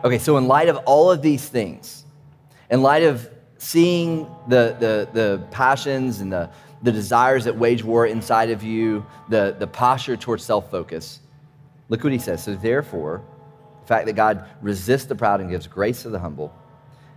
okay, 0.02 0.18
so 0.18 0.38
in 0.38 0.48
light 0.48 0.68
of 0.68 0.76
all 0.86 1.10
of 1.10 1.20
these 1.20 1.46
things, 1.46 2.04
in 2.70 2.80
light 2.80 3.02
of 3.02 3.28
seeing 3.58 4.26
the, 4.48 4.76
the, 4.78 5.08
the 5.12 5.46
passions 5.50 6.20
and 6.20 6.32
the, 6.32 6.48
the 6.82 6.92
desires 6.92 7.44
that 7.44 7.58
wage 7.58 7.84
war 7.84 8.06
inside 8.06 8.48
of 8.48 8.62
you, 8.62 9.04
the, 9.28 9.54
the 9.58 9.66
posture 9.66 10.16
towards 10.16 10.44
self 10.44 10.70
focus, 10.70 11.20
look 11.88 12.02
what 12.02 12.12
he 12.12 12.18
says. 12.18 12.42
So, 12.42 12.54
therefore, 12.54 13.20
the 13.82 13.86
fact 13.88 14.06
that 14.06 14.14
God 14.14 14.48
resists 14.62 15.06
the 15.06 15.14
proud 15.14 15.40
and 15.40 15.50
gives 15.50 15.66
grace 15.66 16.02
to 16.02 16.10
the 16.10 16.18
humble, 16.18 16.54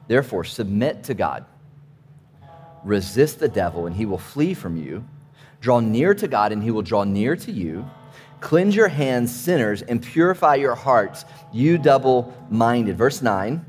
Therefore, 0.07 0.43
submit 0.43 1.03
to 1.03 1.13
God. 1.13 1.45
Resist 2.83 3.39
the 3.39 3.49
devil, 3.49 3.85
and 3.85 3.95
he 3.95 4.05
will 4.05 4.17
flee 4.17 4.53
from 4.53 4.77
you. 4.77 5.05
Draw 5.59 5.81
near 5.81 6.13
to 6.15 6.27
God, 6.27 6.51
and 6.51 6.63
he 6.63 6.71
will 6.71 6.81
draw 6.81 7.03
near 7.03 7.35
to 7.35 7.51
you. 7.51 7.85
Cleanse 8.39 8.75
your 8.75 8.87
hands, 8.87 9.33
sinners, 9.33 9.81
and 9.81 10.01
purify 10.01 10.55
your 10.55 10.75
hearts, 10.75 11.25
you 11.51 11.77
double 11.77 12.33
minded. 12.49 12.97
Verse 12.97 13.21
9 13.21 13.65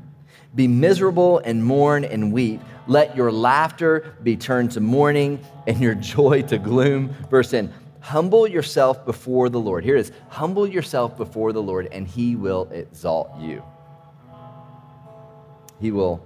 Be 0.55 0.67
miserable 0.67 1.39
and 1.39 1.63
mourn 1.63 2.05
and 2.05 2.31
weep. 2.31 2.61
Let 2.87 3.15
your 3.15 3.31
laughter 3.31 4.15
be 4.23 4.35
turned 4.35 4.71
to 4.71 4.79
mourning 4.79 5.39
and 5.67 5.79
your 5.79 5.95
joy 5.95 6.43
to 6.43 6.57
gloom. 6.57 7.15
Verse 7.29 7.51
10 7.51 7.73
Humble 8.01 8.47
yourself 8.47 9.05
before 9.05 9.49
the 9.49 9.59
Lord. 9.59 9.83
Here 9.83 9.95
it 9.95 10.01
is 10.01 10.11
Humble 10.29 10.67
yourself 10.67 11.17
before 11.17 11.51
the 11.51 11.61
Lord, 11.61 11.87
and 11.91 12.07
he 12.07 12.35
will 12.35 12.69
exalt 12.71 13.31
you. 13.39 13.63
He 15.79 15.91
will 15.91 16.23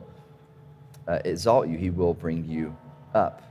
uh, 1.07 1.19
exalt 1.25 1.67
you, 1.67 1.77
he 1.77 1.89
will 1.89 2.13
bring 2.13 2.45
you 2.45 2.75
up. 3.13 3.41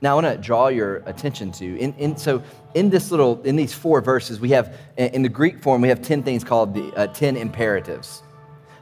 Now, 0.00 0.12
I 0.12 0.14
want 0.14 0.26
to 0.26 0.36
draw 0.36 0.68
your 0.68 0.96
attention 1.06 1.50
to, 1.52 1.76
in, 1.76 1.92
in, 1.94 2.16
so 2.16 2.42
in 2.74 2.88
this 2.88 3.10
little, 3.10 3.42
in 3.42 3.56
these 3.56 3.74
four 3.74 4.00
verses, 4.00 4.38
we 4.38 4.50
have, 4.50 4.76
in 4.96 5.22
the 5.22 5.28
Greek 5.28 5.60
form, 5.60 5.80
we 5.80 5.88
have 5.88 6.02
10 6.02 6.22
things 6.22 6.44
called 6.44 6.72
the 6.72 6.92
uh, 6.94 7.08
10 7.08 7.36
imperatives. 7.36 8.22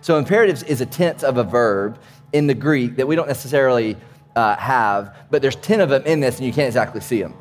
So, 0.03 0.19
imperatives 0.19 0.62
is 0.64 0.83
a 0.83 0.87
tense 0.87 1.23
of 1.23 1.39
a 1.39 1.45
verb 1.45 1.99
in 2.33 2.47
the 2.47 2.55
Greek 2.55 2.97
that 2.97 3.09
we 3.09 3.17
don't 3.17 3.29
necessarily 3.29 3.97
uh, 4.37 4.57
have, 4.57 5.17
but 5.31 5.41
there's 5.41 5.57
10 5.57 5.81
of 5.81 5.89
them 5.89 6.03
in 6.05 6.21
this, 6.21 6.37
and 6.37 6.47
you 6.47 6.53
can't 6.53 6.67
exactly 6.67 7.01
see 7.01 7.23
them. 7.23 7.35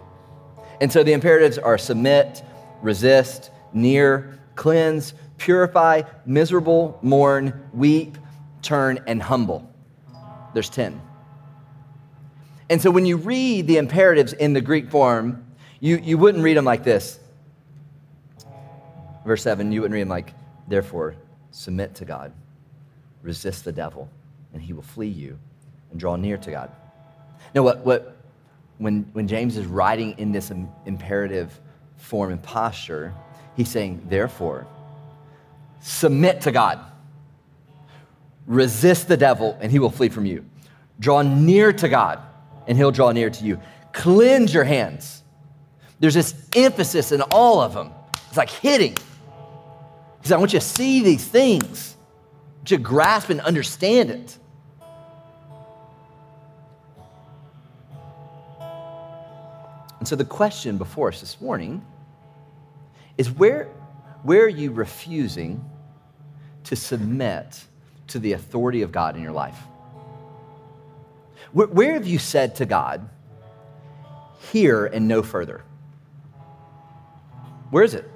And 0.82 0.91
so 0.91 1.03
the 1.03 1.13
imperatives 1.13 1.57
are 1.57 1.78
submit, 1.78 2.43
resist, 2.82 3.51
near, 3.73 4.39
cleanse, 4.55 5.13
purify, 5.38 6.03
miserable, 6.26 6.97
mourn, 7.01 7.67
weep, 7.73 8.17
turn, 8.61 8.99
and 9.07 9.21
humble. 9.21 9.69
There's 10.53 10.69
10. 10.69 11.01
And 12.70 12.82
so 12.82 12.89
when 12.89 13.05
you 13.05 13.18
read 13.18 13.68
the 13.68 13.78
imperatives 13.78 14.34
in 14.34 14.53
the 14.53 14.61
Greek 14.61 14.89
form, 14.89 15.45
you, 15.80 15.97
you 15.97 16.18
wouldn't 16.18 16.43
read 16.43 16.57
them 16.57 16.66
like 16.66 16.84
this. 16.84 17.20
Verse 19.26 19.43
7, 19.43 19.72
you 19.72 19.82
wouldn't 19.82 19.93
read 19.93 20.01
them 20.01 20.09
like, 20.09 20.34
therefore, 20.68 21.16
submit 21.51 21.95
to 21.95 22.05
God, 22.05 22.32
resist 23.22 23.66
the 23.66 23.72
devil, 23.72 24.09
and 24.53 24.61
he 24.61 24.74
will 24.74 24.84
flee 24.84 25.07
you, 25.07 25.38
and 25.91 25.99
draw 25.99 26.16
near 26.16 26.38
to 26.38 26.51
God. 26.51 26.72
Now, 27.53 27.63
what, 27.63 27.86
what, 27.86 28.18
when, 28.78 29.09
when 29.13 29.28
James 29.28 29.57
is 29.57 29.66
writing 29.66 30.16
in 30.18 30.32
this 30.32 30.51
imperative 30.86 31.59
form 31.97 32.32
and 32.32 32.41
posture, 32.41 33.13
he's 33.55 33.70
saying, 33.70 34.05
therefore, 34.09 34.68
submit 35.82 36.41
to 36.41 36.51
God. 36.51 36.80
Resist 38.47 39.07
the 39.07 39.18
devil, 39.18 39.57
and 39.61 39.72
he 39.72 39.80
will 39.80 39.89
flee 39.89 40.09
from 40.09 40.26
you. 40.26 40.45
Draw 40.99 41.24
near 41.24 41.74
to 41.74 41.89
God, 41.89 42.20
and 42.68 42.78
he'll 42.78 42.91
draw 42.91 43.11
near 43.11 43.30
to 43.30 43.45
you. 43.45 43.59
Cleanse 43.93 44.53
your 44.53 44.63
hands. 44.63 45.24
There's 45.99 46.13
this 46.13 46.36
emphasis 46.55 47.11
in 47.11 47.22
all 47.32 47.61
of 47.61 47.74
them. 47.74 47.91
It's 48.28 48.38
like 48.38 48.49
hitting. 48.49 48.91
He 48.91 49.03
Because 50.18 50.32
I 50.32 50.38
want 50.38 50.53
you 50.53 50.59
to 50.59 50.66
see 50.66 51.01
these 51.01 51.26
things, 51.26 51.95
I 51.95 52.57
want 52.57 52.72
you 52.72 52.78
to 52.78 52.84
grasp 52.84 53.30
and 53.30 53.41
understand 53.41 54.09
it. 54.09 54.38
And 59.99 60.07
so 60.07 60.16
the 60.16 60.26
question 60.26 60.78
before 60.78 61.07
us 61.07 61.20
this 61.20 61.41
morning 61.41 61.84
is 63.18 63.32
where, 63.32 63.70
where 64.24 64.43
are 64.43 64.49
you 64.49 64.72
refusing 64.72 65.63
to 66.66 66.76
submit 66.76 67.63
to 68.07 68.20
the 68.20 68.34
authority 68.34 68.82
of 68.82 68.91
God 68.91 69.16
in 69.16 69.24
your 69.24 69.32
life? 69.32 69.57
Where, 71.55 71.67
where 71.67 71.93
have 71.93 72.05
you 72.05 72.19
said 72.19 72.55
to 72.55 72.65
God, 72.65 73.09
here 74.51 74.85
and 74.85 75.07
no 75.07 75.23
further? 75.23 75.63
Where 77.69 77.81
is 77.81 77.93
it? 77.93 78.11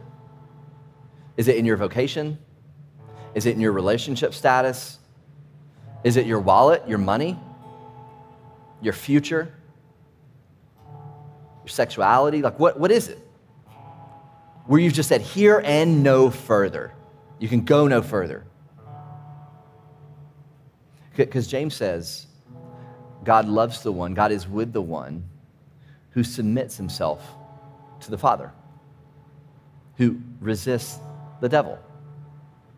Is 1.37 1.47
it 1.47 1.55
in 1.55 1.63
your 1.63 1.77
vocation? 1.77 2.37
Is 3.33 3.45
it 3.45 3.55
in 3.55 3.61
your 3.61 3.71
relationship 3.71 4.33
status? 4.33 4.99
Is 6.03 6.17
it 6.17 6.25
your 6.25 6.41
wallet, 6.41 6.85
your 6.85 6.97
money, 6.97 7.39
your 8.81 8.91
future, 8.91 9.53
your 11.63 11.69
sexuality? 11.69 12.41
Like, 12.41 12.59
what, 12.59 12.77
what 12.77 12.91
is 12.91 13.07
it? 13.07 13.25
Where 14.65 14.81
you've 14.81 14.91
just 14.91 15.07
said, 15.07 15.21
here 15.21 15.61
and 15.63 16.03
no 16.03 16.29
further. 16.29 16.91
You 17.39 17.47
can 17.47 17.63
go 17.63 17.87
no 17.87 18.01
further. 18.01 18.43
Because 21.15 21.47
James 21.47 21.73
says, 21.73 22.27
God 23.30 23.47
loves 23.47 23.84
the 23.84 23.91
one, 23.91 24.15
God 24.15 24.32
is 24.32 24.47
with 24.47 24.73
the 24.73 24.82
one 24.82 25.23
who 26.13 26.23
submits 26.23 26.75
himself 26.75 27.21
to 27.99 28.09
the 28.09 28.17
Father, 28.17 28.51
who 29.97 30.19
resists 30.39 30.97
the 31.39 31.47
devil. 31.47 31.77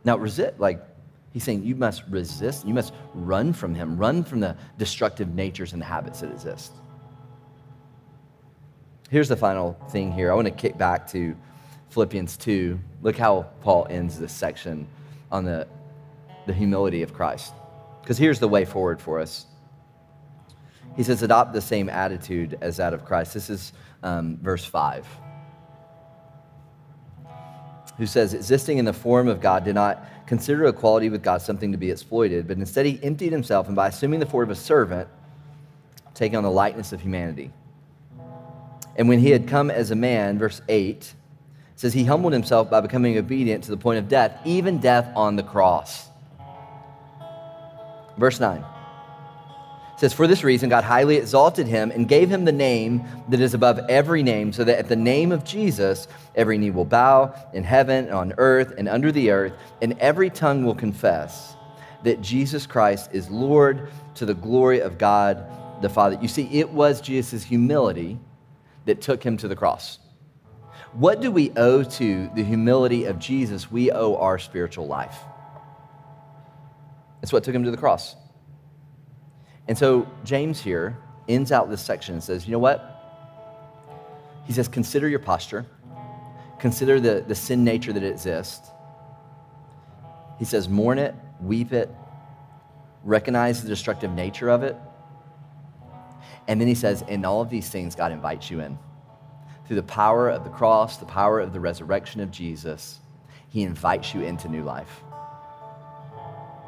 Now, 0.04 0.18
resist, 0.18 0.60
like 0.60 0.84
he's 1.32 1.46
saying, 1.46 1.64
you 1.64 1.76
must 1.76 2.04
resist, 2.10 2.68
you 2.68 2.74
must 2.74 2.92
run 3.14 3.54
from 3.54 3.74
him, 3.74 3.96
run 3.96 4.26
from 4.26 4.42
the 4.42 4.58
destructive 4.78 5.34
natures 5.34 5.72
and 5.72 5.82
habits 5.82 6.20
that 6.20 6.34
exist. 6.34 6.74
Here's 9.10 9.30
the 9.30 9.38
final 9.38 9.80
thing 9.90 10.12
here. 10.12 10.34
I 10.34 10.36
want 10.36 10.50
to 10.50 10.54
kick 10.54 10.78
back 10.78 11.10
to 11.12 11.34
Philippians 11.92 12.36
2. 12.36 12.78
Look 13.02 13.16
how 13.16 13.44
Paul 13.62 13.88
ends 13.90 14.20
this 14.20 14.34
section 14.34 14.86
on 15.32 15.46
the, 15.46 15.66
the 16.46 16.54
humility 16.54 17.04
of 17.04 17.14
Christ. 17.14 17.54
Because 18.02 18.18
here's 18.18 18.42
the 18.42 18.50
way 18.50 18.66
forward 18.66 19.02
for 19.02 19.22
us. 19.22 19.46
He 20.96 21.04
says, 21.04 21.24
adopt 21.24 21.54
the 21.54 21.62
same 21.62 21.90
attitude 21.90 22.58
as 22.62 22.78
that 22.78 22.94
of 22.94 23.06
Christ. 23.06 23.34
This 23.34 23.50
is 23.50 23.74
um, 24.04 24.38
verse 24.42 24.66
5. 24.66 25.08
Who 27.98 28.06
says, 28.06 28.34
existing 28.34 28.78
in 28.78 28.86
the 28.86 28.94
form 28.94 29.28
of 29.28 29.40
God, 29.40 29.64
did 29.64 29.76
not 29.76 30.06
consider 30.26 30.66
equality 30.66 31.10
with 31.10 31.24
God 31.24 31.42
something 31.42 31.72
to 31.72 31.78
be 31.78 31.92
exploited, 31.92 32.48
but 32.48 32.58
instead 32.58 32.86
he 32.86 33.00
emptied 33.04 33.32
himself, 33.32 33.68
and 33.68 33.76
by 33.76 33.88
assuming 33.88 34.20
the 34.20 34.26
form 34.26 34.50
of 34.50 34.58
a 34.58 34.60
servant, 34.60 35.08
taking 36.14 36.38
on 36.38 36.44
the 36.44 36.52
likeness 36.52 36.92
of 36.94 37.02
humanity. 37.02 37.52
And 38.96 39.08
when 39.08 39.20
he 39.20 39.30
had 39.30 39.48
come 39.48 39.72
as 39.72 39.92
a 39.92 39.96
man, 39.96 40.38
verse 40.38 40.62
8 40.68 41.14
says, 41.76 41.94
he 41.94 42.04
humbled 42.04 42.34
himself 42.34 42.70
by 42.70 42.82
becoming 42.82 43.18
obedient 43.18 43.64
to 43.64 43.72
the 43.72 43.78
point 43.78 44.00
of 44.00 44.10
death, 44.10 44.40
even 44.46 44.80
death 44.80 45.10
on 45.16 45.36
the 45.36 45.44
cross. 45.44 46.10
Verse 48.18 48.40
9 48.40 48.64
says, 50.02 50.14
For 50.14 50.26
this 50.26 50.44
reason, 50.44 50.68
God 50.68 50.84
highly 50.84 51.18
exalted 51.18 51.68
him 51.68 51.92
and 51.92 52.08
gave 52.08 52.28
him 52.28 52.44
the 52.44 52.52
name 52.52 53.06
that 53.30 53.40
is 53.40 53.54
above 53.54 53.80
every 53.88 54.24
name, 54.24 54.52
so 54.52 54.64
that 54.64 54.80
at 54.80 54.90
the 54.90 54.96
name 54.96 55.32
of 55.32 55.44
Jesus, 55.44 56.08
every 56.34 56.58
knee 56.58 56.72
will 56.72 56.86
bow 56.86 57.36
in 57.54 57.64
heaven 57.64 58.06
and 58.06 58.16
on 58.16 58.34
earth 58.40 58.74
and 58.80 58.90
under 58.90 59.12
the 59.12 59.30
earth, 59.30 59.54
and 59.80 59.96
every 60.00 60.32
tongue 60.32 60.66
will 60.66 60.74
confess 60.74 61.56
that 62.04 62.20
Jesus 62.20 62.66
Christ 62.66 63.12
is 63.14 63.30
Lord 63.30 63.92
to 64.16 64.26
the 64.26 64.34
glory 64.34 64.80
of 64.80 64.98
God 64.98 65.46
the 65.84 65.90
Father. 65.90 66.18
You 66.20 66.28
see, 66.28 66.50
it 66.52 66.72
was 66.72 67.00
Jesus' 67.00 67.44
humility 67.44 68.18
that 68.86 69.02
took 69.02 69.22
him 69.22 69.38
to 69.38 69.48
the 69.48 69.56
cross. 69.56 70.00
What 70.94 71.22
do 71.22 71.30
we 71.30 71.52
owe 71.52 71.84
to 71.84 72.32
the 72.34 72.44
humility 72.44 73.06
of 73.06 73.20
Jesus? 73.20 73.72
We 73.72 73.92
owe 73.92 74.16
our 74.16 74.40
spiritual 74.40 74.88
life. 74.88 75.20
It's 77.22 77.32
what 77.32 77.44
took 77.44 77.54
him 77.54 77.66
to 77.66 77.72
the 77.72 77.78
cross. 77.78 78.16
And 79.68 79.78
so 79.78 80.08
James 80.24 80.60
here 80.60 80.98
ends 81.28 81.52
out 81.52 81.70
this 81.70 81.82
section 81.82 82.16
and 82.16 82.24
says, 82.24 82.46
you 82.46 82.52
know 82.52 82.60
what? 82.60 82.88
He 84.46 84.54
says, 84.54 84.68
consider 84.68 85.08
your 85.08 85.20
posture, 85.20 85.66
consider 86.60 87.00
the, 87.00 87.24
the 87.28 87.36
sin 87.36 87.64
nature 87.64 87.94
that 87.94 88.04
exists. 88.04 88.70
He 90.40 90.46
says, 90.46 90.68
mourn 90.68 90.98
it, 90.98 91.14
weep 91.40 91.72
it, 91.72 91.90
recognize 93.04 93.62
the 93.62 93.70
destructive 93.70 94.12
nature 94.12 94.50
of 94.50 94.64
it. 94.64 94.76
And 96.48 96.60
then 96.60 96.68
he 96.68 96.76
says, 96.76 97.04
in 97.04 97.24
all 97.24 97.42
of 97.42 97.50
these 97.50 97.70
things, 97.70 97.96
God 97.96 98.12
invites 98.12 98.50
you 98.50 98.60
in. 98.62 98.78
Through 99.68 99.76
the 99.78 99.84
power 99.84 100.30
of 100.30 100.44
the 100.44 100.50
cross, 100.50 100.98
the 100.98 101.06
power 101.06 101.40
of 101.40 101.54
the 101.54 101.60
resurrection 101.60 102.20
of 102.20 102.32
Jesus, 102.32 103.00
he 103.50 103.62
invites 103.62 104.14
you 104.14 104.22
into 104.22 104.50
new 104.50 104.64
life. 104.64 105.02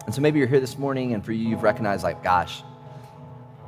And 0.05 0.13
so 0.13 0.21
maybe 0.21 0.37
you're 0.37 0.47
here 0.47 0.59
this 0.59 0.77
morning, 0.77 1.13
and 1.13 1.25
for 1.25 1.31
you, 1.31 1.49
you've 1.49 1.63
recognized, 1.63 2.03
like, 2.03 2.23
gosh, 2.23 2.61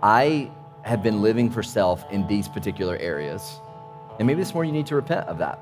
I 0.06 0.52
have 0.84 1.02
been 1.02 1.24
living 1.24 1.50
for 1.50 1.64
self 1.64 2.06
in 2.12 2.28
these 2.28 2.48
particular 2.48 2.96
areas. 2.98 3.60
And 4.20 4.28
maybe 4.28 4.40
this 4.40 4.54
morning 4.54 4.72
you 4.72 4.80
need 4.80 4.86
to 4.86 4.96
repent 4.96 5.28
of 5.28 5.40
that. 5.40 5.60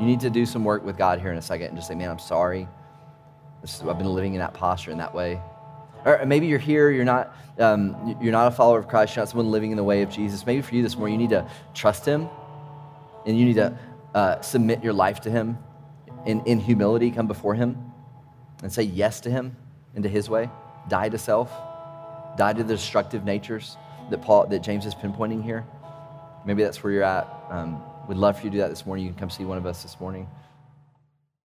You 0.00 0.06
need 0.06 0.18
to 0.20 0.30
do 0.30 0.44
some 0.44 0.64
work 0.64 0.84
with 0.84 0.98
God 0.98 1.20
here 1.20 1.30
in 1.30 1.38
a 1.38 1.42
second 1.42 1.68
and 1.68 1.76
just 1.76 1.86
say, 1.86 1.94
man, 1.94 2.10
I'm 2.10 2.18
sorry. 2.18 2.66
Is, 3.62 3.80
I've 3.88 3.96
been 3.96 4.12
living 4.12 4.34
in 4.34 4.40
that 4.40 4.54
posture 4.54 4.90
in 4.90 4.98
that 4.98 5.14
way. 5.14 5.40
Or 6.04 6.26
maybe 6.26 6.48
you're 6.48 6.58
here, 6.58 6.90
you're 6.90 7.04
not, 7.04 7.32
um, 7.60 8.18
you're 8.20 8.32
not 8.32 8.48
a 8.48 8.50
follower 8.50 8.80
of 8.80 8.88
Christ, 8.88 9.14
you're 9.14 9.22
not 9.22 9.28
someone 9.28 9.52
living 9.52 9.70
in 9.70 9.76
the 9.76 9.84
way 9.84 10.02
of 10.02 10.10
Jesus. 10.10 10.44
Maybe 10.44 10.60
for 10.60 10.74
you 10.74 10.82
this 10.82 10.96
morning, 10.96 11.20
you 11.20 11.28
need 11.28 11.34
to 11.34 11.48
trust 11.74 12.04
Him 12.04 12.28
and 13.24 13.38
you 13.38 13.44
need 13.44 13.54
to 13.54 13.78
uh, 14.16 14.40
submit 14.40 14.82
your 14.82 14.94
life 14.94 15.20
to 15.20 15.30
Him 15.30 15.58
in, 16.26 16.40
in 16.44 16.58
humility, 16.58 17.12
come 17.12 17.28
before 17.28 17.54
Him 17.54 17.92
and 18.64 18.72
say 18.72 18.82
yes 18.82 19.20
to 19.20 19.30
Him 19.30 19.56
and 19.94 20.02
to 20.02 20.08
His 20.08 20.28
way. 20.28 20.50
Die 20.88 21.08
to 21.08 21.18
self, 21.18 21.52
die 22.36 22.52
to 22.52 22.62
the 22.62 22.74
destructive 22.74 23.24
natures 23.24 23.76
that 24.10 24.22
Paul, 24.22 24.46
that 24.48 24.60
James 24.62 24.86
is 24.86 24.94
pinpointing 24.94 25.42
here. 25.42 25.64
Maybe 26.44 26.62
that's 26.62 26.82
where 26.82 26.92
you're 26.92 27.02
at. 27.02 27.28
Um, 27.50 27.82
we'd 28.08 28.18
love 28.18 28.38
for 28.38 28.44
you 28.44 28.50
to 28.50 28.56
do 28.56 28.60
that 28.60 28.68
this 28.68 28.84
morning. 28.86 29.04
You 29.04 29.12
can 29.12 29.18
come 29.18 29.30
see 29.30 29.44
one 29.44 29.58
of 29.58 29.66
us 29.66 29.82
this 29.82 29.98
morning. 30.00 30.28